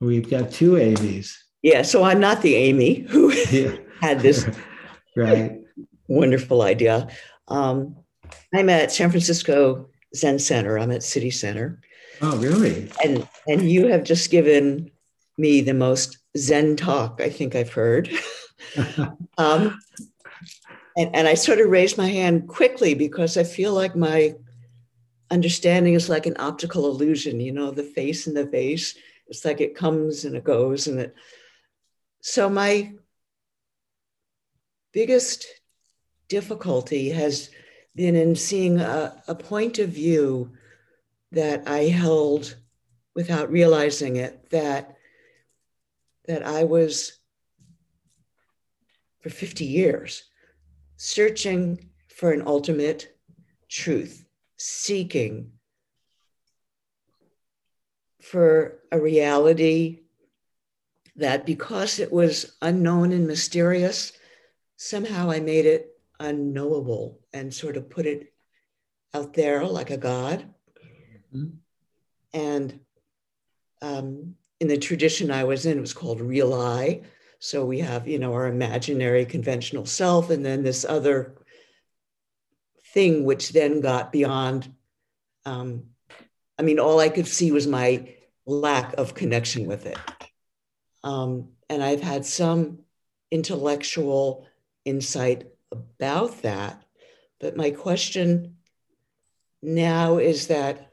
We've 0.00 0.30
got 0.30 0.50
two 0.50 0.78
Amy's. 0.78 1.36
Yeah, 1.60 1.82
so 1.82 2.04
I'm 2.04 2.20
not 2.20 2.40
the 2.40 2.54
Amy 2.54 3.00
who 3.10 3.32
yeah. 3.50 3.76
had 4.00 4.20
this 4.20 4.48
right 5.16 5.57
wonderful 6.08 6.62
idea. 6.62 7.08
Um, 7.46 7.96
I'm 8.54 8.68
at 8.68 8.92
San 8.92 9.10
Francisco 9.10 9.88
Zen 10.14 10.38
Center. 10.38 10.78
I'm 10.78 10.90
at 10.90 11.02
City 11.02 11.30
Center. 11.30 11.80
Oh, 12.20 12.36
really? 12.38 12.90
And 13.04 13.28
and 13.46 13.70
you 13.70 13.86
have 13.88 14.02
just 14.02 14.30
given 14.30 14.90
me 15.36 15.60
the 15.60 15.74
most 15.74 16.18
Zen 16.36 16.76
talk 16.76 17.20
I 17.22 17.30
think 17.30 17.54
I've 17.54 17.72
heard. 17.72 18.10
um, 19.38 19.78
and, 20.96 21.14
and 21.14 21.28
I 21.28 21.34
sort 21.34 21.60
of 21.60 21.70
raised 21.70 21.96
my 21.96 22.08
hand 22.08 22.48
quickly 22.48 22.94
because 22.94 23.36
I 23.36 23.44
feel 23.44 23.72
like 23.72 23.94
my 23.94 24.34
understanding 25.30 25.94
is 25.94 26.08
like 26.08 26.26
an 26.26 26.36
optical 26.38 26.86
illusion. 26.86 27.38
You 27.38 27.52
know, 27.52 27.70
the 27.70 27.84
face 27.84 28.26
in 28.26 28.34
the 28.34 28.44
vase. 28.44 28.96
It's 29.28 29.44
like 29.44 29.60
it 29.60 29.76
comes 29.76 30.24
and 30.24 30.34
it 30.34 30.42
goes, 30.42 30.86
and 30.86 30.98
it 30.98 31.14
so, 32.20 32.50
my 32.50 32.92
biggest 34.92 35.46
difficulty 36.28 37.10
has 37.10 37.50
been 37.94 38.14
in 38.14 38.36
seeing 38.36 38.78
a, 38.80 39.22
a, 39.26 39.34
point 39.34 39.78
of 39.78 39.88
view 39.88 40.52
that 41.32 41.66
I 41.66 41.84
held 41.84 42.56
without 43.14 43.50
realizing 43.50 44.16
it 44.16 44.50
that 44.50 44.96
that 46.26 46.46
I 46.46 46.64
was 46.64 47.18
for 49.20 49.30
50 49.30 49.64
years 49.64 50.24
searching 50.96 51.88
for 52.08 52.32
an 52.32 52.42
ultimate 52.46 53.16
truth, 53.68 54.26
seeking 54.56 55.52
for 58.20 58.80
a 58.92 59.00
reality 59.00 60.00
that 61.16 61.46
because 61.46 61.98
it 61.98 62.12
was 62.12 62.56
unknown 62.60 63.12
and 63.12 63.26
mysterious, 63.26 64.12
somehow 64.76 65.30
I 65.30 65.40
made 65.40 65.66
it 65.66 65.97
unknowable 66.20 67.20
and 67.32 67.52
sort 67.52 67.76
of 67.76 67.90
put 67.90 68.06
it 68.06 68.32
out 69.14 69.34
there 69.34 69.64
like 69.64 69.90
a 69.90 69.96
god. 69.96 70.48
Mm-hmm. 71.34 71.48
And 72.34 72.80
um, 73.80 74.34
in 74.60 74.68
the 74.68 74.78
tradition 74.78 75.30
I 75.30 75.44
was 75.44 75.66
in, 75.66 75.78
it 75.78 75.80
was 75.80 75.94
called 75.94 76.20
real 76.20 76.54
I. 76.54 77.02
So 77.38 77.64
we 77.64 77.78
have, 77.80 78.08
you 78.08 78.18
know, 78.18 78.32
our 78.34 78.48
imaginary 78.48 79.24
conventional 79.24 79.86
self, 79.86 80.30
and 80.30 80.44
then 80.44 80.62
this 80.62 80.84
other 80.84 81.36
thing, 82.92 83.24
which 83.24 83.50
then 83.50 83.80
got 83.80 84.10
beyond. 84.10 84.72
Um, 85.44 85.84
I 86.58 86.62
mean, 86.62 86.80
all 86.80 86.98
I 86.98 87.08
could 87.08 87.28
see 87.28 87.52
was 87.52 87.66
my 87.66 88.14
lack 88.44 88.94
of 88.94 89.14
connection 89.14 89.66
with 89.66 89.86
it. 89.86 89.98
Um, 91.04 91.50
and 91.70 91.82
I've 91.82 92.00
had 92.00 92.24
some 92.26 92.80
intellectual 93.30 94.46
insight 94.84 95.46
about 95.72 96.42
that. 96.42 96.82
But 97.40 97.56
my 97.56 97.70
question 97.70 98.56
now 99.62 100.18
is 100.18 100.48
that 100.48 100.92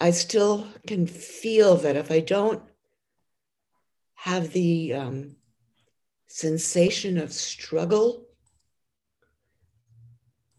I 0.00 0.12
still 0.12 0.66
can 0.86 1.06
feel 1.06 1.76
that 1.76 1.96
if 1.96 2.10
I 2.10 2.20
don't 2.20 2.62
have 4.14 4.52
the 4.52 4.94
um, 4.94 5.36
sensation 6.26 7.18
of 7.18 7.32
struggle, 7.32 8.26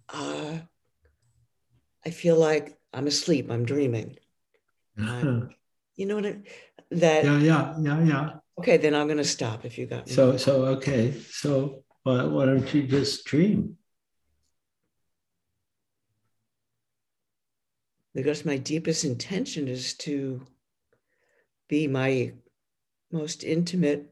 uh, 0.10 0.60
I 2.06 2.10
feel 2.10 2.38
like 2.38 2.78
I'm 2.94 3.08
asleep, 3.08 3.50
I'm 3.50 3.66
dreaming. 3.66 4.18
Uh-huh. 5.00 5.42
you 5.96 6.06
know 6.06 6.16
what 6.16 6.26
I 6.26 6.38
that 6.92 7.24
yeah 7.24 7.40
yeah 7.40 7.76
yeah 7.80 8.04
yeah 8.04 8.30
okay 8.60 8.78
then 8.78 8.94
i'm 8.94 9.08
going 9.08 9.18
to 9.18 9.24
stop 9.24 9.66
if 9.66 9.78
you 9.78 9.86
got 9.86 10.06
me 10.08 10.14
so 10.14 10.36
so 10.38 10.66
okay 10.66 11.14
so 11.30 11.81
why, 12.04 12.24
why 12.24 12.46
don't 12.46 12.74
you 12.74 12.84
just 12.84 13.26
dream 13.26 13.78
because 18.14 18.46
my 18.46 18.58
deepest 18.58 19.06
intention 19.06 19.68
is 19.68 19.94
to 19.94 20.46
be 21.68 21.88
my 21.88 22.34
most 23.12 23.44
intimate 23.44 24.12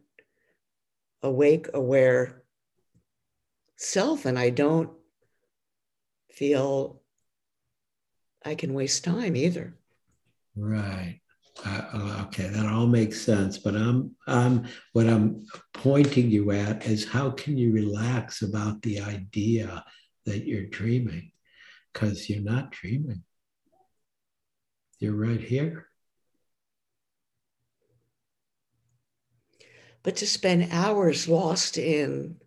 awake 1.24 1.68
aware 1.74 2.44
self 3.76 4.26
and 4.26 4.40
i 4.40 4.50
don't 4.50 4.92
feel 6.32 7.00
I 8.46 8.56
can 8.56 8.74
waste 8.74 9.04
time 9.04 9.36
either. 9.36 9.74
Right. 10.56 11.22
Uh, 11.66 12.24
okay, 12.26 12.48
that 12.48 12.66
all 12.66 12.88
makes 12.88 13.22
sense. 13.22 13.58
But 13.58 13.76
I'm, 13.76 14.16
I'm, 14.28 14.68
what 14.94 15.08
I'm 15.08 15.46
pointing 15.74 16.30
you 16.30 16.52
at 16.52 16.86
is 16.86 17.08
how 17.08 17.32
can 17.32 17.58
you 17.58 17.74
relax 17.74 18.42
about 18.42 18.82
the 18.82 19.02
idea 19.02 19.84
that 20.26 20.46
you're 20.46 20.68
dreaming? 20.68 21.32
Because 21.94 22.30
you're 22.30 22.44
not 22.44 22.72
dreaming. 22.72 23.24
You're 25.00 25.16
right 25.16 25.42
here. 25.42 25.88
But 30.04 30.18
to 30.18 30.28
spend 30.28 30.70
hours 30.72 31.28
lost 31.28 31.78
in 31.78 32.38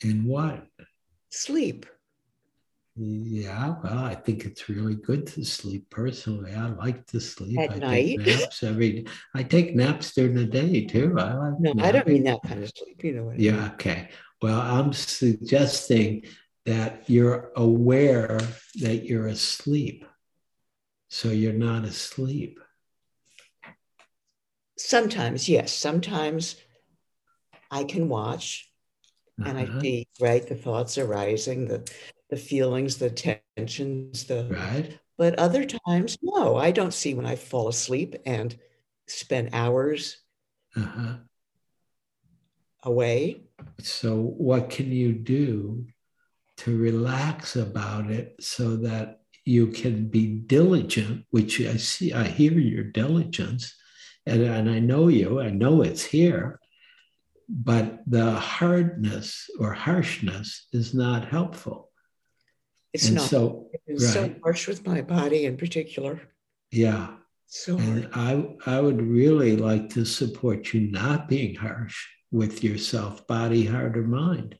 in 0.00 0.24
what? 0.24 0.66
Sleep. 1.30 1.86
Yeah, 3.00 3.76
well, 3.84 3.98
I 3.98 4.16
think 4.16 4.44
it's 4.44 4.68
really 4.68 4.96
good 4.96 5.26
to 5.28 5.44
sleep. 5.44 5.88
Personally, 5.88 6.52
I 6.52 6.66
like 6.68 7.06
to 7.08 7.20
sleep. 7.20 7.60
At 7.60 7.70
I 7.70 7.78
night? 7.78 8.06
take 8.06 8.26
naps 8.26 8.62
every. 8.64 9.06
I 9.34 9.44
take 9.44 9.76
naps 9.76 10.12
during 10.14 10.34
the 10.34 10.44
day 10.44 10.84
too. 10.84 11.14
I 11.16 11.34
like. 11.34 11.60
No, 11.60 11.72
I 11.78 11.92
don't 11.92 12.08
mean 12.08 12.24
that 12.24 12.42
kind 12.42 12.62
of 12.62 12.72
sleep. 12.76 13.04
You 13.04 13.12
know 13.12 13.24
what? 13.24 13.34
I 13.34 13.36
mean. 13.36 13.44
Yeah. 13.44 13.70
Okay. 13.74 14.08
Well, 14.42 14.60
I'm 14.60 14.92
suggesting 14.92 16.24
that 16.66 17.08
you're 17.08 17.52
aware 17.56 18.40
that 18.80 19.04
you're 19.04 19.28
asleep, 19.28 20.04
so 21.08 21.28
you're 21.28 21.52
not 21.52 21.84
asleep. 21.84 22.58
Sometimes, 24.76 25.48
yes. 25.48 25.72
Sometimes 25.72 26.56
I 27.70 27.84
can 27.84 28.08
watch 28.08 28.70
and 29.44 29.56
I 29.56 29.64
Uh-huh. 29.64 29.80
see, 29.80 30.08
right, 30.20 30.44
the 30.46 30.56
thoughts 30.56 30.98
arising, 30.98 31.68
the 31.68 31.88
the 32.30 32.36
feelings, 32.36 32.96
the 32.98 33.10
tensions, 33.10 34.24
the 34.24 34.46
Right. 34.50 34.98
but 35.16 35.38
other 35.38 35.64
times, 35.64 36.18
no, 36.22 36.56
I 36.56 36.70
don't 36.70 36.94
see 36.94 37.14
when 37.14 37.26
I 37.26 37.36
fall 37.36 37.68
asleep 37.68 38.16
and 38.26 38.56
spend 39.06 39.50
hours 39.52 40.18
Uh-huh. 40.76 41.16
away. 42.84 43.42
So, 43.80 44.16
what 44.20 44.70
can 44.70 44.92
you 44.92 45.12
do 45.12 45.86
to 46.58 46.76
relax 46.76 47.56
about 47.56 48.10
it 48.10 48.36
so 48.40 48.76
that 48.76 49.20
you 49.44 49.68
can 49.68 50.08
be 50.08 50.26
diligent? 50.26 51.24
Which 51.30 51.60
I 51.60 51.76
see, 51.76 52.12
I 52.12 52.24
hear 52.24 52.52
your 52.52 52.84
diligence, 52.84 53.74
and, 54.26 54.42
and 54.42 54.70
I 54.70 54.78
know 54.78 55.08
you, 55.08 55.40
I 55.40 55.50
know 55.50 55.82
it's 55.82 56.04
here, 56.04 56.60
but 57.48 58.00
the 58.06 58.32
hardness 58.32 59.48
or 59.58 59.72
harshness 59.72 60.66
is 60.72 60.92
not 60.94 61.26
helpful. 61.28 61.87
It's 62.92 63.06
and 63.06 63.16
not 63.16 63.28
so, 63.28 63.68
it's 63.86 64.12
so 64.12 64.34
harsh 64.42 64.66
with 64.66 64.86
my 64.86 65.02
body 65.02 65.46
in 65.46 65.56
particular. 65.56 66.20
yeah. 66.70 67.14
So 67.50 67.78
hard. 67.78 67.88
And 67.88 68.08
I, 68.14 68.76
I 68.76 68.80
would 68.80 69.00
really 69.00 69.56
like 69.56 69.88
to 69.90 70.04
support 70.04 70.74
you 70.74 70.82
not 70.82 71.28
being 71.28 71.54
harsh 71.54 72.06
with 72.30 72.62
yourself, 72.62 73.26
body, 73.26 73.64
heart, 73.64 73.96
or 73.96 74.02
mind. 74.02 74.58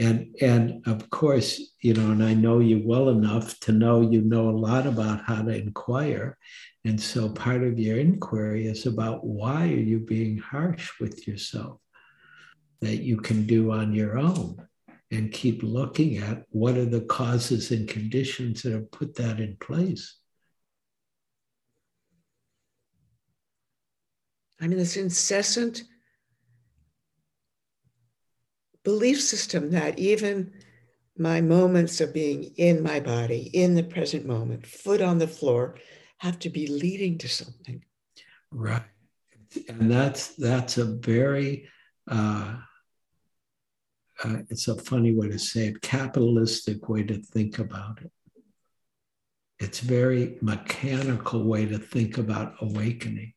And, 0.00 0.34
and 0.40 0.86
of 0.86 1.10
course, 1.10 1.60
you 1.80 1.94
know, 1.94 2.10
and 2.10 2.22
I 2.22 2.34
know 2.34 2.58
you 2.58 2.82
well 2.84 3.10
enough 3.10 3.58
to 3.60 3.72
know 3.72 4.00
you 4.00 4.22
know 4.22 4.48
a 4.48 4.58
lot 4.58 4.86
about 4.86 5.22
how 5.22 5.42
to 5.42 5.54
inquire. 5.54 6.36
And 6.84 7.00
so 7.00 7.28
part 7.28 7.62
of 7.62 7.78
your 7.78 7.98
inquiry 7.98 8.66
is 8.66 8.86
about 8.86 9.24
why 9.24 9.64
are 9.64 9.84
you 9.90 9.98
being 9.98 10.38
harsh 10.38 10.98
with 11.00 11.26
yourself 11.28 11.80
that 12.80 13.02
you 13.02 13.16
can 13.18 13.46
do 13.46 13.72
on 13.72 13.92
your 13.92 14.18
own 14.18 14.67
and 15.10 15.32
keep 15.32 15.62
looking 15.62 16.18
at 16.18 16.44
what 16.50 16.76
are 16.76 16.84
the 16.84 17.00
causes 17.02 17.70
and 17.70 17.88
conditions 17.88 18.62
that 18.62 18.72
have 18.72 18.90
put 18.90 19.14
that 19.16 19.40
in 19.40 19.56
place. 19.56 20.16
I 24.60 24.66
mean, 24.66 24.78
this 24.78 24.96
incessant 24.96 25.84
belief 28.84 29.20
system 29.20 29.70
that 29.70 29.98
even 29.98 30.52
my 31.16 31.40
moments 31.40 32.00
of 32.00 32.12
being 32.12 32.54
in 32.56 32.82
my 32.82 33.00
body, 33.00 33.50
in 33.52 33.74
the 33.74 33.82
present 33.82 34.26
moment, 34.26 34.66
foot 34.66 35.00
on 35.00 35.18
the 35.18 35.26
floor, 35.26 35.76
have 36.18 36.38
to 36.40 36.50
be 36.50 36.66
leading 36.66 37.18
to 37.18 37.28
something. 37.28 37.84
Right. 38.50 38.82
And 39.68 39.90
that's 39.90 40.28
that's 40.36 40.78
a 40.78 40.84
very 40.84 41.68
uh, 42.10 42.56
uh, 44.24 44.38
it's 44.50 44.68
a 44.68 44.76
funny 44.76 45.14
way 45.14 45.28
to 45.28 45.38
say 45.38 45.68
it, 45.68 45.80
capitalistic 45.80 46.88
way 46.88 47.02
to 47.04 47.18
think 47.18 47.58
about 47.58 48.00
it. 48.02 48.10
It's 49.60 49.80
very 49.80 50.38
mechanical 50.40 51.44
way 51.44 51.66
to 51.66 51.78
think 51.78 52.18
about 52.18 52.54
awakening. 52.60 53.32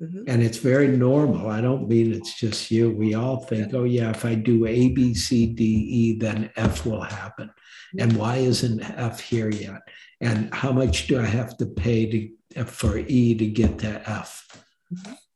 Mhm. 0.00 0.24
And 0.28 0.42
it's 0.42 0.58
very 0.58 0.88
normal. 0.96 1.48
I 1.48 1.60
don't 1.60 1.88
mean 1.88 2.12
it's 2.12 2.38
just 2.38 2.70
you. 2.70 2.90
We 2.90 3.14
all 3.14 3.44
think, 3.44 3.74
oh, 3.74 3.84
yeah, 3.84 4.10
if 4.10 4.24
I 4.24 4.34
do 4.34 4.66
A, 4.66 4.88
B, 4.88 5.14
C, 5.14 5.46
D, 5.46 5.64
E, 5.64 6.18
then 6.18 6.50
F 6.56 6.86
will 6.86 7.02
happen. 7.02 7.50
And 7.98 8.16
why 8.16 8.36
isn't 8.36 8.80
F 8.80 9.20
here 9.20 9.50
yet? 9.50 9.82
And 10.20 10.52
how 10.54 10.72
much 10.72 11.06
do 11.08 11.20
I 11.20 11.26
have 11.26 11.56
to 11.58 11.66
pay 11.66 12.30
to, 12.54 12.64
for 12.64 12.98
E 12.98 13.34
to 13.34 13.46
get 13.46 13.78
to 13.80 14.08
F? 14.08 14.64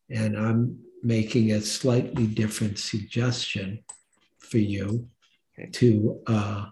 And 0.09 0.37
I'm 0.37 0.79
making 1.03 1.53
a 1.53 1.61
slightly 1.61 2.27
different 2.27 2.79
suggestion 2.79 3.85
for 4.45 4.59
you 4.59 5.09
Okay. 5.57 5.71
to 5.71 6.21
uh, 6.27 6.67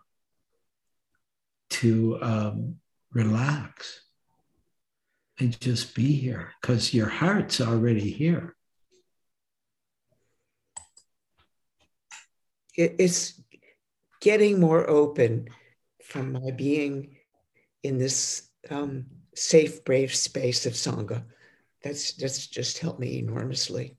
to 1.71 2.19
um, 2.21 2.77
relax 3.13 4.03
and 5.39 5.59
just 5.61 5.95
be 5.95 6.13
here 6.13 6.53
because 6.61 6.93
your 6.93 7.09
heart's 7.09 7.61
already 7.61 8.11
here. 8.11 8.57
It's 12.75 13.41
getting 14.21 14.59
more 14.59 14.89
open 14.89 15.49
from 16.05 16.33
my 16.33 16.51
being 16.51 17.17
in 17.83 17.99
this 17.99 18.49
um, 18.71 19.07
safe, 19.35 19.85
brave 19.85 20.15
space 20.15 20.67
of 20.67 20.73
Sangha. 20.73 21.25
That's, 21.83 22.15
that's 22.15 22.47
just 22.47 22.79
helped 22.79 23.01
me 23.01 23.19
enormously. 23.19 23.97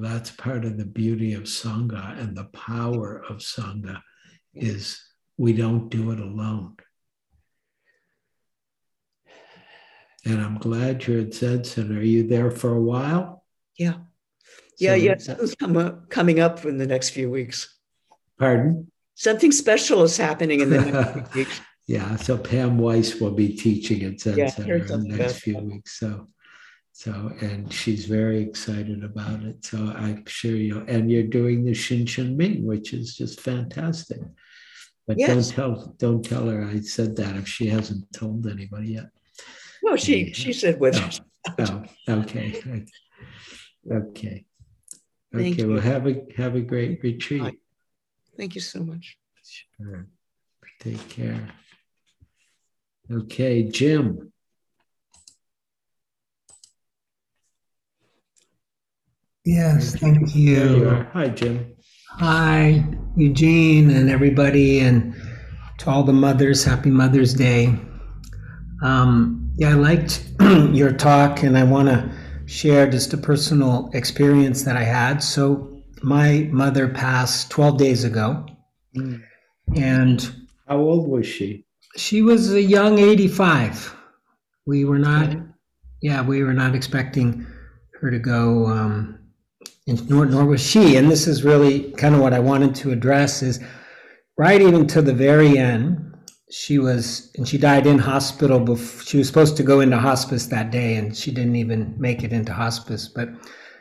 That's 0.00 0.30
part 0.30 0.64
of 0.64 0.76
the 0.78 0.84
beauty 0.84 1.34
of 1.34 1.44
Sangha 1.44 2.18
and 2.20 2.36
the 2.36 2.44
power 2.46 3.22
of 3.28 3.38
Sangha 3.38 4.00
is 4.54 5.00
we 5.36 5.52
don't 5.52 5.88
do 5.88 6.10
it 6.12 6.20
alone. 6.20 6.76
And 10.24 10.40
I'm 10.40 10.58
glad 10.58 11.06
you're 11.06 11.20
at 11.20 11.34
Zen 11.34 11.64
Center. 11.64 11.98
Are 11.98 12.02
you 12.02 12.26
there 12.26 12.50
for 12.50 12.74
a 12.74 12.80
while? 12.80 13.44
Yeah. 13.78 13.94
Yeah, 14.78 14.90
So- 14.92 14.96
yeah. 14.96 15.16
Something's 15.18 15.54
come 15.54 15.76
up, 15.76 16.10
coming 16.10 16.40
up 16.40 16.64
in 16.64 16.78
the 16.78 16.86
next 16.86 17.10
few 17.10 17.30
weeks. 17.30 17.78
Pardon? 18.38 18.90
Something 19.14 19.52
special 19.52 20.02
is 20.02 20.16
happening 20.16 20.60
in 20.60 20.70
the 20.70 20.80
next 20.80 21.12
few 21.12 21.22
weeks. 21.42 21.60
Yeah, 21.86 22.16
so 22.16 22.36
Pam 22.36 22.78
Weiss 22.78 23.20
will 23.20 23.30
be 23.30 23.54
teaching 23.56 24.02
at 24.02 24.20
Zen 24.20 24.36
Yeah, 24.36 24.48
Center 24.48 24.76
in 24.76 24.86
the 25.08 25.16
next 25.16 25.38
few 25.40 25.58
weeks. 25.58 25.98
So, 26.00 26.28
so 26.96 27.30
and 27.42 27.70
she's 27.70 28.06
very 28.06 28.40
excited 28.40 29.04
about 29.04 29.42
it. 29.42 29.62
So 29.62 29.76
I'm 29.94 30.24
sure 30.24 30.52
you 30.52 30.82
and 30.88 31.10
you're 31.10 31.24
doing 31.40 31.62
the 31.62 31.74
Shin 31.74 32.06
Shin 32.06 32.38
Ming, 32.38 32.64
which 32.64 32.94
is 32.94 33.14
just 33.14 33.38
fantastic. 33.38 34.20
But 35.06 35.18
Yes. 35.18 35.28
don't 35.28 35.54
tell 35.54 35.94
don't 35.98 36.24
tell 36.24 36.48
her 36.48 36.64
I 36.64 36.80
said 36.80 37.14
that 37.16 37.36
if 37.36 37.46
she 37.46 37.66
hasn't 37.66 38.10
told 38.14 38.46
anybody 38.46 38.92
yet. 38.94 39.10
No, 39.84 39.94
she 39.96 40.32
she 40.32 40.54
said 40.54 40.80
with 40.80 40.96
oh, 40.96 41.04
us. 41.04 41.20
Oh, 41.58 41.84
okay. 42.08 42.62
Okay. 43.92 44.46
Thank 45.34 45.52
Okay, 45.52 45.62
you. 45.62 45.68
well 45.68 45.82
have 45.82 46.06
a 46.06 46.14
have 46.34 46.54
a 46.56 46.62
great 46.62 47.02
retreat. 47.02 47.58
Thank 48.38 48.54
you 48.54 48.62
so 48.62 48.80
much. 48.82 49.18
Sure. 49.76 50.08
Take 50.80 51.06
care. 51.10 51.46
Okay, 53.12 53.64
Jim. 53.64 54.32
Yes, 59.46 59.94
thank 59.94 60.18
There 60.32 60.36
you 60.38 60.76
you. 60.78 60.88
are. 60.88 61.04
Hi, 61.12 61.28
Jim. 61.28 61.72
Hi, 62.10 62.84
Eugene 63.16 63.90
and 63.90 64.10
everybody, 64.10 64.80
and 64.80 65.14
to 65.78 65.88
all 65.90 66.02
the 66.02 66.12
mothers, 66.12 66.64
happy 66.64 66.90
Mother's 66.90 67.32
Day. 67.32 67.78
Um, 68.82 69.52
yeah, 69.56 69.70
I 69.70 69.74
liked 69.74 70.28
your 70.40 70.90
talk, 70.92 71.44
and 71.44 71.56
I 71.56 71.62
want 71.62 71.88
to 71.88 72.10
share 72.46 72.90
just 72.90 73.12
a 73.14 73.16
personal 73.18 73.88
experience 73.94 74.64
that 74.64 74.76
I 74.76 74.82
had. 74.82 75.22
So, 75.22 75.80
my 76.02 76.48
mother 76.50 76.88
passed 76.88 77.50
12 77.50 77.78
days 77.78 78.04
ago, 78.04 78.44
Mm. 78.96 79.22
and 79.76 80.32
How 80.66 80.78
old 80.78 81.06
was 81.08 81.26
she? 81.26 81.66
she 81.96 82.22
was 82.22 82.52
a 82.52 82.62
young 82.62 82.98
85. 82.98 83.94
We 84.66 84.84
were 84.86 84.98
not, 84.98 85.36
yeah, 86.02 86.22
we 86.22 86.42
were 86.42 86.54
not 86.54 86.74
expecting 86.74 87.46
her 88.00 88.10
to 88.10 88.18
go 88.18 88.66
um, 88.66 89.15
and 89.86 90.08
nor, 90.08 90.26
nor 90.26 90.44
was 90.44 90.60
she. 90.60 90.96
And 90.96 91.10
this 91.10 91.26
is 91.26 91.44
really 91.44 91.92
kind 91.92 92.14
of 92.14 92.20
what 92.20 92.34
I 92.34 92.38
wanted 92.38 92.74
to 92.76 92.92
address 92.92 93.42
is 93.42 93.62
right 94.36 94.60
even 94.60 94.86
to 94.88 95.02
the 95.02 95.14
very 95.14 95.58
end, 95.58 96.14
she 96.50 96.78
was, 96.78 97.32
and 97.36 97.46
she 97.46 97.58
died 97.58 97.86
in 97.86 97.98
hospital. 97.98 98.60
Before, 98.60 99.02
she 99.04 99.18
was 99.18 99.26
supposed 99.26 99.56
to 99.56 99.62
go 99.62 99.80
into 99.80 99.98
hospice 99.98 100.46
that 100.46 100.70
day, 100.70 100.96
and 100.96 101.16
she 101.16 101.30
didn't 101.30 101.56
even 101.56 101.94
make 101.98 102.22
it 102.22 102.32
into 102.32 102.52
hospice. 102.52 103.08
But 103.08 103.30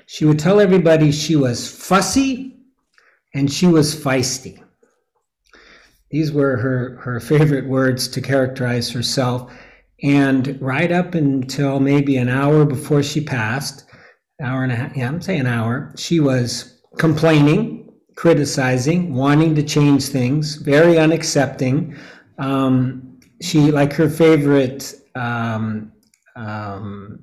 she 0.08 0.26
would 0.26 0.40
tell 0.40 0.60
everybody 0.60 1.12
she 1.12 1.36
was 1.36 1.70
fussy 1.70 2.58
and 3.34 3.52
she 3.52 3.66
was 3.66 3.96
feisty. 3.96 4.62
These 6.12 6.32
were 6.32 6.58
her, 6.58 6.98
her 7.02 7.20
favorite 7.20 7.68
words 7.68 8.08
to 8.10 8.22
characterize 8.22 8.90
herself. 8.90 9.52
And 10.04 10.60
right 10.62 10.92
up 10.92 11.16
until 11.16 11.80
maybe 11.80 12.18
an 12.18 12.30
hour 12.30 12.66
before 12.66 13.02
she 13.02 13.22
passed, 13.22 13.85
hour 14.42 14.64
and 14.64 14.72
a 14.72 14.76
half, 14.76 14.96
yeah, 14.96 15.08
I'm 15.08 15.22
saying 15.22 15.42
an 15.42 15.48
hour, 15.48 15.94
she 15.98 16.20
was 16.20 16.82
complaining, 16.98 17.92
criticizing, 18.16 19.14
wanting 19.14 19.56
to 19.56 19.64
change 19.64 20.08
things, 20.08 20.56
very 20.56 20.96
unaccepting. 20.96 21.98
Um, 22.38 23.20
she, 23.42 23.72
like 23.72 23.94
her 23.94 24.10
favorite 24.10 24.94
um, 25.16 25.92
um, 26.36 27.20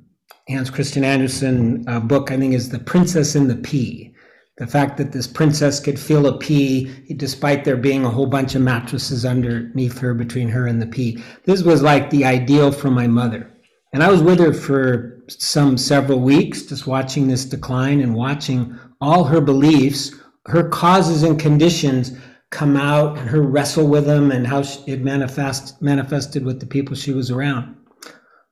Hans 0.49 0.71
Christian 0.71 1.05
Andersen 1.05 1.85
uh, 1.89 2.01
book, 2.01 2.31
I 2.31 2.37
think, 2.37 2.55
is 2.55 2.71
The 2.71 2.79
Princess 2.79 3.35
and 3.35 3.49
the 3.49 3.57
Pea. 3.57 4.13
The 4.59 4.67
fact 4.67 4.99
that 4.99 5.13
this 5.13 5.27
princess 5.27 5.81
could 5.81 5.99
feel 5.99 6.27
a 6.27 6.39
pea 6.39 6.85
despite 7.17 7.65
there 7.65 7.77
being 7.77 8.05
a 8.05 8.11
whole 8.11 8.27
bunch 8.27 8.55
of 8.55 8.61
mattresses 8.61 9.25
underneath 9.25 9.99
her 9.99 10.13
between 10.13 10.51
her 10.51 10.67
and 10.67 10.81
the 10.81 10.87
pea. 10.87 11.23
This 11.47 11.63
was 11.63 11.83
like 11.83 12.11
the 12.11 12.27
ideal 12.27 12.71
for 12.71 12.91
my 12.91 13.07
mother. 13.07 13.51
And 13.95 14.03
i 14.03 14.11
was 14.11 14.23
with 14.23 14.39
her 14.39 14.53
for 14.53 15.12
some 15.41 15.77
several 15.77 16.21
weeks 16.21 16.63
just 16.63 16.87
watching 16.87 17.29
this 17.29 17.45
decline 17.45 18.01
and 18.01 18.15
watching 18.15 18.79
all 19.01 19.25
her 19.25 19.41
beliefs 19.41 20.15
her 20.47 20.69
causes 20.69 21.23
and 21.23 21.39
conditions 21.39 22.13
come 22.51 22.77
out 22.77 23.17
and 23.17 23.29
her 23.29 23.43
wrestle 23.43 23.87
with 23.87 24.05
them 24.07 24.33
and 24.33 24.47
how 24.47 24.63
it 24.87 25.01
manifest, 25.01 25.81
manifested 25.81 26.45
with 26.45 26.59
the 26.61 26.67
people 26.67 26.95
she 26.95 27.13
was 27.13 27.31
around 27.31 27.77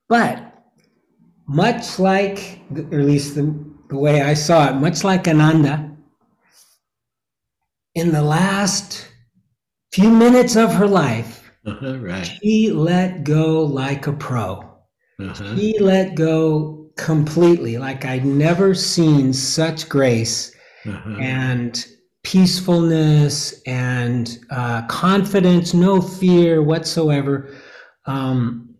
but 0.08 0.54
much 1.46 1.98
like 1.98 2.60
or 2.74 3.00
at 3.00 3.06
least 3.06 3.34
the, 3.34 3.42
the 3.88 3.98
way 3.98 4.22
i 4.22 4.34
saw 4.34 4.68
it 4.68 4.74
much 4.74 5.02
like 5.04 5.26
ananda 5.26 5.90
in 7.94 8.12
the 8.12 8.22
last 8.22 9.08
few 9.92 10.10
minutes 10.10 10.56
of 10.56 10.72
her 10.74 10.86
life, 10.86 11.50
right. 11.82 12.24
she 12.24 12.70
let 12.70 13.24
go 13.24 13.62
like 13.62 14.06
a 14.06 14.12
pro. 14.12 14.69
Uh-huh. 15.20 15.56
She 15.56 15.78
let 15.78 16.14
go 16.14 16.90
completely, 16.96 17.78
like 17.78 18.04
I'd 18.04 18.24
never 18.24 18.74
seen 18.74 19.32
such 19.32 19.88
grace 19.88 20.54
uh-huh. 20.86 21.16
and 21.20 21.86
peacefulness 22.22 23.60
and 23.66 24.38
uh, 24.50 24.86
confidence, 24.86 25.72
no 25.72 26.00
fear 26.00 26.62
whatsoever. 26.62 27.54
Um, 28.06 28.74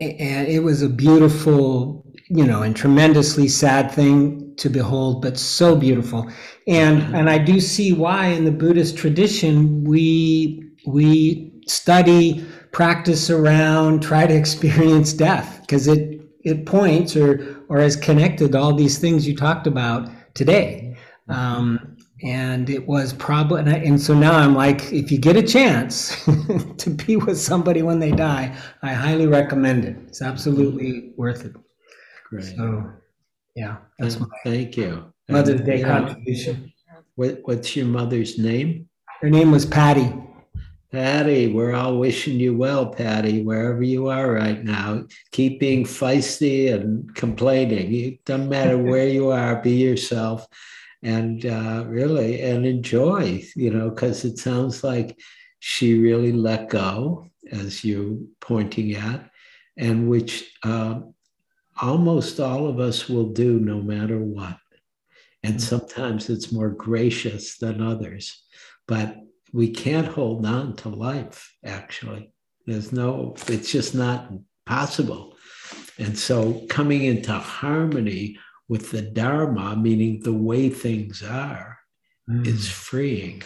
and 0.00 0.46
it 0.46 0.62
was 0.62 0.82
a 0.82 0.88
beautiful, 0.90 2.04
you 2.28 2.44
know, 2.44 2.62
and 2.62 2.76
tremendously 2.76 3.48
sad 3.48 3.90
thing 3.90 4.54
to 4.58 4.68
behold, 4.68 5.22
but 5.22 5.38
so 5.38 5.74
beautiful 5.74 6.30
and 6.66 7.02
mm-hmm. 7.02 7.14
and 7.14 7.30
I 7.30 7.38
do 7.38 7.60
see 7.60 7.92
why 7.92 8.26
in 8.26 8.44
the 8.44 8.52
Buddhist 8.52 8.96
tradition 8.96 9.84
we 9.84 10.62
we 10.86 11.52
study, 11.66 12.44
practice 12.76 13.30
around, 13.30 14.02
try 14.02 14.26
to 14.26 14.34
experience 14.34 15.14
death 15.14 15.62
because 15.62 15.88
it 15.88 16.20
it 16.44 16.66
points 16.66 17.16
or 17.16 17.64
or 17.70 17.78
has 17.78 17.96
connected 17.96 18.54
all 18.54 18.74
these 18.74 18.98
things 18.98 19.26
you 19.26 19.34
talked 19.34 19.66
about 19.66 20.10
today. 20.34 20.94
Um, 21.30 21.96
and 22.22 22.68
it 22.68 22.86
was 22.86 23.14
probably 23.14 23.60
and, 23.60 23.68
and, 23.68 24.00
so 24.00 24.14
now 24.14 24.32
i'm 24.32 24.54
like 24.54 24.90
if 24.90 25.12
you 25.12 25.18
get 25.18 25.36
a 25.36 25.42
chance 25.42 26.24
to 26.78 26.88
be 26.88 27.16
with 27.16 27.38
somebody 27.38 27.82
when 27.82 27.98
they 27.98 28.10
die 28.10 28.56
i 28.82 28.90
highly 28.94 29.26
recommend 29.26 29.84
it 29.84 29.94
it's 30.06 30.22
absolutely 30.22 31.12
worth 31.18 31.44
it 31.44 31.54
great 32.24 32.56
so 32.56 32.90
yeah 33.54 33.76
that's 33.98 34.18
my 34.18 34.26
thank 34.44 34.78
you 34.78 35.12
Mother's 35.28 35.60
Day 35.62 35.82
contribution. 35.82 36.72
What, 37.16 37.40
what's 37.44 37.74
your 37.74 37.86
mother's 37.86 38.38
name? 38.38 38.88
Her 39.20 39.30
name 39.30 39.50
was 39.50 39.66
Patty. 39.66 40.12
Patty, 40.96 41.52
we're 41.52 41.74
all 41.74 41.98
wishing 41.98 42.40
you 42.40 42.56
well, 42.56 42.86
Patty, 42.86 43.42
wherever 43.42 43.82
you 43.82 44.08
are 44.08 44.32
right 44.32 44.64
now. 44.64 45.04
Keep 45.30 45.60
being 45.60 45.84
feisty 45.84 46.72
and 46.72 47.14
complaining. 47.14 47.92
It 47.92 48.24
doesn't 48.24 48.48
matter 48.48 48.78
where 48.82 49.06
you 49.06 49.28
are, 49.28 49.60
be 49.60 49.72
yourself 49.72 50.46
and 51.02 51.44
uh, 51.44 51.84
really 51.86 52.40
and 52.40 52.64
enjoy, 52.64 53.44
you 53.54 53.70
know, 53.70 53.90
because 53.90 54.24
it 54.24 54.38
sounds 54.38 54.82
like 54.82 55.18
she 55.58 56.00
really 56.00 56.32
let 56.32 56.70
go, 56.70 57.28
as 57.52 57.84
you 57.84 58.30
pointing 58.40 58.94
at, 58.94 59.28
and 59.76 60.08
which 60.08 60.50
uh, 60.62 61.00
almost 61.78 62.40
all 62.40 62.68
of 62.68 62.80
us 62.80 63.06
will 63.06 63.34
do 63.34 63.60
no 63.60 63.82
matter 63.82 64.18
what. 64.18 64.56
And 65.42 65.56
mm-hmm. 65.56 65.60
sometimes 65.60 66.30
it's 66.30 66.52
more 66.52 66.70
gracious 66.70 67.58
than 67.58 67.82
others. 67.82 68.44
But 68.88 69.18
we 69.52 69.70
can't 69.70 70.06
hold 70.06 70.44
on 70.44 70.76
to 70.76 70.88
life, 70.88 71.52
actually. 71.64 72.32
There's 72.66 72.92
no, 72.92 73.34
it's 73.48 73.70
just 73.70 73.94
not 73.94 74.32
possible. 74.66 75.36
And 75.98 76.18
so 76.18 76.64
coming 76.68 77.04
into 77.04 77.32
harmony 77.32 78.38
with 78.68 78.90
the 78.90 79.02
Dharma, 79.02 79.76
meaning 79.76 80.20
the 80.22 80.32
way 80.32 80.68
things 80.68 81.22
are, 81.22 81.78
mm. 82.28 82.46
is 82.46 82.68
freeing 82.68 83.42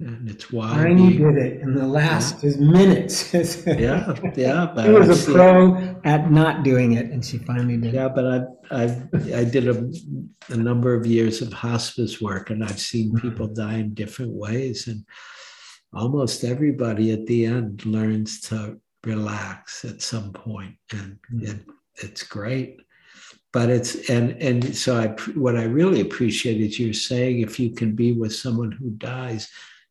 and 0.00 0.28
it's 0.28 0.52
why 0.52 0.74
Tiny 0.74 1.18
did 1.18 1.36
it 1.36 1.60
in 1.60 1.74
the 1.74 1.86
last 1.86 2.42
yeah. 2.44 2.56
minutes. 2.58 3.32
yeah, 3.66 4.14
yeah. 4.36 4.70
But 4.72 4.86
he 4.86 4.92
was 4.92 5.28
a 5.28 5.32
pro 5.32 6.00
at 6.04 6.30
not 6.30 6.62
doing 6.62 6.92
it, 6.92 7.06
and 7.06 7.24
she 7.24 7.38
finally 7.38 7.76
did. 7.76 7.94
Yeah, 7.94 8.08
but 8.08 8.24
I 8.26 8.40
I 8.70 8.84
I 9.34 9.44
did 9.44 9.68
a, 9.68 9.90
a 10.50 10.56
number 10.56 10.94
of 10.94 11.06
years 11.06 11.42
of 11.42 11.52
hospice 11.52 12.20
work, 12.20 12.50
and 12.50 12.62
I've 12.62 12.78
seen 12.78 13.08
mm-hmm. 13.08 13.28
people 13.28 13.48
die 13.48 13.78
in 13.78 13.94
different 13.94 14.32
ways, 14.32 14.86
and 14.86 15.04
almost 15.92 16.44
everybody 16.44 17.12
at 17.12 17.26
the 17.26 17.46
end 17.46 17.84
learns 17.84 18.40
to 18.42 18.80
relax 19.04 19.84
at 19.84 20.02
some 20.02 20.32
point, 20.32 20.76
and 20.92 21.18
mm-hmm. 21.32 21.46
it, 21.46 21.60
it's 21.96 22.22
great. 22.22 22.76
But 23.52 23.68
it's 23.70 24.08
and 24.08 24.40
and 24.40 24.76
so 24.76 24.96
I 24.96 25.08
what 25.32 25.56
I 25.56 25.64
really 25.64 26.00
appreciate 26.02 26.60
is 26.60 26.78
you're 26.78 26.92
saying 26.92 27.40
if 27.40 27.58
you 27.58 27.70
can 27.70 27.96
be 27.96 28.12
with 28.12 28.32
someone 28.32 28.70
who 28.70 28.90
dies 28.90 29.50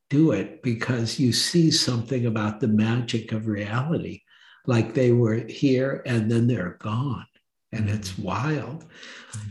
do 0.10 0.32
it 0.32 0.62
because 0.64 1.20
you 1.20 1.32
see 1.32 1.72
something 1.72 2.26
about 2.26 2.60
the 2.60 2.68
magic 2.68 3.32
of 3.32 3.48
reality, 3.48 4.22
like 4.66 4.94
they 4.94 5.12
were 5.12 5.36
here 5.36 6.02
and 6.06 6.32
then 6.32 6.48
they're 6.48 6.78
gone. 6.80 7.26
And 7.72 7.86
mm-hmm. 7.86 7.96
it's 7.96 8.12
mm-hmm. 8.12 8.24
wild. 8.24 8.86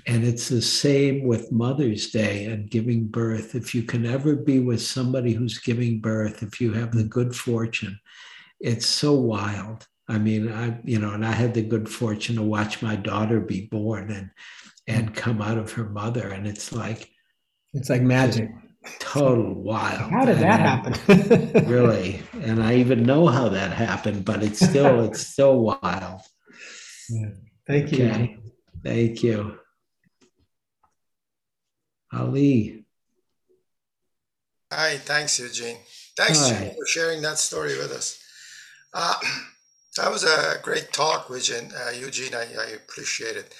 And 0.06 0.24
it's 0.24 0.48
the 0.48 0.62
same 0.62 1.24
with 1.24 1.52
Mother's 1.52 2.10
Day 2.10 2.46
and 2.46 2.70
giving 2.70 3.06
birth. 3.06 3.54
If 3.54 3.74
you 3.74 3.82
can 3.82 4.06
ever 4.06 4.34
be 4.34 4.58
with 4.58 4.82
somebody 4.82 5.32
who's 5.32 5.58
giving 5.58 6.00
birth, 6.00 6.42
if 6.42 6.60
you 6.60 6.72
have 6.72 6.92
the 6.92 7.00
mm-hmm. 7.00 7.08
good 7.08 7.36
fortune, 7.36 7.98
it's 8.60 8.86
so 8.86 9.12
wild. 9.12 9.86
I 10.08 10.18
mean, 10.18 10.50
I, 10.50 10.78
you 10.84 10.98
know, 10.98 11.10
and 11.10 11.26
I 11.26 11.32
had 11.32 11.52
the 11.52 11.62
good 11.62 11.88
fortune 11.88 12.36
to 12.36 12.42
watch 12.42 12.80
my 12.80 12.96
daughter 12.96 13.40
be 13.40 13.66
born 13.66 14.10
and 14.10 14.30
and 14.86 15.06
mm-hmm. 15.06 15.14
come 15.14 15.42
out 15.42 15.58
of 15.58 15.72
her 15.72 15.88
mother. 15.88 16.28
And 16.28 16.46
it's 16.46 16.72
like 16.72 17.10
it's 17.74 17.90
like 17.90 18.02
magic 18.02 18.48
total 18.98 19.54
wild. 19.54 20.10
How 20.10 20.24
did 20.24 20.38
that 20.38 20.60
happen? 20.60 21.66
really, 21.66 22.22
and 22.42 22.62
I 22.62 22.76
even 22.76 23.04
know 23.04 23.26
how 23.26 23.48
that 23.48 23.72
happened, 23.72 24.24
but 24.24 24.42
it's 24.42 24.64
still 24.64 25.04
it's 25.10 25.26
still 25.26 25.60
wild. 25.60 26.20
Yeah. 27.08 27.30
Thank 27.66 27.92
you. 27.92 28.06
Okay. 28.06 28.38
Thank 28.84 29.22
you. 29.22 29.58
Ali. 32.12 32.84
Hi, 34.72 34.98
thanks, 34.98 35.38
Eugene. 35.38 35.78
Thanks 36.16 36.48
Hi. 36.48 36.74
for 36.76 36.86
sharing 36.86 37.22
that 37.22 37.38
story 37.38 37.78
with 37.78 37.92
us. 37.92 38.18
Uh, 38.92 39.14
that 39.96 40.10
was 40.10 40.24
a 40.24 40.58
great 40.62 40.92
talk, 40.92 41.28
Eugene. 41.30 41.72
Uh, 41.76 41.90
Eugene, 41.90 42.34
I, 42.34 42.46
I, 42.58 42.66
appreciate 42.70 43.36
it. 43.36 43.54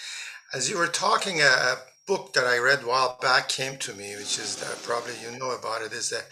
As 0.54 0.70
you 0.70 0.78
were 0.78 0.86
talking, 0.86 1.40
uh, 1.42 1.76
book 2.06 2.32
that 2.34 2.46
I 2.46 2.58
read 2.58 2.82
a 2.82 2.86
while 2.86 3.18
back 3.20 3.48
came 3.48 3.76
to 3.78 3.92
me, 3.94 4.14
which 4.16 4.38
is 4.38 4.56
the, 4.56 4.76
probably 4.86 5.14
you 5.22 5.38
know 5.38 5.50
about 5.50 5.82
it, 5.82 5.92
is 5.92 6.10
the, 6.10 6.22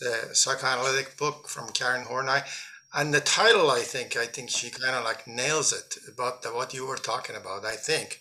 the 0.00 0.34
psychoanalytic 0.34 1.16
book 1.16 1.48
from 1.48 1.70
Karen 1.72 2.04
Horney. 2.04 2.40
And 2.94 3.14
the 3.14 3.20
title, 3.20 3.70
I 3.70 3.80
think, 3.80 4.16
I 4.16 4.26
think 4.26 4.50
she 4.50 4.70
kind 4.70 4.96
of 4.96 5.04
like 5.04 5.26
nails 5.26 5.72
it 5.72 5.96
about 6.12 6.42
the, 6.42 6.48
what 6.48 6.74
you 6.74 6.86
were 6.86 6.96
talking 6.96 7.36
about. 7.36 7.64
I 7.64 7.76
think 7.76 8.18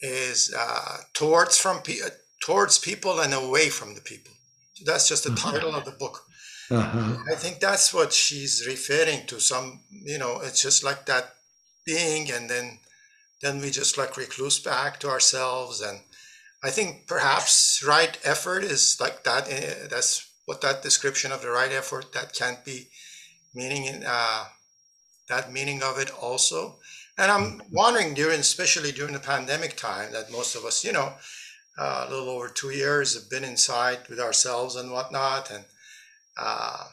is 0.00 0.54
uh, 0.56 0.98
towards 1.14 1.56
from 1.58 1.78
pe- 1.78 2.00
towards 2.44 2.78
people 2.78 3.20
and 3.20 3.32
away 3.32 3.70
from 3.70 3.94
the 3.94 4.02
people. 4.02 4.32
So 4.74 4.84
that's 4.84 5.08
just 5.08 5.24
the 5.24 5.30
mm-hmm. 5.30 5.50
title 5.50 5.74
of 5.74 5.84
the 5.84 5.92
book. 5.92 6.20
Uh-huh. 6.70 7.16
I 7.30 7.34
think 7.36 7.60
that's 7.60 7.94
what 7.94 8.12
she's 8.12 8.64
referring 8.66 9.26
to. 9.26 9.40
Some, 9.40 9.80
you 9.90 10.18
know, 10.18 10.40
it's 10.42 10.62
just 10.62 10.84
like 10.84 11.06
that 11.06 11.34
being, 11.86 12.30
and 12.30 12.50
then 12.50 12.78
then 13.40 13.60
we 13.60 13.70
just 13.70 13.96
like 13.98 14.16
recluse 14.16 14.58
back 14.58 14.98
to 15.00 15.08
ourselves 15.08 15.80
and 15.80 16.00
I 16.64 16.70
think 16.70 17.06
perhaps 17.06 17.84
right 17.86 18.18
effort 18.24 18.64
is 18.64 18.96
like 18.98 19.22
that. 19.24 19.44
Uh, 19.44 19.86
that's 19.90 20.26
what 20.46 20.62
that 20.62 20.82
description 20.82 21.30
of 21.30 21.42
the 21.42 21.50
right 21.50 21.70
effort 21.70 22.12
that 22.14 22.32
can't 22.32 22.64
be 22.64 22.88
meaning 23.54 23.84
in 23.84 24.02
uh, 24.06 24.44
that 25.28 25.52
meaning 25.52 25.82
of 25.82 25.98
it 25.98 26.10
also. 26.10 26.78
And 27.18 27.30
I'm 27.30 27.62
wondering 27.70 28.14
during, 28.14 28.40
especially 28.40 28.92
during 28.92 29.12
the 29.12 29.20
pandemic 29.20 29.76
time, 29.76 30.12
that 30.12 30.32
most 30.32 30.56
of 30.56 30.64
us, 30.64 30.82
you 30.84 30.92
know, 30.92 31.12
uh, 31.78 32.06
a 32.06 32.10
little 32.10 32.30
over 32.30 32.48
two 32.48 32.70
years 32.70 33.14
have 33.14 33.28
been 33.30 33.44
inside 33.44 33.98
with 34.08 34.18
ourselves 34.18 34.74
and 34.74 34.90
whatnot, 34.90 35.50
and 35.50 35.64
uh, 36.38 36.84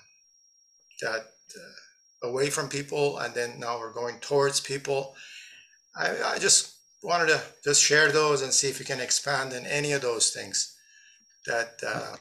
got 1.01 1.21
uh, 1.21 2.27
away 2.27 2.49
from 2.49 2.67
people, 2.67 3.19
and 3.19 3.33
then 3.33 3.59
now 3.59 3.79
we're 3.79 3.93
going 3.93 4.19
towards 4.19 4.59
people. 4.59 5.15
I, 5.95 6.35
I 6.35 6.39
just 6.39 6.75
wanted 7.03 7.27
to 7.27 7.41
just 7.63 7.81
share 7.81 8.11
those 8.11 8.41
and 8.41 8.53
see 8.53 8.67
if 8.67 8.79
you 8.79 8.85
can 8.85 8.99
expand 8.99 9.53
in 9.53 9.65
any 9.65 9.91
of 9.91 10.01
those 10.01 10.31
things 10.31 10.77
that 11.45 11.79
uh, 11.85 12.15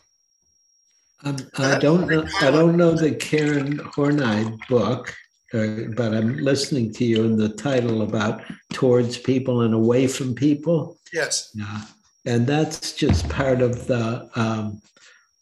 um, 1.23 1.36
I 1.59 1.78
don't 1.78 2.09
know. 2.09 2.24
I 2.40 2.51
don't 2.51 2.77
know 2.77 2.93
the 2.93 3.15
Karen 3.15 3.78
Horney 3.78 4.59
book, 4.69 5.15
uh, 5.52 5.93
but 5.94 6.15
I'm 6.15 6.39
listening 6.39 6.93
to 6.94 7.05
you 7.05 7.24
in 7.24 7.36
the 7.36 7.51
title 7.51 8.02
about 8.02 8.43
towards 8.73 9.19
people 9.19 9.62
and 9.62 9.74
away 9.74 10.07
from 10.07 10.35
people. 10.35 10.98
Yes. 11.12 11.51
Yeah, 11.55 11.82
and 12.24 12.47
that's 12.47 12.93
just 12.93 13.28
part 13.28 13.61
of 13.61 13.86
the 13.86 14.31
um, 14.35 14.81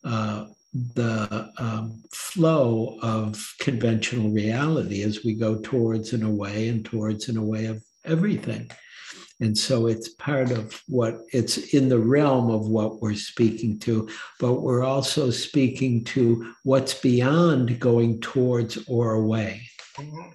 uh, 0.03 0.47
the 0.95 1.53
um, 1.59 2.03
flow 2.13 2.99
of 3.03 3.55
conventional 3.61 4.31
reality 4.31 5.03
as 5.03 5.25
we 5.25 5.35
go 5.35 5.61
towards 5.61 6.13
and 6.13 6.25
away 6.25 6.69
and 6.69 6.85
towards 6.85 7.29
and 7.29 7.39
away 7.39 7.67
of 7.67 7.83
everything. 8.05 8.69
And 9.41 9.57
so 9.57 9.87
it's 9.87 10.09
part 10.09 10.51
of 10.51 10.83
what 10.89 11.21
it's 11.33 11.73
in 11.75 11.89
the 11.89 11.99
realm 11.99 12.51
of 12.51 12.69
what 12.69 13.01
we're 13.01 13.15
speaking 13.15 13.79
to, 13.81 14.09
but 14.41 14.55
we're 14.55 14.83
also 14.83 15.31
speaking 15.31 16.05
to 16.05 16.55
what's 16.65 16.95
beyond 16.95 17.79
going 17.79 18.21
towards 18.21 18.79
or 18.89 19.13
away. 19.13 19.69
Mm-hmm. 19.97 20.19
Right. 20.19 20.35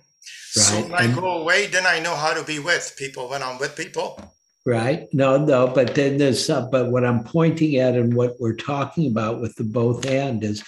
So 0.66 0.82
when 0.84 0.94
I 0.94 1.14
go 1.14 1.42
away, 1.42 1.66
then 1.68 1.86
I 1.86 2.00
know 2.00 2.16
how 2.16 2.34
to 2.34 2.44
be 2.44 2.60
with 2.60 2.96
people 2.98 3.30
when 3.30 3.44
I'm 3.44 3.58
with 3.58 3.76
people. 3.76 4.34
Right. 4.66 5.08
No, 5.12 5.44
no, 5.44 5.68
but 5.68 5.94
then 5.96 6.18
there's 6.18 6.46
some, 6.46 6.70
but 6.70 6.90
what 6.90 7.04
I'm 7.04 7.24
pointing 7.26 7.76
at 7.78 7.96
and 7.96 8.14
what 8.14 8.40
we're 8.40 8.56
talking 8.56 9.12
about 9.12 9.42
with 9.42 9.56
the 9.56 9.66
both 9.66 10.06
and 10.06 10.42
is 10.44 10.64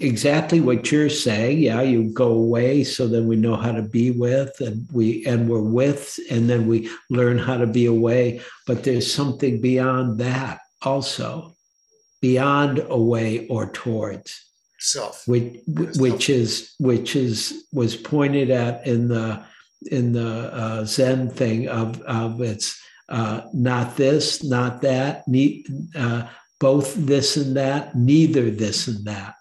exactly 0.00 0.58
what 0.58 0.90
you're 0.90 1.10
saying 1.10 1.58
yeah 1.58 1.82
you 1.82 2.04
go 2.14 2.28
away 2.28 2.82
so 2.82 3.06
then 3.06 3.26
we 3.26 3.36
know 3.36 3.56
how 3.56 3.72
to 3.72 3.82
be 3.82 4.10
with 4.10 4.58
and 4.60 4.88
we 4.92 5.24
and 5.26 5.48
we're 5.48 5.60
with 5.60 6.18
and 6.30 6.48
then 6.48 6.66
we 6.66 6.90
learn 7.10 7.38
how 7.38 7.56
to 7.56 7.66
be 7.66 7.86
away. 7.86 8.40
But 8.66 8.84
there's 8.84 9.12
something 9.12 9.60
beyond 9.60 10.18
that 10.20 10.60
also 10.82 11.56
beyond 12.20 12.84
away 12.88 13.46
or 13.48 13.70
towards. 13.70 14.46
Self. 14.78 15.28
Which 15.28 15.60
which 15.66 16.30
is 16.30 16.74
which 16.78 17.14
is 17.14 17.64
was 17.72 17.96
pointed 17.96 18.50
at 18.50 18.86
in 18.86 19.08
the 19.08 19.44
in 19.90 20.12
the 20.12 20.54
uh, 20.54 20.84
zen 20.84 21.28
thing 21.28 21.68
of 21.68 22.00
of 22.02 22.40
it's 22.40 22.80
uh, 23.10 23.42
not 23.52 23.96
this 23.96 24.42
not 24.42 24.80
that 24.82 25.28
ne- 25.28 25.64
uh, 25.94 26.28
both 26.60 26.94
this 26.94 27.36
and 27.36 27.56
that 27.56 27.94
neither 27.94 28.50
this 28.50 28.88
and 28.88 29.04
that 29.04 29.34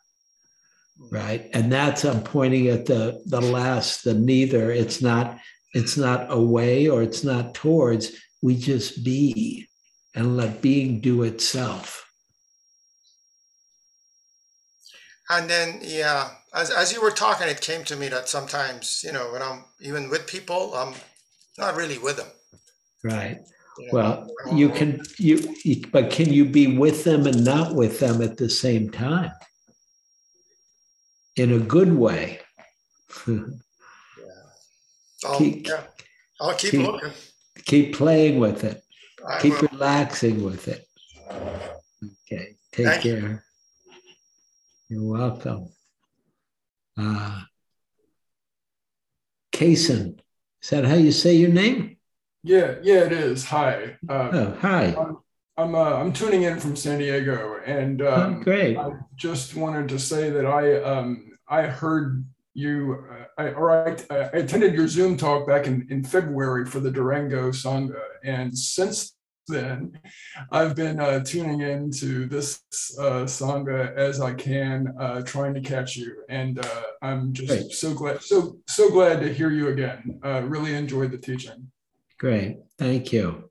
right? 1.11 1.49
And 1.53 1.71
that's 1.71 2.05
i'm 2.05 2.21
pointing 2.21 2.67
at 2.67 2.85
the 2.85 3.21
the 3.25 3.41
last 3.41 4.03
the 4.03 4.13
neither. 4.13 4.71
It's 4.71 5.01
not 5.01 5.39
it's 5.73 5.97
not 5.97 6.31
away 6.31 6.87
or 6.87 7.01
it's 7.03 7.23
not 7.23 7.53
towards. 7.53 8.11
We 8.41 8.55
just 8.55 9.03
be 9.03 9.67
and 10.15 10.37
let 10.37 10.61
being 10.61 11.01
do 11.01 11.23
itself. 11.23 12.05
And 15.29 15.49
then 15.49 15.79
yeah 15.81 16.31
as, 16.53 16.71
as 16.71 16.91
you 16.91 17.01
were 17.01 17.11
talking 17.11 17.47
it 17.47 17.61
came 17.61 17.83
to 17.85 17.95
me 17.95 18.07
that 18.09 18.27
sometimes 18.27 19.03
you 19.05 19.11
know 19.11 19.31
when 19.31 19.41
i'm 19.41 19.65
even 19.79 20.09
with 20.09 20.25
people 20.25 20.73
i'm 20.75 20.93
not 21.57 21.75
really 21.75 21.97
with 21.97 22.17
them. 22.17 22.27
Right. 23.03 23.39
You 23.77 23.85
know, 23.85 23.91
well 23.93 24.29
you 24.55 24.69
can 24.69 25.01
you 25.17 25.55
but 25.91 26.09
can 26.09 26.33
you 26.33 26.45
be 26.45 26.77
with 26.77 27.03
them 27.03 27.27
and 27.27 27.45
not 27.45 27.75
with 27.75 27.99
them 27.99 28.21
at 28.21 28.37
the 28.37 28.49
same 28.49 28.89
time 28.89 29.31
in 31.39 31.53
a 31.53 31.59
good 31.59 31.93
way. 31.93 32.39
yeah. 33.27 33.37
I'll, 35.25 35.37
keep, 35.37 35.67
yeah. 35.67 35.83
I'll 36.39 36.55
keep, 36.55 36.71
keep, 36.71 36.85
looking. 36.85 37.11
Keep 37.65 37.95
playing 37.95 38.39
with 38.39 38.63
it. 38.63 38.81
I 39.27 39.39
keep 39.41 39.61
will. 39.61 39.69
relaxing 39.71 40.43
with 40.43 40.67
it. 40.67 40.85
Okay. 41.31 42.55
Take 42.71 42.85
Thank 42.85 43.01
care. 43.01 43.43
You. 44.89 45.13
are 45.13 45.17
welcome. 45.17 45.69
Uh, 46.97 47.41
Kason, 49.51 50.19
is 50.61 50.69
that 50.69 50.85
how 50.85 50.95
you 50.95 51.11
say 51.11 51.33
your 51.33 51.49
name? 51.49 51.97
Yeah, 52.43 52.75
yeah, 52.81 53.01
it 53.01 53.11
is. 53.11 53.45
Hi. 53.45 53.97
Uh, 54.07 54.29
oh, 54.31 54.57
hi. 54.61 54.95
I'm, 54.97 55.17
I'm, 55.57 55.75
uh, 55.75 55.95
I'm 55.95 56.13
tuning 56.13 56.43
in 56.43 56.59
from 56.59 56.77
San 56.77 56.99
Diego, 56.99 57.59
and 57.65 58.01
oh, 58.01 58.13
um, 58.13 58.35
oh, 58.35 58.43
great. 58.43 58.77
I 58.77 58.91
just 59.15 59.55
wanted 59.55 59.89
to 59.89 59.99
say 59.99 60.29
that 60.29 60.45
I 60.45 60.81
um, 60.81 61.28
I 61.49 61.63
heard 61.63 62.25
you, 62.53 63.05
uh, 63.09 63.41
I, 63.41 63.49
or 63.51 63.87
I, 63.87 63.97
I, 64.11 64.15
attended 64.33 64.73
your 64.73 64.87
Zoom 64.87 65.17
talk 65.17 65.47
back 65.47 65.65
in, 65.65 65.87
in 65.89 66.03
February 66.03 66.65
for 66.65 66.79
the 66.79 66.91
Durango 66.91 67.49
Sangha. 67.51 68.01
And 68.23 68.55
since 68.55 69.15
then, 69.47 69.99
I've 70.51 70.75
been 70.75 70.99
uh, 70.99 71.23
tuning 71.23 71.61
into 71.61 72.27
this 72.27 72.61
uh, 72.99 73.23
Sangha 73.25 73.95
as 73.95 74.21
I 74.21 74.33
can, 74.33 74.93
uh, 74.99 75.21
trying 75.23 75.53
to 75.55 75.61
catch 75.61 75.95
you. 75.95 76.23
And 76.29 76.63
uh, 76.63 76.83
I'm 77.01 77.33
just 77.33 77.47
Great. 77.47 77.71
so 77.71 77.93
glad, 77.93 78.21
so, 78.21 78.57
so 78.67 78.89
glad 78.89 79.21
to 79.21 79.33
hear 79.33 79.49
you 79.49 79.69
again. 79.69 80.19
Uh, 80.23 80.43
really 80.43 80.75
enjoyed 80.75 81.11
the 81.11 81.17
teaching. 81.17 81.71
Great. 82.19 82.57
Thank 82.77 83.11
you. 83.11 83.49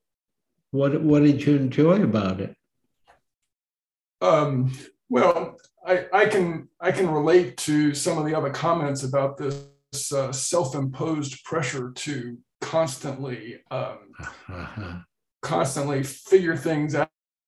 What, 0.70 1.01
what 1.03 1.23
did 1.23 1.45
you 1.45 1.57
enjoy 1.57 2.03
about 2.03 2.41
it? 2.41 2.55
Um, 4.20 4.73
well, 5.09 5.57
I, 5.89 6.05
I 6.12 6.27
can 6.27 6.69
I 6.81 6.93
can 6.93 7.10
relate 7.10 7.56
to 7.59 7.94
some 7.94 8.19
of 8.19 8.27
the 8.27 8.35
other 8.35 8.51
comments 8.51 9.05
about 9.05 9.39
this 9.39 10.12
uh, 10.12 10.31
self-imposed 10.32 11.43
pressure 11.44 11.93
to 11.93 12.39
constantly 12.60 13.60
um, 13.70 13.98
uh-huh. 14.20 14.98
constantly 15.43 16.02
figure 16.02 16.56
things 16.56 16.94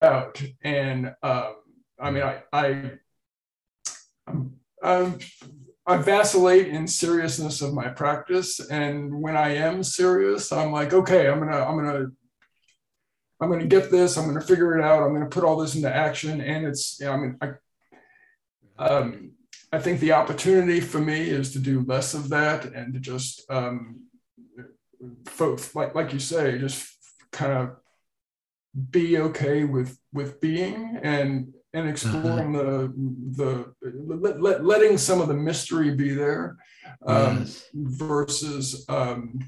out, 0.01 0.41
and 0.63 1.13
um, 1.21 1.55
I 1.99 2.09
mean 2.09 2.23
I 2.23 2.41
I 2.51 2.91
I'm, 4.25 4.53
I'm, 4.81 5.19
I 5.85 5.97
vacillate 5.97 6.67
in 6.67 6.87
seriousness 6.87 7.61
of 7.61 7.75
my 7.75 7.89
practice, 7.89 8.59
and 8.71 9.21
when 9.21 9.37
I 9.37 9.55
am 9.55 9.83
serious, 9.83 10.51
I'm 10.51 10.71
like, 10.71 10.93
okay, 10.93 11.29
I'm 11.29 11.37
gonna 11.37 11.63
I'm 11.63 11.77
gonna 11.77 12.07
I'm 13.39 13.51
gonna 13.51 13.67
get 13.67 13.91
this. 13.91 14.17
I'm 14.17 14.25
gonna 14.25 14.41
figure 14.41 14.79
it 14.79 14.83
out. 14.83 15.03
I'm 15.03 15.13
gonna 15.13 15.27
put 15.27 15.43
all 15.43 15.57
this 15.57 15.75
into 15.75 15.93
action, 15.93 16.41
and 16.41 16.65
it's 16.65 16.99
I 17.03 17.15
mean 17.17 17.37
I 17.39 17.51
um, 18.81 19.31
I 19.71 19.79
think 19.79 19.99
the 19.99 20.13
opportunity 20.13 20.79
for 20.79 20.99
me 20.99 21.29
is 21.29 21.53
to 21.53 21.59
do 21.59 21.85
less 21.87 22.13
of 22.13 22.29
that 22.29 22.65
and 22.65 22.93
to 22.93 22.99
just, 22.99 23.49
um, 23.49 24.01
folks, 25.25 25.73
like 25.75 25.95
like 25.95 26.13
you 26.13 26.19
say, 26.19 26.57
just 26.57 26.87
kind 27.31 27.53
of 27.53 27.75
be 28.89 29.17
okay 29.17 29.63
with 29.63 29.97
with 30.13 30.41
being 30.41 30.99
and 31.03 31.53
and 31.73 31.89
exploring 31.89 32.55
uh-huh. 32.55 32.63
the 32.63 33.73
the 33.81 33.93
let, 34.05 34.41
let, 34.41 34.65
letting 34.65 34.97
some 34.97 35.21
of 35.21 35.27
the 35.27 35.33
mystery 35.33 35.95
be 35.95 36.13
there 36.13 36.57
um, 37.05 37.39
yes. 37.39 37.65
versus 37.73 38.85
um, 38.89 39.39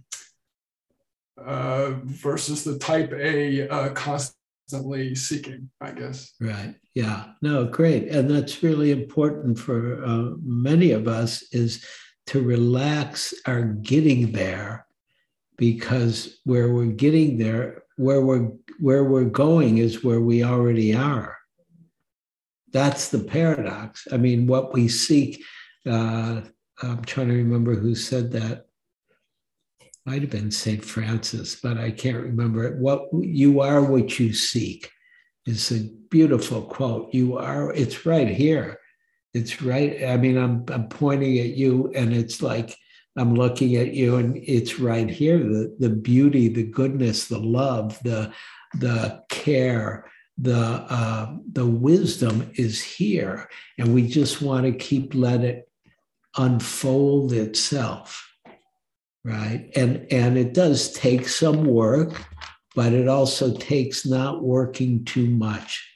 uh, 1.37 1.91
versus 2.03 2.63
the 2.63 2.77
type 2.79 3.11
A 3.13 3.67
uh, 3.67 3.89
constant 3.89 4.37
constantly 4.73 5.15
seeking, 5.15 5.69
I 5.81 5.91
guess. 5.91 6.33
Right. 6.39 6.75
Yeah. 6.93 7.25
No, 7.41 7.65
great. 7.65 8.09
And 8.09 8.29
that's 8.29 8.63
really 8.63 8.91
important 8.91 9.57
for 9.59 10.03
uh, 10.03 10.31
many 10.43 10.91
of 10.91 11.07
us 11.07 11.43
is 11.51 11.85
to 12.27 12.41
relax 12.41 13.33
our 13.45 13.63
getting 13.63 14.31
there 14.31 14.85
because 15.57 16.39
where 16.45 16.73
we're 16.73 16.85
getting 16.85 17.37
there, 17.37 17.83
where 17.97 18.21
we're 18.21 18.49
where 18.79 19.03
we're 19.03 19.25
going 19.25 19.77
is 19.77 20.03
where 20.03 20.21
we 20.21 20.43
already 20.43 20.95
are. 20.95 21.37
That's 22.71 23.09
the 23.09 23.19
paradox. 23.19 24.07
I 24.11 24.17
mean, 24.17 24.47
what 24.47 24.73
we 24.73 24.87
seek, 24.87 25.43
uh, 25.85 26.41
I'm 26.81 27.03
trying 27.05 27.27
to 27.27 27.35
remember 27.35 27.75
who 27.75 27.93
said 27.93 28.31
that 28.31 28.65
might 30.05 30.21
have 30.21 30.31
been 30.31 30.51
St. 30.51 30.83
Francis, 30.83 31.59
but 31.61 31.77
I 31.77 31.91
can't 31.91 32.23
remember 32.23 32.65
it. 32.65 32.77
What 32.77 33.07
you 33.13 33.61
are 33.61 33.81
what 33.81 34.19
you 34.19 34.33
seek 34.33 34.91
is 35.45 35.71
a 35.71 35.89
beautiful 36.09 36.61
quote. 36.61 37.13
You 37.13 37.37
are, 37.37 37.73
it's 37.73 38.05
right 38.05 38.27
here. 38.27 38.79
It's 39.33 39.61
right. 39.61 40.03
I 40.03 40.17
mean, 40.17 40.37
I'm 40.37 40.65
I'm 40.69 40.87
pointing 40.89 41.39
at 41.39 41.57
you 41.57 41.91
and 41.95 42.13
it's 42.13 42.41
like 42.41 42.77
I'm 43.17 43.33
looking 43.33 43.75
at 43.75 43.93
you 43.93 44.17
and 44.17 44.37
it's 44.37 44.79
right 44.79 45.09
here. 45.09 45.39
The 45.39 45.75
the 45.79 45.89
beauty, 45.89 46.49
the 46.49 46.63
goodness, 46.63 47.27
the 47.27 47.39
love, 47.39 47.99
the 48.03 48.31
the 48.75 49.23
care, 49.29 50.11
the 50.37 50.57
uh, 50.57 51.33
the 51.51 51.65
wisdom 51.65 52.51
is 52.55 52.81
here, 52.81 53.49
and 53.77 53.93
we 53.93 54.07
just 54.07 54.41
want 54.41 54.65
to 54.65 54.71
keep 54.71 55.13
let 55.13 55.41
it 55.41 55.67
unfold 56.37 57.33
itself, 57.33 58.32
right? 59.23 59.69
And 59.75 60.07
and 60.11 60.37
it 60.37 60.53
does 60.53 60.91
take 60.91 61.27
some 61.27 61.65
work, 61.65 62.21
but 62.75 62.93
it 62.93 63.07
also 63.07 63.55
takes 63.55 64.05
not 64.05 64.43
working 64.43 65.05
too 65.05 65.27
much. 65.27 65.89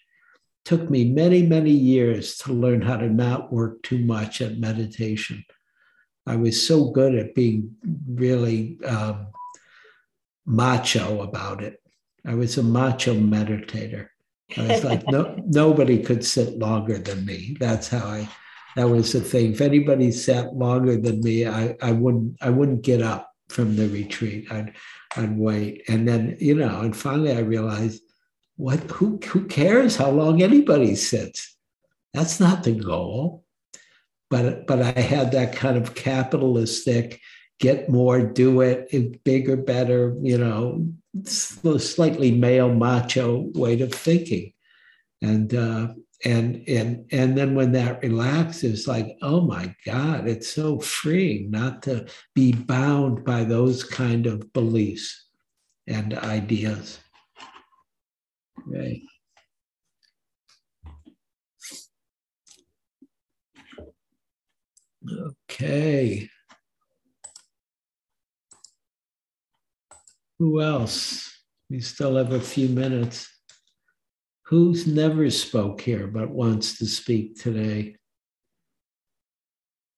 took 0.66 0.90
me 0.90 1.06
many 1.06 1.44
many 1.44 1.72
years 1.72 2.38
to 2.40 2.54
learn 2.54 2.82
how 2.82 2.98
to 2.98 3.10
not 3.10 3.54
work 3.54 3.82
too 3.84 3.99
much 3.99 4.41
at 4.41 4.60
meditation. 4.60 5.44
I 6.26 6.36
was 6.36 6.68
so 6.68 6.91
good 6.91 7.16
at 7.16 7.36
being 7.36 7.76
really 8.06 8.78
um, 8.84 9.28
macho 10.45 11.22
about 11.22 11.64
it. 11.64 11.82
I 12.26 12.36
was 12.36 12.58
a 12.58 12.64
macho 12.64 13.14
meditator. 13.14 14.10
I 14.58 14.68
was 14.68 14.84
like, 14.84 15.08
no, 15.08 15.36
nobody 15.45 16.04
could 16.04 16.26
sit 16.26 16.58
longer 16.60 16.98
than 16.98 17.26
me. 17.26 17.56
That's 17.60 17.88
how 17.88 18.06
I. 18.06 18.30
That 18.78 18.90
was 18.90 19.12
the 19.12 19.22
thing. 19.22 19.54
If 19.54 19.62
anybody 19.62 20.12
sat 20.12 20.54
longer 20.56 20.98
than 20.98 21.22
me, 21.22 21.48
I, 21.48 21.76
I 21.82 21.94
wouldn't. 21.94 22.38
I 22.41 22.52
wouldn't 22.52 22.84
get 22.84 23.02
up 23.02 23.34
from 23.49 23.76
the 23.76 23.90
retreat. 23.90 24.52
I'd, 24.52 24.76
I'd 25.16 25.36
wait, 25.36 25.82
and 25.88 26.08
then 26.08 26.38
you 26.40 26.54
know, 26.54 26.82
and 26.82 26.95
finally 26.95 27.36
I 27.36 27.40
realized, 27.40 28.04
what? 28.56 28.80
Who, 28.91 29.20
who 29.26 29.48
cares 29.48 29.95
how 29.95 30.12
long 30.12 30.44
anybody 30.44 30.94
sits? 30.94 31.58
That's 32.14 32.40
not 32.40 32.64
the 32.64 32.74
goal. 32.74 33.45
But 34.30 34.68
but 34.68 34.84
I 34.84 34.99
had 34.99 35.32
that 35.32 35.56
kind 35.56 35.78
of 35.78 35.95
capitalistic, 35.95 37.20
get 37.60 37.90
more, 37.90 38.22
do 38.22 38.62
it, 38.62 39.24
bigger, 39.24 39.58
better, 39.58 40.16
you 40.22 40.38
know, 40.38 40.88
slightly 41.24 42.30
male 42.30 42.72
macho 42.72 43.49
way 43.56 43.82
of 43.82 43.91
thinking 43.91 44.54
and 45.22 45.53
uh, 45.53 45.88
and 46.26 46.64
and 46.68 47.06
and 47.11 47.38
then 47.38 47.53
when 47.53 47.72
that 47.72 48.02
relaxes 48.02 48.88
like 48.88 49.18
oh 49.22 49.41
my 49.41 49.73
god 49.85 50.27
it's 50.27 50.49
so 50.49 50.80
freeing 50.80 51.52
not 51.52 51.81
to 51.84 52.07
be 52.34 52.52
bound 52.52 53.23
by 53.23 53.44
those 53.44 53.84
kind 53.84 54.26
of 54.26 54.52
beliefs 54.53 55.27
and 55.88 56.18
ideas 56.18 56.99
right 58.65 59.02
okay 65.11 66.30
Who 70.39 70.61
else? 70.61 71.34
We 71.69 71.81
still 71.81 72.15
have 72.15 72.31
a 72.31 72.39
few 72.39 72.69
minutes. 72.69 73.27
Who's 74.48 74.88
never 74.88 75.30
spoke 75.30 75.82
here 75.82 76.07
but 76.07 76.30
wants 76.30 76.78
to 76.78 76.86
speak 76.86 77.38
today? 77.38 77.98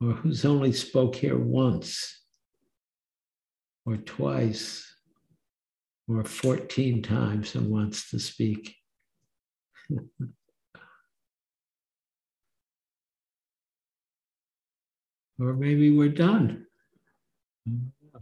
Or 0.01 0.13
who's 0.13 0.43
only 0.43 0.71
spoke 0.71 1.15
here 1.15 1.38
once 1.38 2.23
or 3.85 3.97
twice 3.97 4.91
or 6.07 6.23
14 6.23 7.03
times 7.03 7.53
and 7.53 7.69
wants 7.69 8.09
to 8.09 8.17
speak? 8.17 8.76
or 15.39 15.53
maybe 15.53 15.95
we're 15.95 16.09
done. 16.09 16.65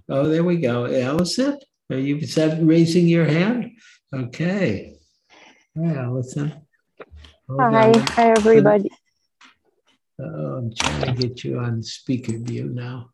Oh, 0.09 0.27
there 0.27 0.43
we 0.43 0.57
go. 0.57 0.93
Allison? 0.93 1.57
Are 1.89 1.97
you 1.97 2.19
raising 2.59 3.07
your 3.07 3.27
hand? 3.27 3.71
Okay. 4.13 4.96
Hi, 5.77 5.93
Allison. 5.93 6.53
Hold 7.47 7.61
Hi. 7.61 7.89
On. 7.89 7.99
Hi, 7.99 8.31
everybody. 8.31 8.89
Oh, 10.19 10.57
I'm 10.57 10.73
trying 10.73 11.15
to 11.15 11.27
get 11.27 11.43
you 11.43 11.59
on 11.59 11.83
speaker 11.83 12.33
view 12.37 12.69
now. 12.69 13.11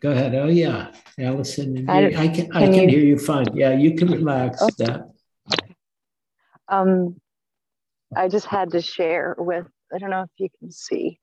Go 0.00 0.10
ahead. 0.10 0.34
Oh, 0.34 0.48
yeah. 0.48 0.90
Allison, 1.18 1.88
I, 1.88 2.08
I 2.08 2.28
can, 2.28 2.50
can 2.50 2.56
I 2.56 2.66
can 2.66 2.74
you, 2.74 2.88
hear 2.88 3.00
you 3.00 3.18
fine. 3.18 3.46
Yeah, 3.54 3.72
you 3.72 3.94
can 3.94 4.08
relax 4.10 4.60
okay. 4.60 4.72
that. 4.84 5.10
Um, 6.68 7.18
I 8.14 8.28
just 8.28 8.46
had 8.46 8.72
to 8.72 8.82
share 8.82 9.34
with, 9.38 9.66
I 9.94 9.98
don't 9.98 10.10
know 10.10 10.22
if 10.22 10.30
you 10.36 10.50
can 10.58 10.70
see. 10.70 11.18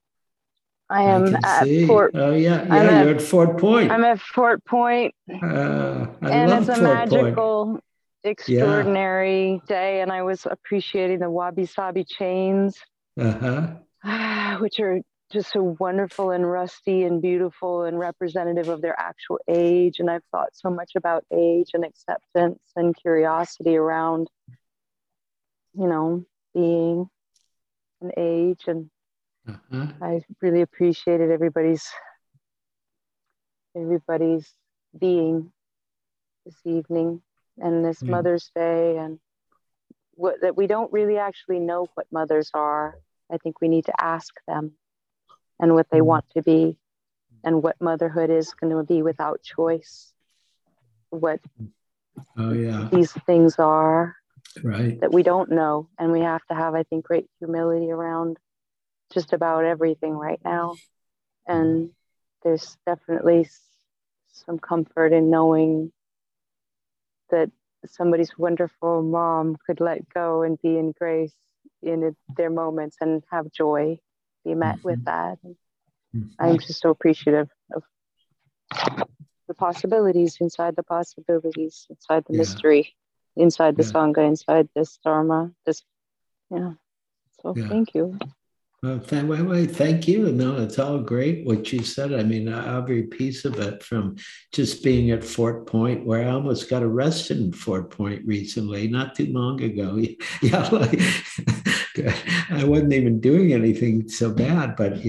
I 0.90 1.04
am 1.04 1.36
I 1.36 1.40
at 1.44 1.64
see. 1.64 1.86
Fort. 1.86 2.12
Oh 2.14 2.32
yeah, 2.32 2.64
yeah. 2.64 2.74
I'm 2.74 2.84
you're 2.84 3.14
at, 3.14 3.16
at, 3.16 3.22
Fort 3.22 3.58
Point. 3.58 3.92
I'm 3.92 4.04
at 4.04 4.20
Fort 4.20 4.64
Point. 4.64 5.14
Uh, 5.30 6.06
and 6.20 6.50
it's 6.50 6.68
a 6.68 6.74
Fort 6.74 6.82
magical, 6.82 7.64
Point. 7.66 7.84
Extraordinary 8.24 9.52
yeah. 9.52 9.58
day, 9.66 10.00
and 10.00 10.10
I 10.10 10.22
was 10.22 10.46
appreciating 10.46 11.20
the 11.20 11.30
wabi 11.30 11.66
sabi 11.66 12.04
chains, 12.04 12.78
uh-huh. 13.18 14.58
which 14.60 14.80
are 14.80 15.00
just 15.32 15.52
so 15.52 15.76
wonderful 15.80 16.30
and 16.30 16.48
rusty 16.48 17.04
and 17.04 17.22
beautiful 17.22 17.84
and 17.84 17.98
representative 17.98 18.68
of 18.68 18.82
their 18.82 18.98
actual 18.98 19.38
age. 19.48 19.98
And 19.98 20.10
I've 20.10 20.24
thought 20.30 20.50
so 20.52 20.68
much 20.68 20.92
about 20.94 21.24
age 21.32 21.70
and 21.72 21.84
acceptance 21.84 22.60
and 22.76 22.94
curiosity 22.94 23.76
around, 23.76 24.28
you 25.74 25.86
know, 25.86 26.24
being 26.54 27.08
an 28.02 28.12
age 28.16 28.64
and 28.66 28.90
uh-huh. 29.48 29.86
I 30.00 30.20
really 30.40 30.60
appreciated 30.60 31.30
everybody's 31.30 31.88
everybody's 33.76 34.52
being 34.96 35.50
this 36.44 36.54
evening 36.64 37.22
and 37.58 37.84
this 37.84 38.02
Mother's 38.02 38.50
Day 38.54 38.98
and 38.98 39.18
what 40.14 40.40
that 40.42 40.56
we 40.56 40.66
don't 40.66 40.92
really 40.92 41.18
actually 41.18 41.58
know 41.58 41.88
what 41.94 42.06
mothers 42.10 42.50
are. 42.54 42.98
I 43.30 43.38
think 43.38 43.60
we 43.60 43.68
need 43.68 43.86
to 43.86 43.94
ask 43.98 44.32
them 44.46 44.72
and 45.58 45.74
what 45.74 45.88
they 45.90 45.98
mm-hmm. 45.98 46.06
want 46.06 46.24
to 46.36 46.42
be 46.42 46.78
and 47.44 47.62
what 47.62 47.80
motherhood 47.80 48.30
is 48.30 48.52
going 48.54 48.76
to 48.76 48.82
be 48.82 49.02
without 49.02 49.42
choice. 49.42 50.12
What 51.10 51.40
oh 52.36 52.52
yeah 52.52 52.88
these 52.92 53.12
things 53.26 53.56
are 53.58 54.16
right 54.62 55.00
that 55.00 55.12
we 55.12 55.22
don't 55.22 55.50
know 55.50 55.88
and 55.98 56.12
we 56.12 56.20
have 56.20 56.44
to 56.46 56.54
have 56.54 56.74
I 56.74 56.82
think 56.82 57.06
great 57.06 57.26
humility 57.38 57.90
around 57.90 58.38
just 59.12 59.32
about 59.32 59.64
everything 59.64 60.14
right 60.14 60.40
now. 60.44 60.76
And 61.46 61.90
there's 62.42 62.76
definitely 62.86 63.48
some 64.32 64.58
comfort 64.58 65.12
in 65.12 65.30
knowing 65.30 65.92
that 67.32 67.50
somebody's 67.86 68.38
wonderful 68.38 69.02
mom 69.02 69.56
could 69.66 69.80
let 69.80 70.08
go 70.08 70.42
and 70.42 70.60
be 70.62 70.78
in 70.78 70.92
grace 70.92 71.34
in 71.82 72.14
their 72.36 72.50
moments 72.50 72.96
and 73.00 73.24
have 73.30 73.50
joy 73.50 73.98
be 74.44 74.54
met 74.54 74.76
mm-hmm. 74.76 74.88
with 74.88 75.04
that. 75.04 75.38
Mm-hmm. 75.44 76.22
I'm 76.38 76.58
just 76.58 76.80
so 76.80 76.90
appreciative 76.90 77.48
of 77.74 77.82
the 79.48 79.54
possibilities 79.54 80.38
inside 80.40 80.76
the 80.76 80.82
possibilities, 80.82 81.86
inside 81.90 82.24
the 82.26 82.34
yeah. 82.34 82.38
mystery, 82.38 82.94
inside 83.36 83.76
the 83.76 83.84
yeah. 83.84 83.90
Sangha, 83.90 84.26
inside 84.26 84.68
this 84.74 84.98
Dharma. 85.04 85.52
This, 85.66 85.82
yeah. 86.50 86.72
So 87.40 87.54
yeah. 87.56 87.68
thank 87.68 87.94
you. 87.94 88.18
Well, 88.82 88.98
thank, 88.98 89.30
wait, 89.30 89.42
wait, 89.42 89.70
thank 89.70 90.08
you. 90.08 90.32
No, 90.32 90.56
it's 90.56 90.76
all 90.76 90.98
great 90.98 91.46
what 91.46 91.72
you 91.72 91.84
said. 91.84 92.12
I 92.12 92.24
mean, 92.24 92.48
every 92.48 93.04
piece 93.04 93.44
of 93.44 93.60
it 93.60 93.80
from 93.80 94.16
just 94.50 94.82
being 94.82 95.12
at 95.12 95.22
Fort 95.22 95.68
Point, 95.68 96.04
where 96.04 96.26
I 96.26 96.32
almost 96.32 96.68
got 96.68 96.82
arrested 96.82 97.38
in 97.38 97.52
Fort 97.52 97.90
Point 97.90 98.26
recently, 98.26 98.88
not 98.88 99.14
too 99.14 99.32
long 99.32 99.62
ago. 99.62 100.02
Yeah, 100.42 100.68
like, 100.70 101.00
I 102.62 102.64
wasn't 102.64 102.92
even 102.92 103.18
doing 103.18 103.52
anything 103.52 104.08
so 104.08 104.30
bad, 104.32 104.76
but 104.76 105.02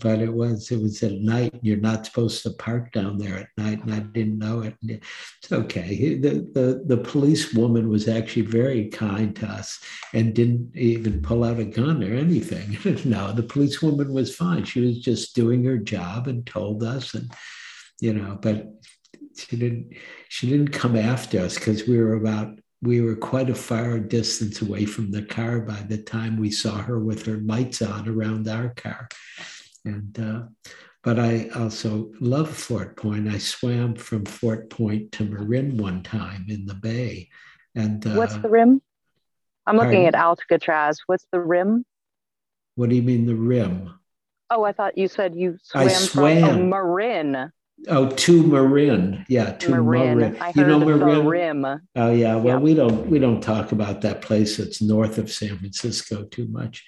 but 0.00 0.20
it 0.20 0.32
was 0.32 0.70
it 0.70 0.82
was 0.82 1.02
at 1.02 1.12
night. 1.12 1.54
And 1.54 1.64
you're 1.64 1.78
not 1.78 2.04
supposed 2.04 2.42
to 2.42 2.50
park 2.50 2.92
down 2.92 3.16
there 3.16 3.36
at 3.36 3.48
night, 3.56 3.82
and 3.82 3.94
I 3.94 4.00
didn't 4.00 4.38
know 4.38 4.60
it. 4.60 4.74
It's 4.82 5.50
okay. 5.50 6.16
The 6.16 6.46
the 6.52 6.84
the 6.84 7.02
police 7.02 7.54
woman 7.54 7.88
was 7.88 8.08
actually 8.08 8.42
very 8.42 8.88
kind 8.88 9.34
to 9.36 9.46
us 9.46 9.80
and 10.12 10.34
didn't 10.34 10.76
even 10.76 11.22
pull 11.22 11.44
out 11.44 11.58
a 11.58 11.64
gun 11.64 12.04
or 12.04 12.14
anything. 12.14 12.76
no, 13.10 13.32
the 13.32 13.42
policewoman 13.42 14.12
was 14.12 14.36
fine. 14.36 14.64
She 14.64 14.80
was 14.80 14.98
just 14.98 15.34
doing 15.34 15.64
her 15.64 15.78
job 15.78 16.28
and 16.28 16.46
told 16.46 16.82
us, 16.82 17.14
and 17.14 17.32
you 18.02 18.12
know, 18.12 18.38
but 18.42 18.66
she 19.34 19.56
didn't 19.56 19.94
she 20.28 20.50
didn't 20.50 20.72
come 20.72 20.94
after 20.94 21.40
us 21.40 21.54
because 21.54 21.88
we 21.88 21.98
were 21.98 22.16
about 22.16 22.58
we 22.80 23.00
were 23.00 23.16
quite 23.16 23.50
a 23.50 23.54
far 23.54 23.98
distance 23.98 24.62
away 24.62 24.84
from 24.84 25.10
the 25.10 25.22
car 25.22 25.60
by 25.60 25.80
the 25.82 25.98
time 25.98 26.36
we 26.36 26.50
saw 26.50 26.76
her 26.78 26.98
with 26.98 27.26
her 27.26 27.38
lights 27.38 27.82
on 27.82 28.08
around 28.08 28.48
our 28.48 28.70
car. 28.70 29.08
And 29.84 30.18
uh, 30.18 30.42
but 31.02 31.18
I 31.18 31.48
also 31.56 32.12
love 32.20 32.50
Fort 32.50 32.96
Point. 32.96 33.28
I 33.28 33.38
swam 33.38 33.94
from 33.94 34.24
Fort 34.24 34.68
Point 34.70 35.12
to 35.12 35.24
Marin 35.24 35.76
one 35.76 36.02
time 36.02 36.46
in 36.48 36.66
the 36.66 36.74
bay. 36.74 37.28
And 37.74 38.04
uh, 38.06 38.14
what's 38.14 38.36
the 38.36 38.48
rim? 38.48 38.82
I'm 39.66 39.76
looking 39.76 40.02
pardon? 40.02 40.06
at 40.06 40.14
Alcatraz. 40.14 41.00
What's 41.06 41.26
the 41.32 41.40
rim? 41.40 41.84
What 42.74 42.90
do 42.90 42.96
you 42.96 43.02
mean 43.02 43.26
the 43.26 43.34
rim? 43.34 43.90
Oh, 44.50 44.64
I 44.64 44.72
thought 44.72 44.96
you 44.96 45.08
said 45.08 45.34
you 45.34 45.58
swam, 45.62 45.84
I 45.84 45.88
swam. 45.88 46.42
from 46.42 46.70
Marin. 46.70 47.52
Oh, 47.86 48.08
to 48.08 48.42
Marin. 48.42 49.24
Yeah, 49.28 49.52
to 49.52 49.70
Marin. 49.70 50.18
Marin. 50.18 50.36
I 50.40 50.52
you 50.54 50.64
know 50.64 50.80
Marin? 50.80 51.26
Rim. 51.26 51.64
Oh 51.96 52.10
yeah. 52.10 52.36
Well, 52.36 52.56
yeah. 52.56 52.58
we 52.58 52.74
don't 52.74 53.06
we 53.06 53.18
don't 53.18 53.40
talk 53.40 53.72
about 53.72 54.00
that 54.00 54.22
place 54.22 54.56
that's 54.56 54.82
north 54.82 55.18
of 55.18 55.30
San 55.30 55.58
Francisco 55.58 56.24
too 56.24 56.48
much, 56.48 56.84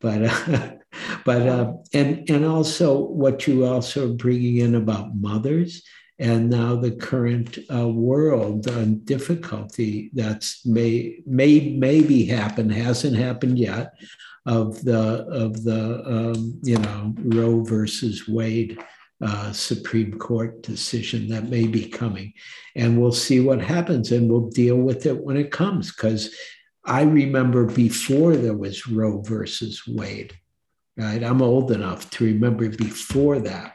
but 0.00 0.24
uh, 0.24 0.70
but 1.24 1.48
uh, 1.48 1.72
and 1.92 2.28
and 2.30 2.44
also 2.44 2.98
what 2.98 3.46
you 3.46 3.66
also 3.66 4.10
are 4.10 4.14
bringing 4.14 4.58
in 4.58 4.74
about 4.74 5.16
mothers 5.16 5.82
and 6.18 6.50
now 6.50 6.74
the 6.74 6.90
current 6.90 7.58
uh, 7.72 7.88
world 7.88 8.66
and 8.66 9.04
difficulty 9.04 10.10
that's 10.14 10.66
may 10.66 11.20
may 11.26 11.76
maybe 11.78 12.24
happen 12.24 12.68
hasn't 12.68 13.16
happened 13.16 13.58
yet 13.58 13.92
of 14.46 14.82
the 14.84 14.98
of 15.30 15.62
the 15.64 16.02
um, 16.04 16.58
you 16.62 16.78
know 16.78 17.14
Roe 17.18 17.62
versus 17.62 18.26
Wade 18.26 18.78
uh, 19.20 19.52
Supreme 19.52 20.18
Court 20.18 20.62
decision 20.62 21.28
that 21.28 21.48
may 21.48 21.66
be 21.66 21.88
coming, 21.88 22.32
and 22.76 23.00
we'll 23.00 23.12
see 23.12 23.40
what 23.40 23.60
happens, 23.60 24.12
and 24.12 24.30
we'll 24.30 24.48
deal 24.50 24.76
with 24.76 25.06
it 25.06 25.18
when 25.24 25.36
it 25.36 25.50
comes. 25.50 25.92
Because 25.92 26.34
I 26.84 27.02
remember 27.02 27.64
before 27.64 28.36
there 28.36 28.56
was 28.56 28.86
Roe 28.86 29.20
versus 29.20 29.82
Wade, 29.86 30.38
right? 30.96 31.22
I'm 31.22 31.42
old 31.42 31.70
enough 31.72 32.08
to 32.10 32.24
remember 32.24 32.68
before 32.68 33.40
that. 33.40 33.74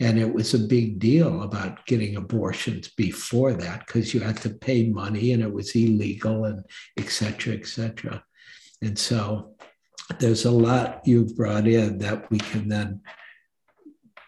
And 0.00 0.18
it 0.18 0.32
was 0.32 0.54
a 0.54 0.58
big 0.58 0.98
deal 0.98 1.42
about 1.42 1.84
getting 1.84 2.16
abortions 2.16 2.88
before 2.88 3.52
that 3.52 3.86
because 3.86 4.14
you 4.14 4.20
had 4.20 4.38
to 4.38 4.50
pay 4.50 4.88
money 4.88 5.32
and 5.32 5.42
it 5.42 5.52
was 5.52 5.76
illegal 5.76 6.46
and 6.46 6.64
et 6.96 7.10
cetera, 7.10 7.54
et 7.54 7.66
cetera. 7.66 8.24
And 8.80 8.98
so 8.98 9.56
there's 10.18 10.46
a 10.46 10.50
lot 10.50 11.02
you've 11.04 11.36
brought 11.36 11.68
in 11.68 11.98
that 11.98 12.30
we 12.30 12.38
can 12.38 12.66
then 12.68 13.02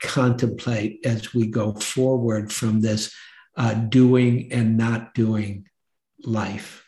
contemplate 0.02 1.00
as 1.04 1.32
we 1.32 1.46
go 1.46 1.72
forward 1.72 2.52
from 2.52 2.80
this 2.80 3.14
uh, 3.56 3.74
doing 3.74 4.52
and 4.52 4.76
not 4.76 5.14
doing 5.14 5.66
life. 6.24 6.84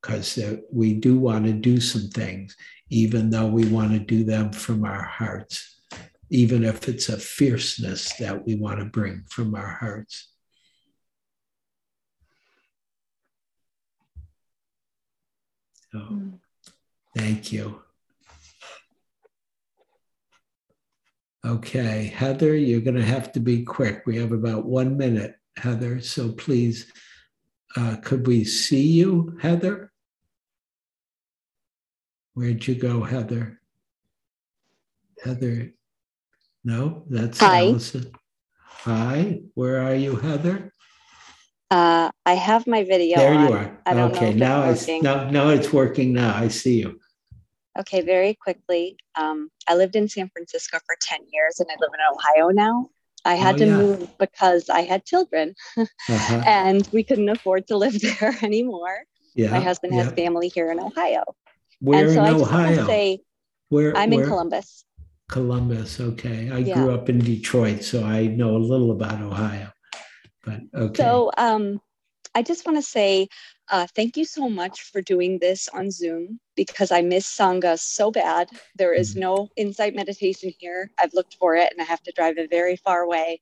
Because 0.00 0.38
uh, 0.38 0.56
we 0.72 0.94
do 0.94 1.18
want 1.18 1.46
to 1.46 1.52
do 1.52 1.80
some 1.80 2.08
things, 2.10 2.56
even 2.90 3.30
though 3.30 3.46
we 3.46 3.66
want 3.66 3.92
to 3.92 3.98
do 3.98 4.24
them 4.24 4.52
from 4.52 4.84
our 4.84 5.02
hearts, 5.02 5.80
even 6.30 6.64
if 6.64 6.88
it's 6.88 7.08
a 7.08 7.18
fierceness 7.18 8.12
that 8.14 8.46
we 8.46 8.54
want 8.54 8.78
to 8.78 8.84
bring 8.84 9.24
from 9.28 9.54
our 9.54 9.66
hearts. 9.80 10.28
So, 15.92 15.98
mm. 15.98 16.38
thank 17.16 17.52
you. 17.52 17.85
Okay, 21.46 22.12
Heather, 22.12 22.56
you're 22.56 22.80
going 22.80 22.96
to 22.96 23.04
have 23.04 23.30
to 23.32 23.40
be 23.40 23.62
quick. 23.62 24.02
We 24.04 24.16
have 24.16 24.32
about 24.32 24.66
one 24.66 24.96
minute, 24.96 25.36
Heather. 25.56 26.00
So 26.00 26.32
please, 26.32 26.92
uh, 27.76 27.96
could 28.02 28.26
we 28.26 28.42
see 28.42 28.88
you, 28.88 29.38
Heather? 29.40 29.92
Where'd 32.34 32.66
you 32.66 32.74
go, 32.74 33.04
Heather? 33.04 33.60
Heather, 35.22 35.72
no, 36.64 37.04
that's 37.08 37.38
Hi. 37.38 37.68
Allison. 37.68 38.10
Hi, 38.58 39.40
where 39.54 39.80
are 39.80 39.94
you, 39.94 40.16
Heather? 40.16 40.74
Uh, 41.70 42.10
I 42.24 42.34
have 42.34 42.66
my 42.66 42.82
video. 42.82 43.18
There 43.18 43.34
you 43.34 43.52
are. 43.52 43.78
okay, 43.86 44.34
now 44.34 44.62
I 44.62 44.76
now, 45.00 45.30
now 45.30 45.48
it's 45.50 45.72
working. 45.72 46.12
Now 46.12 46.36
I 46.36 46.48
see 46.48 46.80
you. 46.80 47.00
Okay, 47.78 48.02
very 48.02 48.34
quickly. 48.34 48.96
Um, 49.14 49.50
I 49.68 49.74
lived 49.74 49.96
in 49.96 50.08
San 50.08 50.28
Francisco 50.30 50.78
for 50.86 50.96
10 51.00 51.20
years 51.32 51.60
and 51.60 51.68
I 51.70 51.74
live 51.80 51.90
in 51.92 52.16
Ohio 52.16 52.50
now. 52.50 52.90
I 53.24 53.34
had 53.34 53.56
oh, 53.56 53.58
to 53.58 53.66
yeah. 53.66 53.76
move 53.76 54.18
because 54.18 54.70
I 54.70 54.82
had 54.82 55.04
children 55.04 55.54
uh-huh. 55.76 56.42
and 56.46 56.88
we 56.92 57.02
couldn't 57.02 57.28
afford 57.28 57.66
to 57.68 57.76
live 57.76 58.00
there 58.20 58.36
anymore. 58.42 59.04
Yeah, 59.34 59.50
My 59.50 59.60
husband 59.60 59.94
yeah. 59.94 60.04
has 60.04 60.12
family 60.12 60.48
here 60.48 60.70
in 60.70 60.80
Ohio. 60.80 61.24
Where 61.80 62.06
and 62.06 62.14
so 62.14 62.20
in 62.20 62.26
I 62.26 62.38
just 62.38 62.44
Ohio? 62.44 62.76
To 62.76 62.86
say, 62.86 63.18
where 63.68 63.96
I'm 63.96 64.10
where? 64.10 64.22
in 64.22 64.28
Columbus. 64.28 64.84
Columbus, 65.28 66.00
okay. 66.00 66.50
I 66.50 66.62
grew 66.62 66.94
up 66.94 67.08
in 67.08 67.18
Detroit, 67.18 67.82
so 67.82 68.04
I 68.04 68.28
know 68.28 68.56
a 68.56 68.58
little 68.58 68.92
about 68.92 69.20
Ohio. 69.20 69.72
But 70.44 70.60
okay. 70.72 71.02
So 71.02 71.32
um, 71.36 71.80
I 72.34 72.42
just 72.42 72.64
want 72.64 72.78
to 72.78 72.82
say 72.82 73.28
uh, 73.68 73.86
thank 73.96 74.16
you 74.16 74.24
so 74.24 74.48
much 74.48 74.82
for 74.82 75.02
doing 75.02 75.38
this 75.38 75.68
on 75.68 75.90
Zoom 75.90 76.38
because 76.54 76.92
I 76.92 77.02
miss 77.02 77.26
Sangha 77.26 77.78
so 77.78 78.10
bad. 78.10 78.48
There 78.76 78.92
is 78.92 79.12
mm-hmm. 79.12 79.20
no 79.20 79.48
insight 79.56 79.94
meditation 79.94 80.52
here. 80.58 80.90
I've 80.98 81.14
looked 81.14 81.34
for 81.34 81.56
it 81.56 81.72
and 81.72 81.80
I 81.80 81.84
have 81.84 82.02
to 82.04 82.12
drive 82.12 82.38
a 82.38 82.46
very 82.46 82.76
far 82.76 83.02
away. 83.02 83.40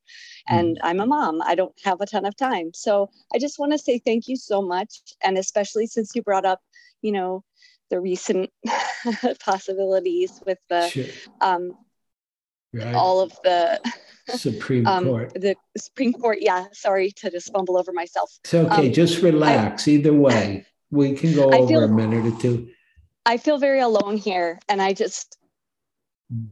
And 0.49 0.77
mm-hmm. 0.77 0.87
I'm 0.87 1.01
a 1.01 1.07
mom, 1.07 1.43
I 1.43 1.55
don't 1.55 1.75
have 1.85 2.01
a 2.01 2.07
ton 2.07 2.25
of 2.25 2.37
time. 2.37 2.71
So 2.73 3.11
I 3.35 3.39
just 3.39 3.59
want 3.59 3.73
to 3.73 3.79
say 3.79 3.99
thank 3.99 4.27
you 4.27 4.37
so 4.37 4.63
much. 4.63 5.01
And 5.23 5.37
especially 5.37 5.87
since 5.87 6.13
you 6.15 6.23
brought 6.23 6.47
up, 6.47 6.61
you 7.03 7.13
know, 7.13 7.45
the 7.91 8.01
recent 8.01 8.51
possibilities 9.41 10.43
with 10.47 10.59
the 10.71 10.89
sure. 10.89 11.05
um, 11.43 11.77
right. 12.73 12.95
all 12.95 13.21
of 13.21 13.33
the 13.45 13.79
Supreme 14.29 14.87
um, 14.87 15.05
Court. 15.05 15.35
The 15.35 15.57
Supreme 15.77 16.13
Court, 16.13 16.39
yeah. 16.41 16.67
Sorry 16.73 17.11
to 17.13 17.31
just 17.31 17.53
fumble 17.53 17.77
over 17.77 17.93
myself. 17.93 18.39
It's 18.45 18.55
okay. 18.55 18.89
Um, 18.89 18.93
just 18.93 19.23
relax. 19.23 19.87
I, 19.87 19.93
Either 19.93 20.13
way, 20.13 20.67
we 20.91 21.15
can 21.15 21.35
go 21.35 21.51
over 21.53 21.67
feel, 21.67 21.85
a 21.85 21.89
minute 21.89 22.27
or 22.33 22.41
two. 22.41 22.69
I 23.27 23.37
feel 23.37 23.59
very 23.59 23.81
alone 23.81 24.17
here, 24.17 24.59
and 24.69 24.81
I 24.81 24.93
just, 24.93 25.39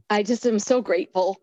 I 0.09 0.23
just 0.23 0.45
am 0.45 0.59
so 0.59 0.81
grateful 0.81 1.37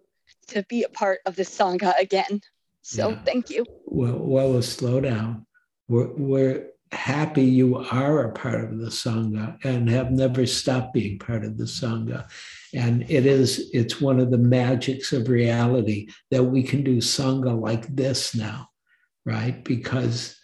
to 0.49 0.65
be 0.65 0.83
a 0.83 0.89
part 0.89 1.21
of 1.27 1.37
this 1.37 1.57
sangha 1.57 1.99
again. 1.99 2.41
So 2.83 3.11
yeah. 3.11 3.23
thank 3.25 3.51
you. 3.51 3.65
Well, 3.87 4.19
well, 4.19 4.63
slow 4.63 5.01
down. 5.01 5.47
We're, 5.89 6.13
we're 6.15 6.67
happy 6.93 7.45
you 7.45 7.77
are 7.77 8.25
a 8.25 8.33
part 8.33 8.65
of 8.65 8.79
the 8.79 8.89
sangha 8.89 9.57
and 9.65 9.89
have 9.89 10.11
never 10.11 10.47
stopped 10.47 10.93
being 10.93 11.19
part 11.19 11.45
of 11.45 11.57
the 11.57 11.65
sangha 11.65 12.29
and 12.75 13.03
it 13.11 13.27
is 13.27 13.71
it's 13.73 14.01
one 14.01 14.21
of 14.21 14.31
the 14.31 14.39
magics 14.39 15.13
of 15.13 15.29
reality 15.29 16.09
that 16.31 16.45
we 16.45 16.63
can 16.63 16.83
do 16.83 16.99
sangha 16.99 17.59
like 17.59 17.87
this 17.95 18.35
now 18.35 18.71
right? 19.25 19.63
Because 19.65 20.37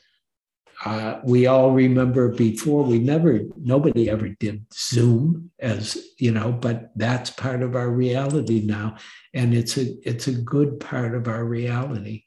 uh, 0.85 1.21
we 1.25 1.47
all 1.47 1.73
remember 1.73 2.29
before 2.29 2.85
we 2.85 2.99
never 2.99 3.41
nobody 3.57 4.11
ever 4.11 4.29
did 4.29 4.67
zoom 4.75 5.51
as 5.59 5.97
you 6.19 6.31
know 6.31 6.53
but 6.53 6.91
that's 6.97 7.31
part 7.31 7.63
of 7.63 7.75
our 7.75 7.89
reality 7.89 8.63
now. 8.65 8.97
And 9.33 9.55
it's 9.55 9.79
a 9.79 9.87
it's 10.09 10.29
a 10.29 10.33
good 10.33 10.79
part 10.81 11.15
of 11.15 11.29
our 11.29 11.45
reality. 11.45 12.25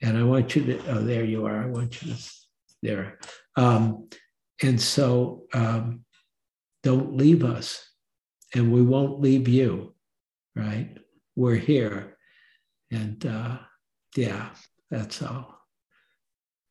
And 0.00 0.16
i 0.16 0.22
want 0.22 0.56
you 0.56 0.64
to 0.66 0.90
oh 0.90 1.02
there 1.02 1.24
you 1.24 1.46
are. 1.46 1.62
I 1.62 1.66
want 1.66 2.02
you 2.02 2.14
to 2.14 2.22
there. 2.82 3.18
Um, 3.56 4.08
and 4.62 4.80
so 4.80 5.44
um, 5.52 6.04
don't 6.84 7.16
leave 7.16 7.44
us, 7.44 7.84
and 8.54 8.72
we 8.72 8.82
won't 8.82 9.20
leave 9.20 9.48
you, 9.48 9.94
right? 10.54 10.96
We're 11.36 11.56
here. 11.56 12.16
And 12.90 13.24
uh, 13.24 13.58
yeah, 14.16 14.50
that's 14.90 15.22
all. 15.22 15.58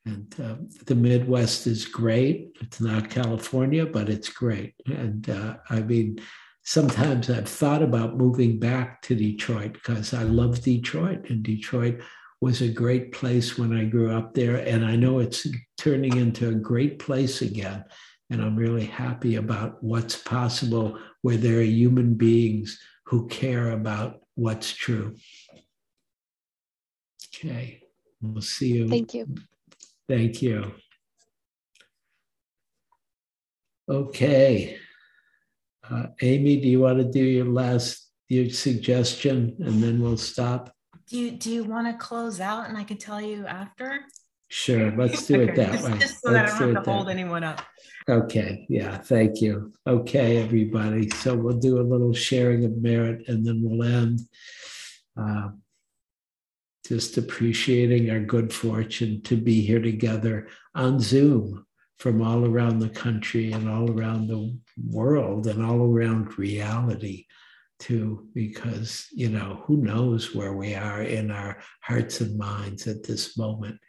And 0.05 0.33
uh, 0.41 0.55
the 0.85 0.95
Midwest 0.95 1.67
is 1.67 1.85
great. 1.85 2.57
It's 2.61 2.81
not 2.81 3.09
California, 3.09 3.85
but 3.85 4.09
it's 4.09 4.29
great. 4.29 4.73
And 4.87 5.29
uh, 5.29 5.57
I 5.69 5.81
mean, 5.81 6.19
sometimes 6.63 7.29
I've 7.29 7.49
thought 7.49 7.83
about 7.83 8.17
moving 8.17 8.59
back 8.59 9.01
to 9.03 9.15
Detroit 9.15 9.73
because 9.73 10.13
I 10.13 10.23
love 10.23 10.61
Detroit, 10.61 11.29
and 11.29 11.43
Detroit 11.43 12.01
was 12.41 12.61
a 12.61 12.69
great 12.69 13.11
place 13.11 13.57
when 13.57 13.77
I 13.77 13.85
grew 13.85 14.11
up 14.11 14.33
there. 14.33 14.57
And 14.57 14.83
I 14.83 14.95
know 14.95 15.19
it's 15.19 15.45
turning 15.77 16.17
into 16.17 16.49
a 16.49 16.55
great 16.55 16.97
place 16.97 17.43
again. 17.43 17.85
And 18.31 18.41
I'm 18.41 18.55
really 18.55 18.85
happy 18.85 19.35
about 19.35 19.83
what's 19.83 20.15
possible 20.15 20.97
where 21.21 21.37
there 21.37 21.59
are 21.59 21.63
human 21.63 22.15
beings 22.15 22.79
who 23.05 23.27
care 23.27 23.71
about 23.71 24.21
what's 24.35 24.73
true. 24.73 25.15
Okay, 27.35 27.83
we'll 28.21 28.41
see 28.41 28.73
you. 28.73 28.87
Thank 28.87 29.13
you. 29.13 29.27
Thank 30.07 30.41
you. 30.41 30.73
Okay. 33.89 34.77
Uh, 35.89 36.07
Amy, 36.21 36.61
do 36.61 36.67
you 36.67 36.79
want 36.79 36.99
to 36.99 37.03
do 37.03 37.23
your 37.23 37.45
last 37.45 38.09
your 38.29 38.49
suggestion 38.49 39.55
and 39.59 39.83
then 39.83 40.01
we'll 40.01 40.17
stop? 40.17 40.73
Do 41.09 41.17
you 41.17 41.31
do 41.31 41.51
you 41.51 41.63
want 41.65 41.87
to 41.87 41.93
close 41.93 42.39
out 42.39 42.69
and 42.69 42.77
I 42.77 42.83
can 42.83 42.97
tell 42.97 43.19
you 43.19 43.45
after? 43.45 44.05
Sure, 44.53 44.91
let's 44.97 45.25
do 45.27 45.39
it 45.39 45.55
that 45.55 45.81
way. 45.81 45.97
Just 45.97 46.19
so 46.21 46.29
let's 46.29 46.51
that 46.51 46.61
I 46.61 46.65
don't 46.65 46.75
have 46.75 46.83
to 46.83 46.91
hold 46.91 47.07
anyone 47.07 47.41
up. 47.41 47.61
Okay, 48.09 48.65
yeah, 48.67 48.97
thank 48.97 49.41
you. 49.41 49.71
Okay, 49.87 50.43
everybody. 50.43 51.09
So 51.09 51.37
we'll 51.37 51.57
do 51.57 51.79
a 51.79 51.81
little 51.81 52.13
sharing 52.13 52.65
of 52.65 52.75
merit 52.75 53.29
and 53.29 53.45
then 53.45 53.61
we'll 53.63 53.87
end. 53.87 54.19
Uh, 55.15 55.51
just 56.85 57.17
appreciating 57.17 58.11
our 58.11 58.19
good 58.19 58.51
fortune 58.51 59.21
to 59.21 59.37
be 59.37 59.61
here 59.61 59.81
together 59.81 60.49
on 60.75 60.99
Zoom 60.99 61.65
from 61.99 62.21
all 62.21 62.45
around 62.45 62.79
the 62.79 62.89
country 62.89 63.53
and 63.53 63.69
all 63.69 63.89
around 63.89 64.27
the 64.27 64.53
world 64.85 65.47
and 65.47 65.63
all 65.63 65.81
around 65.81 66.37
reality 66.37 67.25
too, 67.79 68.27
because, 68.33 69.07
you 69.13 69.29
know, 69.29 69.63
who 69.63 69.77
knows 69.77 70.35
where 70.35 70.53
we 70.53 70.75
are 70.75 71.03
in 71.03 71.31
our 71.31 71.57
hearts 71.81 72.19
and 72.19 72.37
minds 72.37 72.85
at 72.85 73.01
this 73.01 73.37
moment, 73.37 73.79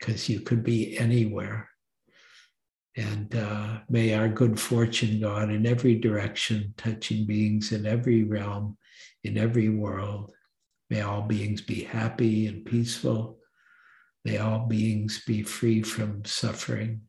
because 0.00 0.28
you 0.28 0.40
could 0.40 0.64
be 0.64 0.98
anywhere. 0.98 1.68
And 2.96 3.34
uh, 3.36 3.80
may 3.88 4.14
our 4.14 4.28
good 4.28 4.58
fortune 4.58 5.20
go 5.20 5.34
out 5.34 5.50
in 5.50 5.66
every 5.66 5.94
direction, 5.94 6.74
touching 6.76 7.26
beings 7.26 7.70
in 7.70 7.86
every 7.86 8.24
realm, 8.24 8.78
in 9.22 9.38
every 9.38 9.68
world. 9.68 10.32
May 10.88 11.02
all 11.02 11.22
beings 11.22 11.60
be 11.60 11.84
happy 11.84 12.48
and 12.48 12.64
peaceful. 12.64 13.38
May 14.24 14.38
all 14.38 14.66
beings 14.66 15.22
be 15.24 15.42
free 15.42 15.82
from 15.82 16.24
suffering. 16.24 17.02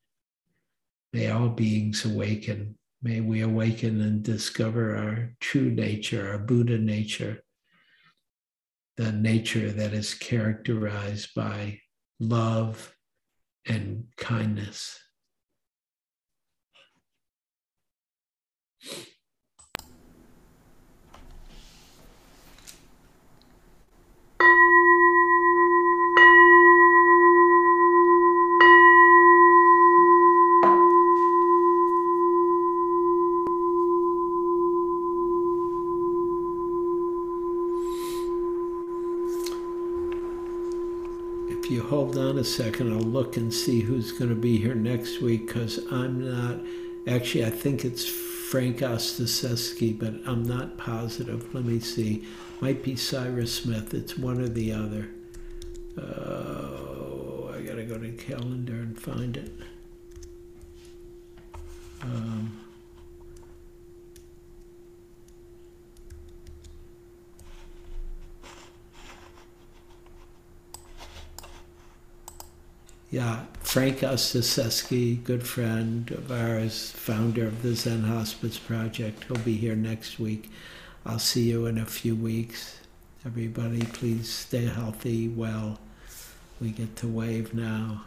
May 1.14 1.32
all 1.32 1.50
beings 1.50 2.06
awaken 2.06 2.78
May 3.04 3.20
we 3.20 3.42
awaken 3.42 4.00
and 4.02 4.22
discover 4.22 4.96
our 4.96 5.34
true 5.40 5.72
nature, 5.72 6.32
our 6.32 6.38
Buddha 6.38 6.78
nature, 6.78 7.44
the 8.98 9.12
nature 9.12 9.72
that 9.72 9.94
is 9.94 10.14
characterized 10.14 11.34
by 11.36 11.81
love 12.22 12.96
and 13.66 14.06
kindness. 14.16 15.01
Hold 41.92 42.18
on 42.18 42.38
a 42.38 42.44
second, 42.44 42.90
I'll 42.94 43.00
look 43.00 43.36
and 43.36 43.54
see 43.54 43.82
who's 43.82 44.14
going 44.14 44.30
to 44.30 44.36
be 44.36 44.58
here 44.58 44.76
next 44.76 45.20
week 45.20 45.48
because 45.48 45.78
I'm 45.92 46.24
not, 46.24 46.62
actually, 47.06 47.44
I 47.44 47.50
think 47.50 47.84
it's 47.84 48.08
Frank 48.08 48.78
Ostaseski, 48.78 50.00
but 50.00 50.14
I'm 50.26 50.44
not 50.44 50.78
positive. 50.78 51.54
Let 51.54 51.66
me 51.66 51.82
see. 51.82 52.26
Might 52.62 52.82
be 52.82 52.96
Cyrus 52.96 53.54
Smith. 53.54 53.94
It's 53.94 54.18
one 54.18 54.40
or 54.40 54.48
the 54.48 54.72
other. 54.72 55.10
Oh, 56.02 57.52
I 57.54 57.62
got 57.62 57.76
to 57.76 57.84
go 57.84 57.98
to 57.98 58.10
calendar 58.14 58.76
and 58.76 58.98
find 58.98 59.36
it. 59.36 59.52
Um, 62.04 62.58
yeah, 73.12 73.46
Frank 73.62 74.00
Ostaseski, 74.00 75.24
good 75.24 75.46
friend 75.48 76.10
of 76.12 76.32
ours, 76.32 76.92
founder 76.92 77.46
of 77.48 77.62
the 77.62 77.76
Zen 77.76 78.04
Hospice 78.04 78.58
Project. 78.58 79.26
He'll 79.26 79.38
be 79.38 79.58
here 79.58 79.76
next 79.76 80.20
week. 80.20 80.50
I'll 81.06 81.20
see 81.20 81.50
you 81.52 81.68
in 81.68 81.78
a 81.78 81.86
few 81.86 82.16
weeks. 82.16 82.80
Everybody, 83.26 83.82
please 83.86 84.30
stay 84.34 84.66
healthy, 84.66 85.30
well. 85.30 85.80
We 86.62 86.72
get 86.72 86.96
to 86.98 87.08
wave 87.10 87.54
now. 87.54 88.06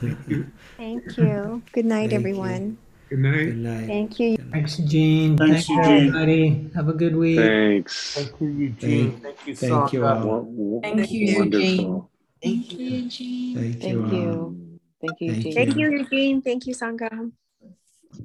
Thank 0.00 0.18
you. 0.28 0.46
Thank 0.78 1.16
you. 1.18 1.62
Good 1.72 1.86
night, 1.86 2.10
Thank 2.10 2.12
everyone. 2.12 2.78
You. 3.10 3.16
Good 3.16 3.20
night. 3.20 3.44
Good 3.44 3.58
night. 3.58 3.86
Thank 3.86 4.20
you. 4.20 4.38
Thanks, 4.52 4.78
Eugene. 4.80 5.38
Thanks, 5.38 5.66
Thanks 5.66 5.68
Eugene. 5.68 6.08
everybody. 6.08 6.70
Have 6.74 6.88
a 6.88 6.94
good 6.94 7.16
week. 7.16 7.38
Thanks. 7.38 8.14
Thank 8.14 8.40
you, 8.40 8.48
Eugene. 8.48 9.12
Thank, 9.12 9.22
thank 9.22 9.46
you, 9.46 9.56
Thank 9.56 9.92
you 9.94 10.04
all. 10.06 10.80
Thank 10.82 11.10
you, 11.12 11.26
Eugene. 11.44 12.07
Thank 12.42 12.72
you, 12.72 12.78
Eugene. 12.78 13.56
Thank, 13.56 13.80
Thank 13.80 13.92
you. 13.92 14.06
you. 14.06 14.30
Um, 14.30 14.80
thank 15.00 15.20
you, 15.20 15.32
Thank 15.32 15.44
Eugene. 15.44 15.54
Thank 15.54 15.76
you, 15.76 15.90
Eugene. 15.90 16.42
Thank 16.42 16.66
you, 16.66 16.74
Sangha. 16.74 17.32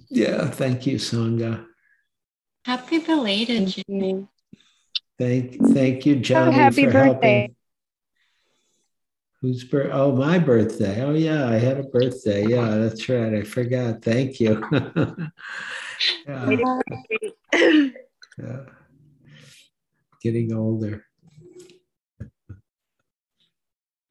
Yeah, 0.09 0.49
thank 0.49 0.85
you, 0.85 0.97
Sangha. 0.97 1.65
Happy 2.65 2.99
belated, 2.99 3.73
Thank 3.73 3.77
you. 3.87 4.27
Thank, 5.19 5.73
thank 5.73 6.05
you, 6.05 6.15
oh, 6.15 6.19
Johnny, 6.19 6.53
happy 6.53 6.85
for 6.85 6.91
birthday. 6.91 7.39
helping. 7.39 7.55
Whose 9.41 9.63
birth? 9.65 9.89
Oh, 9.91 10.15
my 10.15 10.39
birthday. 10.39 11.03
Oh, 11.03 11.13
yeah, 11.13 11.49
I 11.49 11.55
had 11.55 11.77
a 11.77 11.83
birthday. 11.83 12.47
Yeah, 12.47 12.75
that's 12.77 13.09
right. 13.09 13.33
I 13.33 13.43
forgot. 13.43 14.01
Thank 14.01 14.39
you. 14.39 14.63
yeah. 16.25 16.79
yeah. 18.37 18.59
Getting 20.21 20.53
older. 20.53 21.05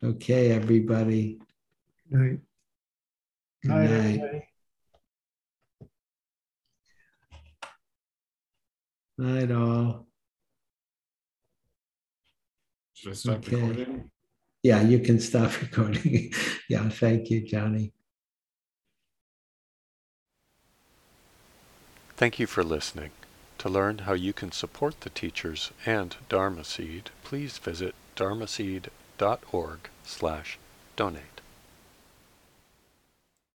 Okay, 0.05 0.51
everybody. 0.51 1.39
Good 2.11 2.19
Night. 2.19 2.39
Good 3.63 3.71
Night, 3.71 3.91
night. 3.91 4.21
everybody. 4.21 4.49
Night, 9.19 9.51
all. 9.53 10.07
Should 12.95 13.13
I 13.13 13.15
stop 13.15 13.37
Okay. 13.39 13.57
recording? 13.57 14.11
Yeah, 14.65 14.83
you 14.83 14.99
can 15.01 15.21
stop 15.21 15.61
recording. 15.63 16.33
yeah, 16.69 16.89
thank 16.89 17.31
you, 17.31 17.43
Johnny. 17.47 17.93
Thank 22.17 22.39
you 22.39 22.47
for 22.47 22.63
listening. 22.65 23.11
To 23.59 23.69
learn 23.69 23.99
how 23.99 24.15
you 24.15 24.33
can 24.33 24.51
support 24.51 25.01
the 25.03 25.11
teachers 25.11 25.71
and 25.87 26.17
Dharma 26.29 26.65
Seed, 26.65 27.11
please 27.23 27.59
visit 27.59 27.95
dharmaseed.org 28.17 29.89
slash 30.05 30.59
donate. 30.97 31.42